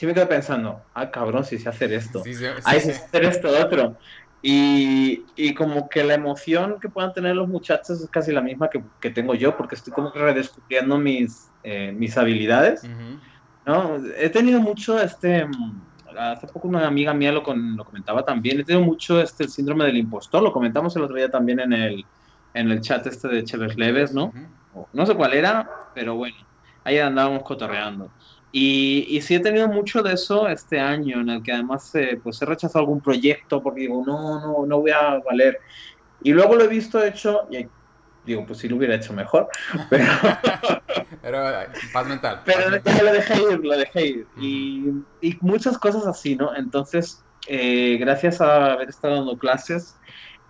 sí 0.00 0.06
me 0.06 0.14
quedo 0.14 0.26
pensando, 0.26 0.80
ah, 0.94 1.10
cabrón, 1.10 1.44
si 1.44 1.58
sé 1.58 1.68
hacer 1.68 1.92
esto, 1.92 2.24
sí, 2.24 2.32
sí, 2.32 2.40
sé 2.40 2.48
hacer 2.48 3.22
esto 3.22 3.50
otro. 3.50 3.98
Y, 4.40 5.26
y, 5.36 5.52
como 5.52 5.90
que 5.90 6.02
la 6.02 6.14
emoción 6.14 6.80
que 6.80 6.88
puedan 6.88 7.12
tener 7.12 7.36
los 7.36 7.46
muchachos 7.46 8.00
es 8.00 8.08
casi 8.08 8.32
la 8.32 8.40
misma 8.40 8.70
que, 8.70 8.82
que 8.98 9.10
tengo 9.10 9.34
yo, 9.34 9.58
porque 9.58 9.74
estoy 9.74 9.92
como 9.92 10.10
redescubriendo 10.10 10.96
mis, 10.96 11.50
eh, 11.64 11.92
mis 11.94 12.16
habilidades. 12.16 12.88
¿no? 13.66 13.96
He 14.16 14.30
tenido 14.30 14.58
mucho 14.58 14.98
este... 14.98 15.46
Hace 16.18 16.46
poco 16.46 16.68
una 16.68 16.86
amiga 16.86 17.12
mía 17.12 17.30
lo, 17.30 17.42
con, 17.42 17.76
lo 17.76 17.84
comentaba 17.84 18.24
también. 18.24 18.58
He 18.58 18.64
tenido 18.64 18.82
mucho 18.82 19.20
este 19.20 19.44
el 19.44 19.50
síndrome 19.50 19.84
del 19.84 19.98
impostor. 19.98 20.42
Lo 20.42 20.50
comentamos 20.50 20.96
el 20.96 21.02
otro 21.02 21.16
día 21.16 21.30
también 21.30 21.60
en 21.60 21.74
el, 21.74 22.06
en 22.54 22.70
el 22.70 22.80
chat 22.80 23.06
este 23.06 23.28
de 23.28 23.44
Cheves 23.44 23.76
Leves, 23.76 24.14
¿no? 24.14 24.32
No 24.94 25.04
sé 25.04 25.14
cuál 25.14 25.34
era, 25.34 25.70
pero 25.94 26.14
bueno, 26.14 26.36
ahí 26.84 26.98
andábamos 26.98 27.42
cotorreando. 27.42 28.10
Y, 28.52 29.06
y, 29.08 29.20
sí 29.20 29.36
he 29.36 29.40
tenido 29.40 29.68
mucho 29.68 30.02
de 30.02 30.14
eso 30.14 30.48
este 30.48 30.80
año, 30.80 31.20
en 31.20 31.28
el 31.28 31.42
que 31.42 31.52
además 31.52 31.94
eh, 31.94 32.18
pues 32.20 32.42
he 32.42 32.46
rechazado 32.46 32.80
algún 32.80 33.00
proyecto 33.00 33.62
porque 33.62 33.82
digo, 33.82 34.02
no, 34.04 34.40
no, 34.40 34.66
no 34.66 34.80
voy 34.80 34.90
a 34.90 35.20
valer. 35.24 35.58
Y 36.22 36.32
luego 36.32 36.56
lo 36.56 36.64
he 36.64 36.68
visto 36.68 37.02
hecho 37.02 37.46
y 37.50 37.66
digo, 38.26 38.44
pues 38.46 38.58
sí 38.58 38.68
lo 38.68 38.76
hubiera 38.76 38.96
hecho 38.96 39.12
mejor. 39.12 39.48
Pero, 39.90 40.04
pero 41.22 41.44
paz 41.92 42.06
mental. 42.06 42.42
Pero 42.44 42.70
lo 42.70 43.12
dejé 43.12 43.34
ir, 43.52 43.58
lo 43.64 43.76
dejé 43.76 44.06
ir. 44.06 44.26
Y, 44.38 44.90
y 45.20 45.36
muchas 45.40 45.76
cosas 45.78 46.06
así, 46.06 46.34
¿no? 46.36 46.54
Entonces, 46.56 47.22
eh, 47.46 47.96
gracias 47.98 48.40
a 48.40 48.72
haber 48.72 48.88
estado 48.88 49.16
dando 49.16 49.38
clases, 49.38 49.96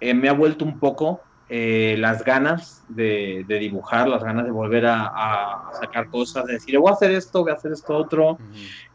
eh, 0.00 0.14
me 0.14 0.28
ha 0.28 0.32
vuelto 0.32 0.64
un 0.64 0.78
poco 0.78 1.22
eh, 1.52 1.96
las 1.98 2.24
ganas 2.24 2.84
de, 2.88 3.44
dibujar, 3.48 4.06
las 4.08 4.22
ganas 4.22 4.44
de 4.44 4.52
volver 4.52 4.86
a, 4.86 5.64
sacar 5.80 6.08
cosas, 6.08 6.44
de 6.46 6.52
decir, 6.52 6.78
voy 6.78 6.90
a 6.90 6.94
hacer 6.94 7.10
esto, 7.10 7.42
voy 7.42 7.50
a 7.50 7.54
hacer 7.54 7.72
esto 7.72 7.96
otro. 7.96 8.38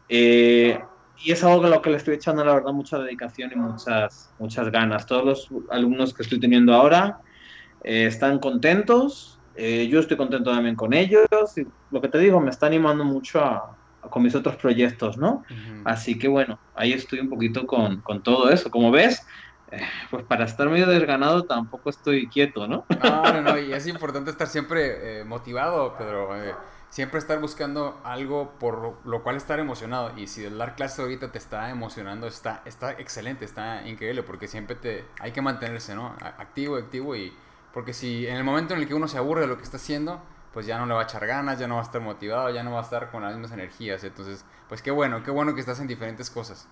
Eh, 0.08 0.80
y 1.22 1.32
es 1.32 1.44
algo 1.44 1.66
a 1.66 1.68
lo 1.68 1.82
que 1.82 1.90
le 1.90 1.98
estoy 1.98 2.14
echando, 2.14 2.42
la 2.46 2.54
verdad, 2.54 2.72
mucha 2.72 2.98
dedicación 2.98 3.52
y 3.52 3.56
muchas, 3.56 4.32
muchas 4.38 4.70
ganas. 4.70 5.04
Todos 5.04 5.50
los 5.50 5.50
alumnos 5.70 6.14
que 6.14 6.22
estoy 6.22 6.40
teniendo 6.40 6.72
ahora 6.72 7.20
eh, 7.84 8.06
están 8.06 8.38
contentos, 8.38 9.38
yo 9.54 10.00
estoy 10.00 10.16
contento 10.16 10.50
también 10.50 10.76
con 10.76 10.94
ellos. 10.94 11.26
Y 11.58 11.66
lo 11.90 12.00
que 12.00 12.08
te 12.08 12.18
digo, 12.18 12.40
me 12.40 12.48
está 12.48 12.68
animando 12.68 13.04
mucho 13.04 13.38
a, 13.38 13.76
con 14.08 14.22
mis 14.22 14.34
otros 14.34 14.56
proyectos, 14.56 15.18
¿no? 15.18 15.44
Así 15.84 16.18
que 16.18 16.28
bueno, 16.28 16.58
ahí 16.74 16.94
estoy 16.94 17.20
un 17.20 17.28
poquito 17.28 17.66
con, 17.66 18.00
con 18.00 18.22
todo 18.22 18.48
eso. 18.48 18.70
Como 18.70 18.90
ves, 18.90 19.26
pues 20.10 20.24
para 20.24 20.44
estar 20.44 20.68
medio 20.68 20.86
desganado 20.86 21.44
tampoco 21.44 21.90
estoy 21.90 22.28
quieto, 22.28 22.66
¿no? 22.66 22.84
No, 23.02 23.32
no, 23.32 23.42
no, 23.42 23.58
y 23.58 23.72
es 23.72 23.86
importante 23.86 24.30
estar 24.30 24.46
siempre 24.46 25.20
eh, 25.20 25.24
motivado, 25.24 25.96
Pedro. 25.96 26.36
Eh, 26.36 26.54
siempre 26.88 27.18
estar 27.18 27.40
buscando 27.40 28.00
algo 28.04 28.52
por 28.58 28.98
lo 29.04 29.22
cual 29.22 29.36
estar 29.36 29.58
emocionado. 29.58 30.12
Y 30.16 30.26
si 30.26 30.48
dar 30.48 30.74
clases 30.76 31.00
ahorita 31.00 31.32
te 31.32 31.38
está 31.38 31.70
emocionando, 31.70 32.26
está, 32.26 32.62
está 32.64 32.92
excelente, 32.92 33.44
está 33.44 33.86
increíble, 33.86 34.22
porque 34.22 34.48
siempre 34.48 34.76
te 34.76 35.04
hay 35.20 35.32
que 35.32 35.42
mantenerse, 35.42 35.94
¿no? 35.94 36.14
Activo, 36.20 36.76
activo 36.76 37.16
y... 37.16 37.32
Porque 37.72 37.92
si 37.92 38.26
en 38.26 38.36
el 38.36 38.44
momento 38.44 38.72
en 38.72 38.80
el 38.80 38.88
que 38.88 38.94
uno 38.94 39.06
se 39.06 39.18
aburre 39.18 39.42
de 39.42 39.48
lo 39.48 39.58
que 39.58 39.64
está 39.64 39.76
haciendo, 39.76 40.22
pues 40.54 40.64
ya 40.64 40.78
no 40.78 40.86
le 40.86 40.94
va 40.94 41.00
a 41.00 41.04
echar 41.04 41.26
ganas, 41.26 41.58
ya 41.58 41.68
no 41.68 41.74
va 41.74 41.82
a 41.82 41.84
estar 41.84 42.00
motivado, 42.00 42.48
ya 42.48 42.62
no 42.62 42.72
va 42.72 42.80
a 42.80 42.82
estar 42.82 43.10
con 43.10 43.22
las 43.22 43.32
mismas 43.32 43.52
energías. 43.52 44.02
Entonces, 44.02 44.46
pues 44.66 44.80
qué 44.80 44.90
bueno, 44.90 45.22
qué 45.22 45.30
bueno 45.30 45.54
que 45.54 45.60
estás 45.60 45.80
en 45.80 45.86
diferentes 45.86 46.30
cosas. 46.30 46.66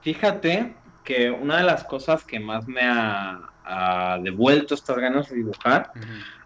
Fíjate 0.00 0.74
que 1.08 1.30
una 1.30 1.56
de 1.56 1.62
las 1.62 1.84
cosas 1.84 2.22
que 2.22 2.38
más 2.38 2.68
me 2.68 2.82
ha, 2.82 4.18
devuelto 4.22 4.74
estas 4.74 4.96
ganas 4.98 5.28
de 5.30 5.36
dibujar 5.36 5.90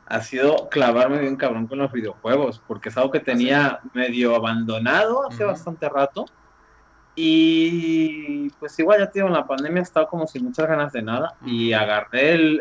ha 0.06 0.20
sido 0.20 0.68
clavarme 0.68 1.18
bien 1.18 1.36
cabrón 1.36 1.66
con 1.66 1.78
los 1.78 1.90
videojuegos, 1.90 2.62
porque 2.68 2.88
es 2.88 2.96
algo 2.96 3.10
que 3.10 3.18
tenía 3.18 3.80
medio 3.92 4.36
abandonado 4.36 5.26
hace 5.26 5.42
bastante 5.42 5.88
rato. 5.88 6.26
Y 7.14 8.48
pues 8.58 8.78
igual 8.78 9.00
ya 9.00 9.10
tío, 9.10 9.26
en 9.26 9.34
la 9.34 9.46
pandemia 9.46 9.80
he 9.80 9.82
estado 9.82 10.08
como 10.08 10.26
sin 10.26 10.44
muchas 10.44 10.66
ganas 10.66 10.92
de 10.92 11.02
nada 11.02 11.34
y 11.44 11.72
agarré 11.72 12.32
el, 12.32 12.60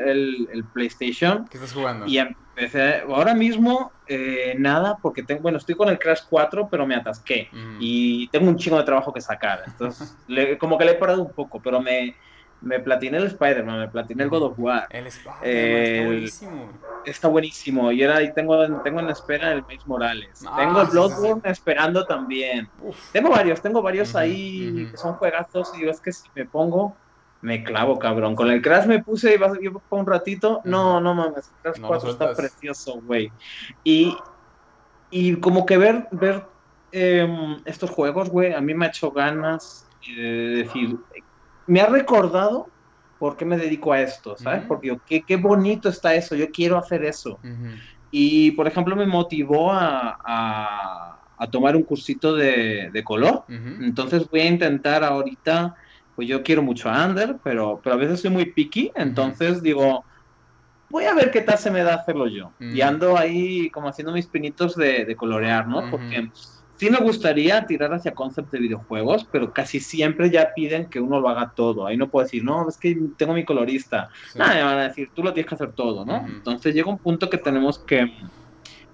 el, 0.52 0.64
PlayStation. 0.74 1.48
¿Qué 1.48 1.58
estás 1.58 1.74
jugando? 1.74 2.06
Y 2.06 2.18
empecé, 2.18 3.02
ahora 3.02 3.34
mismo 3.34 3.94
eh, 4.08 4.56
nada, 4.58 4.98
porque 5.02 5.24
tengo, 5.24 5.42
bueno, 5.44 5.58
estoy 5.58 5.76
con 5.76 5.88
el 5.88 5.98
Crash 5.98 6.24
4, 6.30 6.68
pero 6.70 6.86
me 6.86 6.96
atasqué 6.96 7.50
y 7.80 8.28
tengo 8.28 8.50
un 8.50 8.58
chingo 8.58 8.78
de 8.78 8.84
trabajo 8.84 9.14
que 9.14 9.22
sacar. 9.22 9.64
Entonces, 9.66 10.18
como 10.60 10.78
que 10.78 10.86
le 10.86 10.92
he 10.92 10.96
parado 10.96 11.22
un 11.22 11.32
poco, 11.32 11.62
pero 11.62 11.80
me, 11.82 12.16
me 12.62 12.80
platiné 12.80 13.18
el 13.18 13.26
Spider-Man, 13.26 13.80
me 13.80 13.88
platiné 13.88 14.24
el 14.24 14.30
God 14.30 14.44
of 14.44 14.60
War. 14.60 14.88
El 14.92 15.08
Spider-Man 15.08 15.44
está 15.44 16.06
buenísimo. 16.06 16.70
Está 17.06 17.28
buenísimo. 17.28 17.92
Y 17.92 18.04
ahora 18.04 18.34
tengo, 18.34 18.82
tengo 18.82 19.00
en 19.00 19.10
espera 19.10 19.52
el 19.52 19.66
Miles 19.66 19.88
Morales. 19.88 20.44
Ah, 20.48 20.58
tengo 20.60 20.82
el 20.82 20.88
Bloodborne 20.88 21.42
esperando 21.46 22.06
también. 22.06 22.70
Tengo 23.12 23.30
varios, 23.30 23.62
tengo 23.62 23.82
varios 23.82 24.16
ahí 24.16 24.88
que 24.92 24.98
son 24.98 25.16
juegazos. 25.16 25.72
Y 25.80 25.90
es 25.90 26.00
que 26.00 26.12
si 26.12 26.30
me 26.36 26.46
pongo, 26.46 26.96
me 27.42 27.64
clavo, 27.64 27.98
cabrón. 27.98 28.36
Con 28.36 28.52
el 28.52 28.62
Crash 28.62 28.86
me 28.86 29.04
puse 29.04 29.34
y 29.34 29.38
vas 29.38 29.54
a 29.54 29.96
un 29.96 30.06
ratito. 30.06 30.62
No, 30.64 31.02
no 31.02 31.16
mames. 31.16 31.52
Crash 31.64 31.82
4 31.82 32.12
está 32.12 32.34
precioso, 32.34 33.02
güey. 33.02 33.32
Y, 33.84 34.16
y 35.10 35.36
como 35.38 35.66
que 35.66 35.78
ver, 35.78 36.08
ver 36.12 36.46
em, 36.92 37.60
estos 37.66 37.90
juegos, 37.90 38.30
güey, 38.30 38.54
a 38.54 38.62
mí 38.62 38.76
me 38.76 38.86
ha 38.86 38.90
hecho 38.90 39.12
ganas 39.12 39.88
de 40.06 40.64
decir, 40.64 40.98
me 41.72 41.80
ha 41.80 41.86
recordado 41.86 42.68
por 43.18 43.38
qué 43.38 43.46
me 43.46 43.56
dedico 43.56 43.94
a 43.94 44.02
esto, 44.02 44.36
¿sabes? 44.36 44.64
Porque 44.68 44.90
yo, 44.90 44.98
qué, 45.06 45.22
qué, 45.22 45.38
bonito 45.38 45.88
está 45.88 46.14
eso, 46.16 46.36
yo 46.36 46.52
quiero 46.52 46.78
hacer 46.78 47.06
eso. 47.06 47.40
Y, 48.12 48.52
por 48.52 48.68
ejemplo, 48.68 48.94
me 48.94 49.06
motivó 49.06 49.72
a, 49.72 51.18
a, 51.38 51.48
tomar 51.50 51.78
un 51.78 51.84
cursito 51.84 52.36
de, 52.36 52.90
de 52.92 53.04
color. 53.06 53.46
Entonces 53.48 54.30
voy 54.30 54.42
a 54.42 54.48
intentar 54.48 55.02
ahorita, 55.06 55.76
pues 56.14 56.28
yo 56.28 56.44
quiero 56.44 56.62
mucho 56.62 56.90
a 56.90 57.04
Ander, 57.06 57.38
pero, 57.42 57.80
pero 57.82 57.96
a 57.96 58.00
veces 58.00 58.20
soy 58.20 58.32
muy 58.32 58.48
picky, 58.48 58.92
entonces 58.94 59.64
digo, 59.64 60.04
voy 60.90 61.06
a 61.06 61.14
ver 61.14 61.32
qué 61.32 61.40
tal 61.40 61.58
se 61.58 61.72
me 61.72 61.84
da 61.84 61.96
hacerlo 61.96 62.28
yo. 62.28 62.52
Y 62.60 62.82
ando 62.82 63.18
ahí 63.18 63.70
como 63.70 63.88
haciendo 63.88 64.12
mis 64.12 64.28
pinitos 64.28 64.76
de, 64.76 65.06
de 65.06 65.16
colorear, 65.16 65.70
¿no? 65.70 65.90
Porque 65.90 66.30
sí 66.82 66.90
me 66.90 66.98
gustaría 66.98 67.64
tirar 67.68 67.94
hacia 67.94 68.16
concept 68.16 68.52
de 68.52 68.58
videojuegos, 68.58 69.24
pero 69.32 69.54
casi 69.54 69.80
siempre 69.80 70.32
ya 70.32 70.52
piden 70.56 70.90
que 70.90 71.00
uno 71.00 71.20
lo 71.20 71.30
haga 71.30 71.54
todo. 71.56 71.86
Ahí 71.86 71.96
no 71.96 72.10
puedo 72.10 72.26
decir, 72.26 72.44
no, 72.44 72.68
es 72.68 72.76
que 72.76 73.00
tengo 73.18 73.36
mi 73.36 73.46
colorista. 73.46 74.10
Nada, 74.34 74.56
me 74.56 74.64
van 74.64 74.78
a 74.80 74.84
decir, 74.88 75.12
tú 75.14 75.22
lo 75.22 75.32
tienes 75.32 75.48
que 75.48 75.54
hacer 75.54 75.74
todo, 75.74 76.04
¿no? 76.06 76.26
Entonces 76.26 76.74
llega 76.74 76.90
un 76.90 76.98
punto 76.98 77.30
que 77.30 77.38
tenemos 77.38 77.78
que 77.78 78.12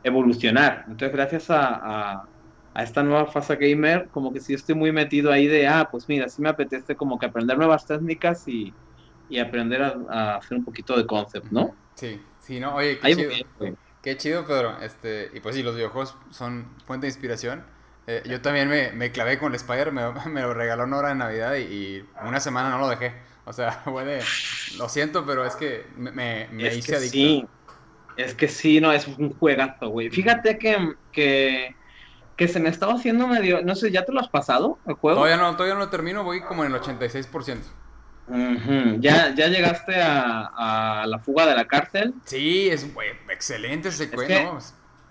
evolucionar. 0.04 0.84
Entonces, 0.90 1.14
gracias 1.14 1.50
a, 1.50 2.26
a, 2.74 2.84
esta 2.84 3.04
nueva 3.04 3.28
fase 3.28 3.56
gamer, 3.56 4.10
como 4.12 4.34
que 4.34 4.42
sí 4.42 4.54
estoy 4.54 4.76
muy 4.76 4.92
metido 4.92 5.32
ahí 5.32 5.48
de, 5.48 5.66
ah, 5.66 5.88
pues 5.90 6.10
mira, 6.10 6.28
sí 6.28 6.42
me 6.42 6.50
apetece 6.50 6.94
como 6.98 7.18
que 7.18 7.28
aprender 7.28 7.58
nuevas 7.58 7.86
técnicas 7.86 8.50
y, 8.50 8.74
y 9.30 9.40
aprender 9.40 9.82
a, 9.82 10.36
hacer 10.36 10.58
un 10.58 10.66
poquito 10.66 10.98
de 10.98 11.08
concept, 11.08 11.52
¿no? 11.52 11.74
Sí, 11.96 12.20
sí, 12.42 12.60
no, 12.60 12.76
oye, 12.76 13.00
qué 13.00 13.16
chido. 13.16 13.32
Qué 14.02 14.18
chido, 14.18 14.46
Pedro. 14.46 14.78
Este, 14.82 15.32
y 15.34 15.40
pues 15.40 15.56
sí, 15.56 15.64
los 15.64 15.76
videojuegos 15.76 16.18
son 16.32 16.68
fuente 16.86 17.08
de 17.08 17.12
inspiración. 17.12 17.77
Eh, 18.08 18.24
yo 18.26 18.42
también 18.42 18.70
me, 18.70 18.94
me, 18.94 19.12
clavé 19.12 19.38
con 19.38 19.52
el 19.52 19.58
Spider, 19.58 19.92
me, 19.92 20.02
me, 20.30 20.42
lo 20.42 20.54
regaló 20.54 20.86
una 20.86 20.98
hora 20.98 21.10
de 21.10 21.16
Navidad 21.16 21.56
y, 21.56 22.06
una 22.26 22.40
semana 22.40 22.70
no 22.70 22.80
lo 22.80 22.88
dejé. 22.88 23.14
O 23.46 23.54
sea, 23.54 23.82
puede, 23.86 24.22
lo 24.78 24.90
siento, 24.90 25.26
pero 25.26 25.46
es 25.46 25.56
que 25.56 25.86
me, 25.98 26.48
me 26.52 26.74
hice 26.74 26.96
adicto. 26.96 27.12
Sí, 27.12 27.46
es 28.16 28.34
que 28.34 28.48
sí, 28.48 28.80
no, 28.80 28.92
es 28.94 29.08
un 29.08 29.34
juegazo, 29.38 29.90
güey. 29.90 30.10
Fíjate 30.10 30.58
que, 30.58 30.96
que, 31.12 31.76
que, 32.38 32.48
se 32.48 32.62
me 32.62 32.70
estaba 32.70 32.94
haciendo 32.94 33.28
medio, 33.28 33.62
no 33.62 33.76
sé, 33.76 33.92
¿ya 33.92 34.06
te 34.06 34.14
lo 34.14 34.22
has 34.22 34.30
pasado 34.30 34.80
el 34.88 34.96
juego? 34.96 35.20
Todavía 35.20 35.38
no, 35.38 35.52
todavía 35.56 35.76
no 35.76 35.82
lo 35.82 35.90
termino, 35.90 36.24
voy 36.24 36.42
como 36.42 36.64
en 36.64 36.74
el 36.74 36.82
86%. 36.82 37.58
¿Ya, 39.00 39.34
¿Ya 39.36 39.48
llegaste 39.48 40.02
a, 40.02 41.02
a, 41.02 41.08
la 41.08 41.20
fuga 41.20 41.46
de 41.46 41.56
la 41.56 41.66
cárcel? 41.66 42.14
Sí, 42.26 42.70
es 42.70 42.86
excelente 43.30 43.90
ese 43.90 44.10
cuento. 44.10 44.60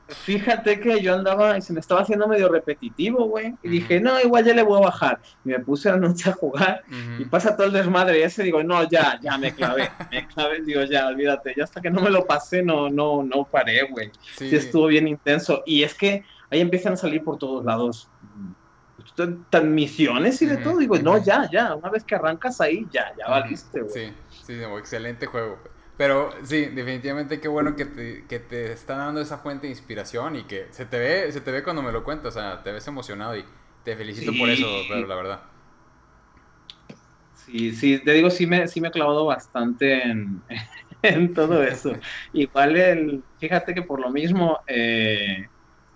Fíjate 0.09 0.79
que 0.79 1.01
yo 1.01 1.15
andaba 1.15 1.59
y 1.59 1.63
se 1.63 1.73
me 1.73 1.81
estaba 1.81 2.03
haciendo 2.03 2.29
medio 2.29 2.49
repetitivo, 2.49 3.27
güey. 3.27 3.55
Y 3.63 3.69
dije, 3.69 4.01
no, 4.01 4.21
igual 4.21 4.45
ya 4.45 4.55
le 4.55 4.63
voy 4.63 4.79
a 4.79 4.87
bajar. 4.87 5.21
Y 5.45 5.49
me 5.49 5.59
puse 5.59 5.91
la 5.91 5.97
noche 5.97 6.31
a 6.31 6.33
jugar 6.33 6.85
y 7.19 7.25
pasa 7.25 7.57
todo 7.57 7.67
el 7.67 7.73
desmadre. 7.73 8.21
Y 8.21 8.23
ese 8.23 8.45
digo, 8.45 8.63
no, 8.63 8.89
ya, 8.89 9.19
ya 9.21 9.37
me 9.37 9.53
clavé. 9.53 9.91
me 10.13 10.27
clavé, 10.29 10.63
digo, 10.63 10.85
ya, 10.85 11.09
olvídate. 11.09 11.55
Ya 11.57 11.65
hasta 11.65 11.81
que 11.81 11.91
no 11.91 12.01
me 12.01 12.11
lo 12.11 12.25
pasé, 12.25 12.63
no, 12.63 12.89
no, 12.89 13.25
no 13.25 13.45
paré, 13.45 13.83
güey. 13.91 14.13
Sí. 14.37 14.55
estuvo 14.55 14.87
bien 14.87 15.09
intenso. 15.09 15.65
Y 15.67 15.83
es 15.83 15.95
que 15.95 16.25
ahí 16.51 16.61
empiezan 16.61 16.93
a 16.93 16.97
salir 16.97 17.25
por 17.25 17.39
todos 17.39 17.65
lados 17.65 18.09
tan 19.51 19.75
misiones 19.75 20.41
y 20.43 20.47
de 20.47 20.59
todo. 20.59 20.79
Digo, 20.79 20.99
no, 20.99 21.23
ya, 21.23 21.49
ya. 21.51 21.75
Una 21.75 21.91
vez 21.91 22.05
que 22.05 22.15
arrancas 22.15 22.61
ahí, 22.61 22.87
ya, 22.93 23.13
ya 23.19 23.29
valiste, 23.29 23.81
güey. 23.81 23.93
Sí, 23.93 24.13
sí, 24.45 24.55
excelente 24.79 25.27
juego. 25.27 25.59
Pero 25.97 26.31
sí, 26.45 26.67
definitivamente 26.67 27.41
qué 27.41 27.49
bueno 27.49 27.75
que 27.77 27.87
te, 27.87 28.27
que 28.27 28.39
te 28.39 28.73
está 28.73 28.97
dando 28.97 29.21
esa 29.21 29.39
fuente 29.39 29.67
de 29.67 29.73
inspiración 29.73 30.37
y 30.37 30.45
que 30.45 30.69
se 30.73 30.85
te 30.87 30.99
ve, 30.99 31.33
se 31.33 31.41
te 31.41 31.51
ve 31.53 31.63
cuando 31.63 31.83
me 31.83 31.93
lo 31.93 32.05
cuentas, 32.05 32.37
o 32.37 32.41
sea, 32.41 32.63
te 32.63 32.73
ves 32.73 32.87
emocionado 32.87 33.37
y 33.37 33.45
te 33.83 33.97
felicito 33.97 34.37
por 34.37 34.51
eso, 34.51 34.85
pero 34.89 35.07
la 35.07 35.15
verdad. 35.17 35.43
Sí, 37.33 37.73
sí, 37.73 38.03
te 38.03 38.13
digo, 38.13 38.31
sí 38.31 38.47
me, 38.47 38.67
sí 38.67 38.81
me 38.81 38.89
he 38.89 38.91
clavado 38.91 39.27
bastante 39.27 40.03
en, 40.03 40.45
en 41.03 41.35
todo 41.35 41.63
eso. 41.63 42.01
Igual, 42.33 42.77
el, 42.77 43.25
fíjate 43.39 43.75
que 43.75 43.83
por 43.83 44.01
lo 44.01 44.11
mismo 44.11 44.59
eh, 44.67 45.51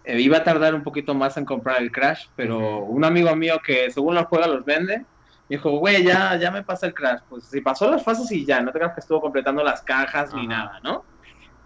eh, 0.04 0.20
iba 0.20 0.38
a 0.38 0.44
tardar 0.44 0.74
un 0.74 0.82
poquito 0.82 1.14
más 1.14 1.36
en 1.36 1.44
comprar 1.46 1.82
el 1.82 1.90
Crash, 1.92 2.26
pero 2.36 2.84
un 2.84 3.04
amigo 3.04 3.34
mío 3.36 3.60
que 3.64 3.90
según 3.90 4.14
los 4.14 4.26
juega 4.26 4.46
los 4.48 4.64
vende, 4.64 5.06
dijo, 5.50 5.70
güey, 5.78 6.02
ya, 6.04 6.36
ya 6.36 6.50
me 6.50 6.62
pasa 6.62 6.86
el 6.86 6.94
crash. 6.94 7.20
Pues 7.28 7.44
si 7.44 7.60
pasó 7.60 7.90
las 7.90 8.02
fases 8.02 8.30
y 8.32 8.46
ya, 8.46 8.60
no 8.60 8.72
te 8.72 8.78
creas 8.78 8.94
que 8.94 9.00
estuvo 9.00 9.20
completando 9.20 9.62
las 9.62 9.82
cajas 9.82 10.32
ni 10.32 10.46
nada, 10.46 10.80
¿no? 10.82 11.04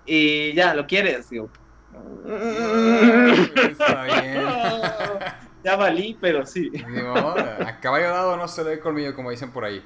Y 0.06 0.52
ya, 0.54 0.74
¿lo 0.74 0.86
quieres? 0.86 1.30
Digo, 1.30 1.50
Está 3.70 4.04
bien. 4.04 4.42
ya 5.64 5.76
valí, 5.76 6.16
pero 6.20 6.44
sí. 6.46 6.70
Digo, 6.70 7.14
a 7.16 7.78
caballo 7.80 8.08
dado 8.10 8.36
no 8.36 8.48
se 8.48 8.64
le 8.64 8.70
ve 8.70 8.80
colmillo, 8.80 9.14
como 9.14 9.30
dicen 9.30 9.52
por 9.52 9.64
ahí. 9.64 9.84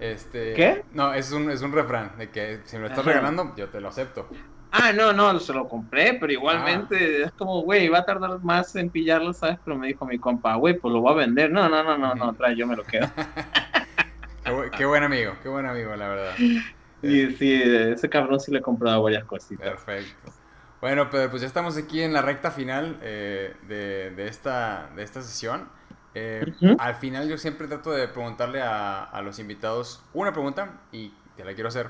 Este, 0.00 0.54
¿Qué? 0.54 0.84
No, 0.92 1.14
es 1.14 1.32
un, 1.32 1.50
es 1.50 1.62
un 1.62 1.72
refrán 1.72 2.12
de 2.18 2.30
que 2.30 2.60
si 2.64 2.76
me 2.76 2.82
lo 2.82 2.88
estás 2.88 3.04
regalando, 3.04 3.54
yo 3.56 3.68
te 3.68 3.80
lo 3.80 3.88
acepto. 3.88 4.28
Ah, 4.70 4.92
no, 4.92 5.12
no, 5.12 5.38
se 5.40 5.52
lo 5.52 5.68
compré, 5.68 6.14
pero 6.20 6.32
igualmente 6.32 7.22
ah. 7.22 7.26
es 7.26 7.32
como, 7.32 7.62
güey, 7.62 7.88
va 7.88 7.98
a 7.98 8.04
tardar 8.04 8.38
más 8.42 8.74
en 8.76 8.90
pillarlo, 8.90 9.32
¿sabes? 9.32 9.58
Pero 9.64 9.76
me 9.76 9.88
dijo 9.88 10.04
mi 10.04 10.18
compa, 10.18 10.54
güey, 10.56 10.74
pues 10.78 10.92
lo 10.92 11.00
voy 11.00 11.12
a 11.12 11.16
vender. 11.16 11.50
No, 11.50 11.68
no, 11.68 11.82
no, 11.82 11.96
no, 11.96 12.14
no, 12.14 12.34
trae, 12.34 12.54
yo 12.54 12.66
me 12.66 12.76
lo 12.76 12.84
quedo. 12.84 13.08
qué, 14.76 14.84
buen 14.84 15.02
amigo, 15.02 15.34
qué 15.42 15.48
buen 15.48 15.66
amigo, 15.66 15.96
la 15.96 16.08
verdad. 16.08 16.34
Sí, 16.36 17.36
sí, 17.36 17.62
ese 17.62 18.08
cabrón 18.08 18.40
sí 18.40 18.52
le 18.52 18.58
he 18.58 18.62
comprado 18.62 19.02
varias 19.02 19.24
cositas. 19.24 19.66
Perfecto. 19.66 20.32
Bueno, 20.80 21.10
Pedro, 21.10 21.30
pues 21.30 21.42
ya 21.42 21.48
estamos 21.48 21.76
aquí 21.76 22.02
en 22.02 22.12
la 22.12 22.22
recta 22.22 22.50
final 22.50 22.98
eh, 23.02 23.54
de, 23.66 24.10
de, 24.10 24.28
esta, 24.28 24.90
de 24.94 25.02
esta 25.02 25.22
sesión. 25.22 25.68
Eh, 26.14 26.52
al 26.78 26.94
final 26.96 27.28
yo 27.28 27.36
siempre 27.38 27.66
trato 27.68 27.90
de 27.90 28.08
preguntarle 28.08 28.62
a, 28.62 29.04
a 29.04 29.22
los 29.22 29.38
invitados 29.38 30.02
una 30.12 30.32
pregunta 30.32 30.80
y 30.92 31.12
te 31.36 31.44
la 31.44 31.54
quiero 31.54 31.68
hacer. 31.68 31.88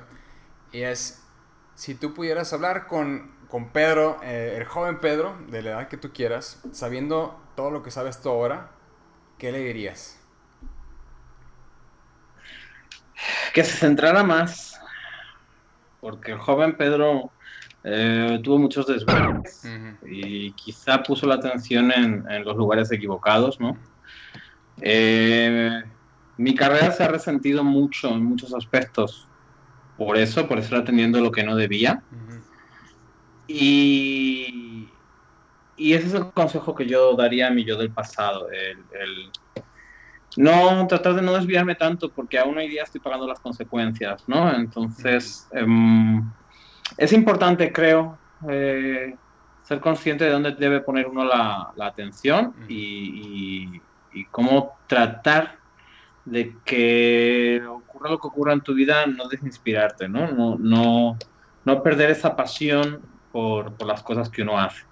Y 0.72 0.82
es, 0.82 1.27
si 1.78 1.94
tú 1.94 2.12
pudieras 2.12 2.52
hablar 2.52 2.88
con, 2.88 3.30
con 3.46 3.68
Pedro, 3.68 4.18
eh, 4.24 4.56
el 4.58 4.64
joven 4.64 4.98
Pedro, 4.98 5.36
de 5.48 5.62
la 5.62 5.70
edad 5.70 5.88
que 5.88 5.96
tú 5.96 6.12
quieras, 6.12 6.60
sabiendo 6.72 7.40
todo 7.54 7.70
lo 7.70 7.84
que 7.84 7.92
sabes 7.92 8.20
tú 8.20 8.30
ahora, 8.30 8.70
¿qué 9.38 9.52
le 9.52 9.60
dirías? 9.60 10.20
Que 13.54 13.62
se 13.62 13.76
centrara 13.76 14.24
más, 14.24 14.80
porque 16.00 16.32
el 16.32 16.38
joven 16.38 16.76
Pedro 16.76 17.30
eh, 17.84 18.40
tuvo 18.42 18.58
muchos 18.58 18.88
desvelos 18.88 19.62
y 20.04 20.50
quizá 20.54 21.00
puso 21.04 21.28
la 21.28 21.36
atención 21.36 21.92
en, 21.92 22.44
los 22.44 22.56
lugares 22.56 22.90
equivocados, 22.90 23.60
¿no? 23.60 23.78
Eh, 24.80 25.80
mi 26.38 26.56
carrera 26.56 26.90
se 26.90 27.04
ha 27.04 27.08
resentido 27.08 27.62
mucho 27.62 28.08
en 28.08 28.24
muchos 28.24 28.52
aspectos 28.52 29.27
por 29.98 30.16
eso, 30.16 30.46
por 30.46 30.58
estar 30.58 30.78
atendiendo 30.78 31.20
lo 31.20 31.32
que 31.32 31.42
no 31.42 31.56
debía. 31.56 32.02
y, 33.48 34.88
y, 35.76 35.92
ese 35.92 36.06
es 36.06 36.14
el 36.14 36.30
consejo 36.30 36.74
que 36.74 36.86
yo 36.86 37.14
daría 37.16 37.48
a 37.48 37.50
mi 37.50 37.64
yo 37.64 37.76
del 37.76 37.90
pasado, 37.90 38.48
el, 38.50 39.30
no 40.36 40.86
tratar 40.86 41.14
de 41.14 41.22
no 41.22 41.34
desviarme 41.34 41.74
tanto 41.74 42.10
porque 42.10 42.38
aún 42.38 42.56
hoy 42.56 42.68
día 42.68 42.84
estoy 42.84 43.00
pagando 43.00 43.26
las 43.26 43.40
consecuencias, 43.40 44.22
¿no? 44.28 44.54
Entonces, 44.54 45.48
em, 45.50 46.22
es 46.96 47.12
importante, 47.12 47.72
creo, 47.72 48.18
eh, 48.48 49.16
ser 49.64 49.80
consciente 49.80 50.24
de 50.24 50.30
dónde 50.30 50.52
debe 50.52 50.80
poner 50.80 51.06
uno 51.06 51.24
la, 51.24 51.72
atención 51.80 52.54
y, 52.68 53.80
cómo 54.30 54.76
tratar 54.88 55.58
de 56.24 56.56
que 56.64 57.62
ocurra 57.98 58.10
lo 58.10 58.18
que 58.20 58.26
ocurra 58.28 58.52
en 58.52 58.60
tu 58.60 58.74
vida, 58.74 59.06
no 59.06 59.28
desinspirarte, 59.28 60.08
¿no? 60.08 60.30
No, 60.30 60.56
no, 60.58 61.18
no 61.64 61.82
perder 61.82 62.10
esa 62.10 62.36
pasión 62.36 63.00
por, 63.32 63.84
las 63.84 64.02
cosas 64.02 64.28
que 64.28 64.42
uno 64.42 64.58
hace. 64.58 64.84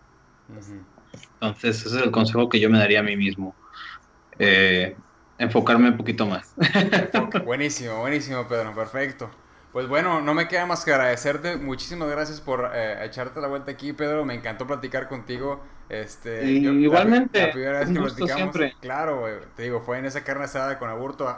Entonces, 1.34 1.86
ese 1.86 1.96
es 1.96 2.02
el 2.02 2.10
consejo 2.10 2.48
que 2.48 2.60
yo 2.60 2.68
me 2.68 2.78
daría 2.78 3.00
a 3.00 3.02
mí 3.02 3.16
mismo. 3.16 3.54
Eh, 4.38 4.96
enfocarme 5.38 5.90
un 5.90 5.96
poquito 5.96 6.26
más. 6.26 6.54
buenísimo, 7.44 8.00
buenísimo, 8.00 8.46
Pedro, 8.48 8.74
perfecto. 8.74 9.30
Pues 9.72 9.88
bueno, 9.88 10.22
no 10.22 10.32
me 10.32 10.48
queda 10.48 10.64
más 10.64 10.84
que 10.84 10.92
agradecerte. 10.92 11.56
Muchísimas 11.58 12.08
gracias 12.08 12.40
por 12.40 12.70
eh, 12.74 13.04
echarte 13.04 13.40
la 13.40 13.48
vuelta 13.48 13.70
aquí, 13.70 13.92
Pedro. 13.92 14.24
Me 14.24 14.34
encantó 14.34 14.66
platicar 14.66 15.06
contigo. 15.06 15.62
Este, 15.90 16.50
igualmente. 16.50 17.46
La, 17.46 17.52
primera 17.52 17.80
vez 17.80 17.90
que 17.90 18.00
platicamos. 18.00 18.56
Claro, 18.80 19.24
te 19.54 19.64
digo, 19.64 19.80
fue 19.80 19.98
en 19.98 20.06
esa 20.06 20.24
carne 20.24 20.44
asada 20.44 20.78
con 20.78 20.88
aburto. 20.88 21.28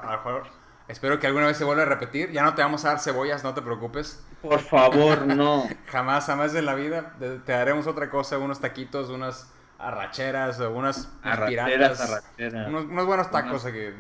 Espero 0.89 1.18
que 1.18 1.26
alguna 1.26 1.47
vez 1.47 1.57
se 1.57 1.64
vuelva 1.64 1.82
a 1.82 1.86
repetir. 1.86 2.30
Ya 2.32 2.43
no 2.43 2.55
te 2.55 2.62
vamos 2.62 2.84
a 2.84 2.89
dar 2.89 3.01
cebollas, 3.01 3.45
no 3.45 3.55
te 3.55 3.62
preocupes. 3.62 4.24
Por 4.43 4.61
favor, 4.61 5.26
no. 5.26 5.68
jamás, 5.86 6.26
jamás 6.26 6.55
en 6.55 6.66
la 6.66 6.74
vida. 6.74 7.14
Te 7.18 7.53
daremos 7.53 7.86
otra 7.86 8.11
cosa, 8.11 8.39
unos 8.39 8.61
taquitos, 8.61 9.11
unas 9.11 9.53
arracheras 9.78 10.59
unas 10.59 11.09
piratas. 11.47 12.24
Unos, 12.66 13.07
buenos 13.07 13.30
tacos 13.30 13.64
de, 13.64 13.93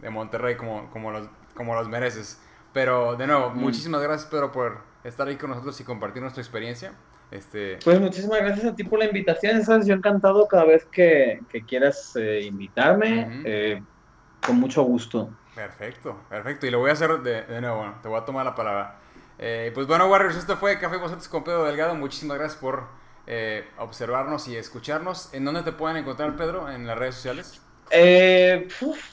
de, 0.00 0.10
Monterrey 0.10 0.56
como, 0.56 0.88
como, 0.90 1.10
los, 1.10 1.28
como 1.54 1.74
los 1.74 1.88
mereces. 1.88 2.40
Pero 2.72 3.16
de 3.16 3.26
nuevo, 3.26 3.50
muchísimas 3.50 4.02
gracias 4.02 4.30
Pedro 4.30 4.52
por 4.52 4.82
estar 5.02 5.26
ahí 5.26 5.36
con 5.36 5.50
nosotros 5.50 5.80
y 5.80 5.84
compartir 5.84 6.22
nuestra 6.22 6.42
experiencia. 6.42 6.92
Este... 7.30 7.78
Pues 7.82 8.00
muchísimas 8.00 8.38
gracias 8.38 8.66
a 8.66 8.76
ti 8.76 8.84
por 8.84 9.00
la 9.00 9.06
invitación. 9.06 9.64
Sabes, 9.64 9.86
yo 9.86 9.94
encantado 9.94 10.46
cada 10.46 10.64
vez 10.64 10.84
que, 10.84 11.40
quieras 11.66 12.14
eh, 12.16 12.42
invitarme. 12.42 13.42
Eh, 13.44 13.82
con 14.46 14.60
mucho 14.60 14.84
gusto. 14.84 15.30
Perfecto, 15.56 16.20
perfecto. 16.28 16.66
Y 16.66 16.70
lo 16.70 16.78
voy 16.78 16.90
a 16.90 16.92
hacer 16.92 17.10
de, 17.22 17.42
de 17.42 17.60
nuevo, 17.60 17.94
te 18.02 18.08
voy 18.08 18.20
a 18.20 18.24
tomar 18.24 18.44
la 18.44 18.54
palabra. 18.54 18.96
Eh, 19.38 19.72
pues 19.74 19.86
bueno, 19.86 20.06
Warriors, 20.06 20.36
esto 20.36 20.56
fue 20.56 20.78
Café 20.78 20.98
Bocetes 20.98 21.28
con 21.28 21.42
Pedro 21.42 21.64
Delgado. 21.64 21.94
Muchísimas 21.94 22.38
gracias 22.38 22.60
por 22.60 22.84
observarnos 23.78 24.46
y 24.46 24.56
escucharnos. 24.56 25.34
¿En 25.34 25.44
dónde 25.44 25.62
te 25.62 25.72
pueden 25.72 25.96
encontrar, 25.96 26.36
Pedro? 26.36 26.70
¿En 26.70 26.86
las 26.86 26.96
redes 26.96 27.16
sociales? 27.16 27.60
Eh, 27.90 28.68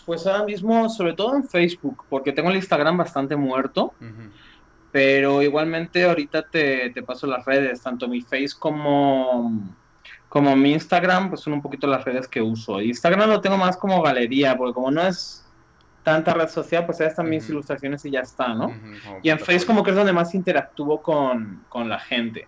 pues 0.05 0.25
ahora 0.25 0.43
mismo, 0.45 0.89
sobre 0.89 1.13
todo 1.13 1.35
en 1.35 1.47
Facebook, 1.47 2.03
porque 2.09 2.31
tengo 2.31 2.49
el 2.49 2.57
Instagram 2.57 2.97
bastante 2.97 3.35
muerto. 3.35 3.93
Pero 4.91 5.41
igualmente 5.41 6.03
ahorita 6.03 6.47
te, 6.49 6.93
paso 7.05 7.25
las 7.25 7.45
redes, 7.45 7.81
tanto 7.81 8.07
mi 8.07 8.21
Face 8.21 8.51
como, 8.59 9.75
como 10.29 10.55
mi 10.55 10.73
Instagram, 10.73 11.29
pues 11.29 11.41
son 11.41 11.53
un 11.53 11.61
poquito 11.61 11.87
las 11.87 12.05
redes 12.05 12.27
que 12.27 12.41
uso. 12.41 12.79
Instagram 12.79 13.29
lo 13.29 13.41
tengo 13.41 13.57
más 13.57 13.77
como 13.77 14.01
galería, 14.03 14.55
porque 14.55 14.73
como 14.73 14.91
no 14.91 15.01
es 15.01 15.42
tanta 16.03 16.33
red 16.33 16.49
social, 16.49 16.85
pues 16.85 16.99
ahí 17.01 17.07
están 17.07 17.29
mis 17.29 17.49
ilustraciones 17.49 18.03
y 18.05 18.11
ya 18.11 18.19
está, 18.19 18.53
¿no? 18.53 18.73
y 19.21 19.29
en 19.29 19.39
Facebook 19.39 19.67
como 19.67 19.83
que 19.83 19.91
es 19.91 19.95
donde 19.95 20.13
más 20.13 20.35
interactúo 20.35 21.01
con, 21.01 21.63
con 21.69 21.89
la 21.89 21.99
gente. 21.99 22.47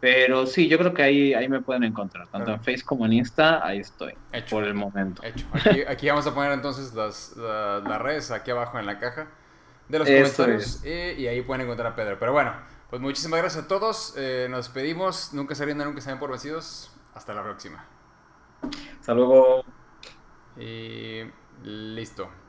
Pero 0.00 0.46
sí, 0.46 0.68
yo 0.68 0.78
creo 0.78 0.92
que 0.92 1.02
ahí, 1.02 1.32
ahí 1.32 1.48
me 1.48 1.60
pueden 1.60 1.84
encontrar, 1.84 2.26
tanto 2.28 2.50
en 2.50 2.60
Facebook 2.60 2.88
como 2.88 3.06
en 3.06 3.14
Insta, 3.14 3.64
ahí 3.64 3.78
estoy, 3.78 4.14
por 4.50 4.64
el 4.64 4.74
momento. 4.74 5.22
Hecho. 5.22 5.46
Aquí, 5.52 5.82
aquí, 5.88 6.08
vamos 6.08 6.26
a 6.26 6.34
poner 6.34 6.52
entonces 6.52 6.92
las, 6.92 7.36
las, 7.36 8.02
redes 8.02 8.30
aquí 8.30 8.50
abajo 8.50 8.78
en 8.78 8.86
la 8.86 8.98
caja 8.98 9.28
de 9.88 9.98
los 9.98 10.08
comentarios 10.08 10.84
y, 10.84 11.26
ahí 11.26 11.40
pueden 11.42 11.62
encontrar 11.62 11.92
a 11.92 11.96
Pedro. 11.96 12.18
Pero 12.18 12.32
bueno, 12.32 12.52
pues 12.90 13.00
muchísimas 13.00 13.40
gracias 13.40 13.64
a 13.64 13.68
todos, 13.68 14.14
eh, 14.16 14.48
nos 14.50 14.66
despedimos, 14.66 15.32
nunca 15.32 15.54
se 15.54 15.64
rindan, 15.64 15.86
nunca 15.86 16.00
se 16.00 16.10
den 16.10 16.18
por 16.18 16.30
vencidos, 16.30 16.92
hasta 17.14 17.32
la 17.32 17.42
próxima. 17.42 17.86
Hasta 19.00 19.14
luego. 19.14 19.64
Y 20.58 21.22
listo. 21.64 22.41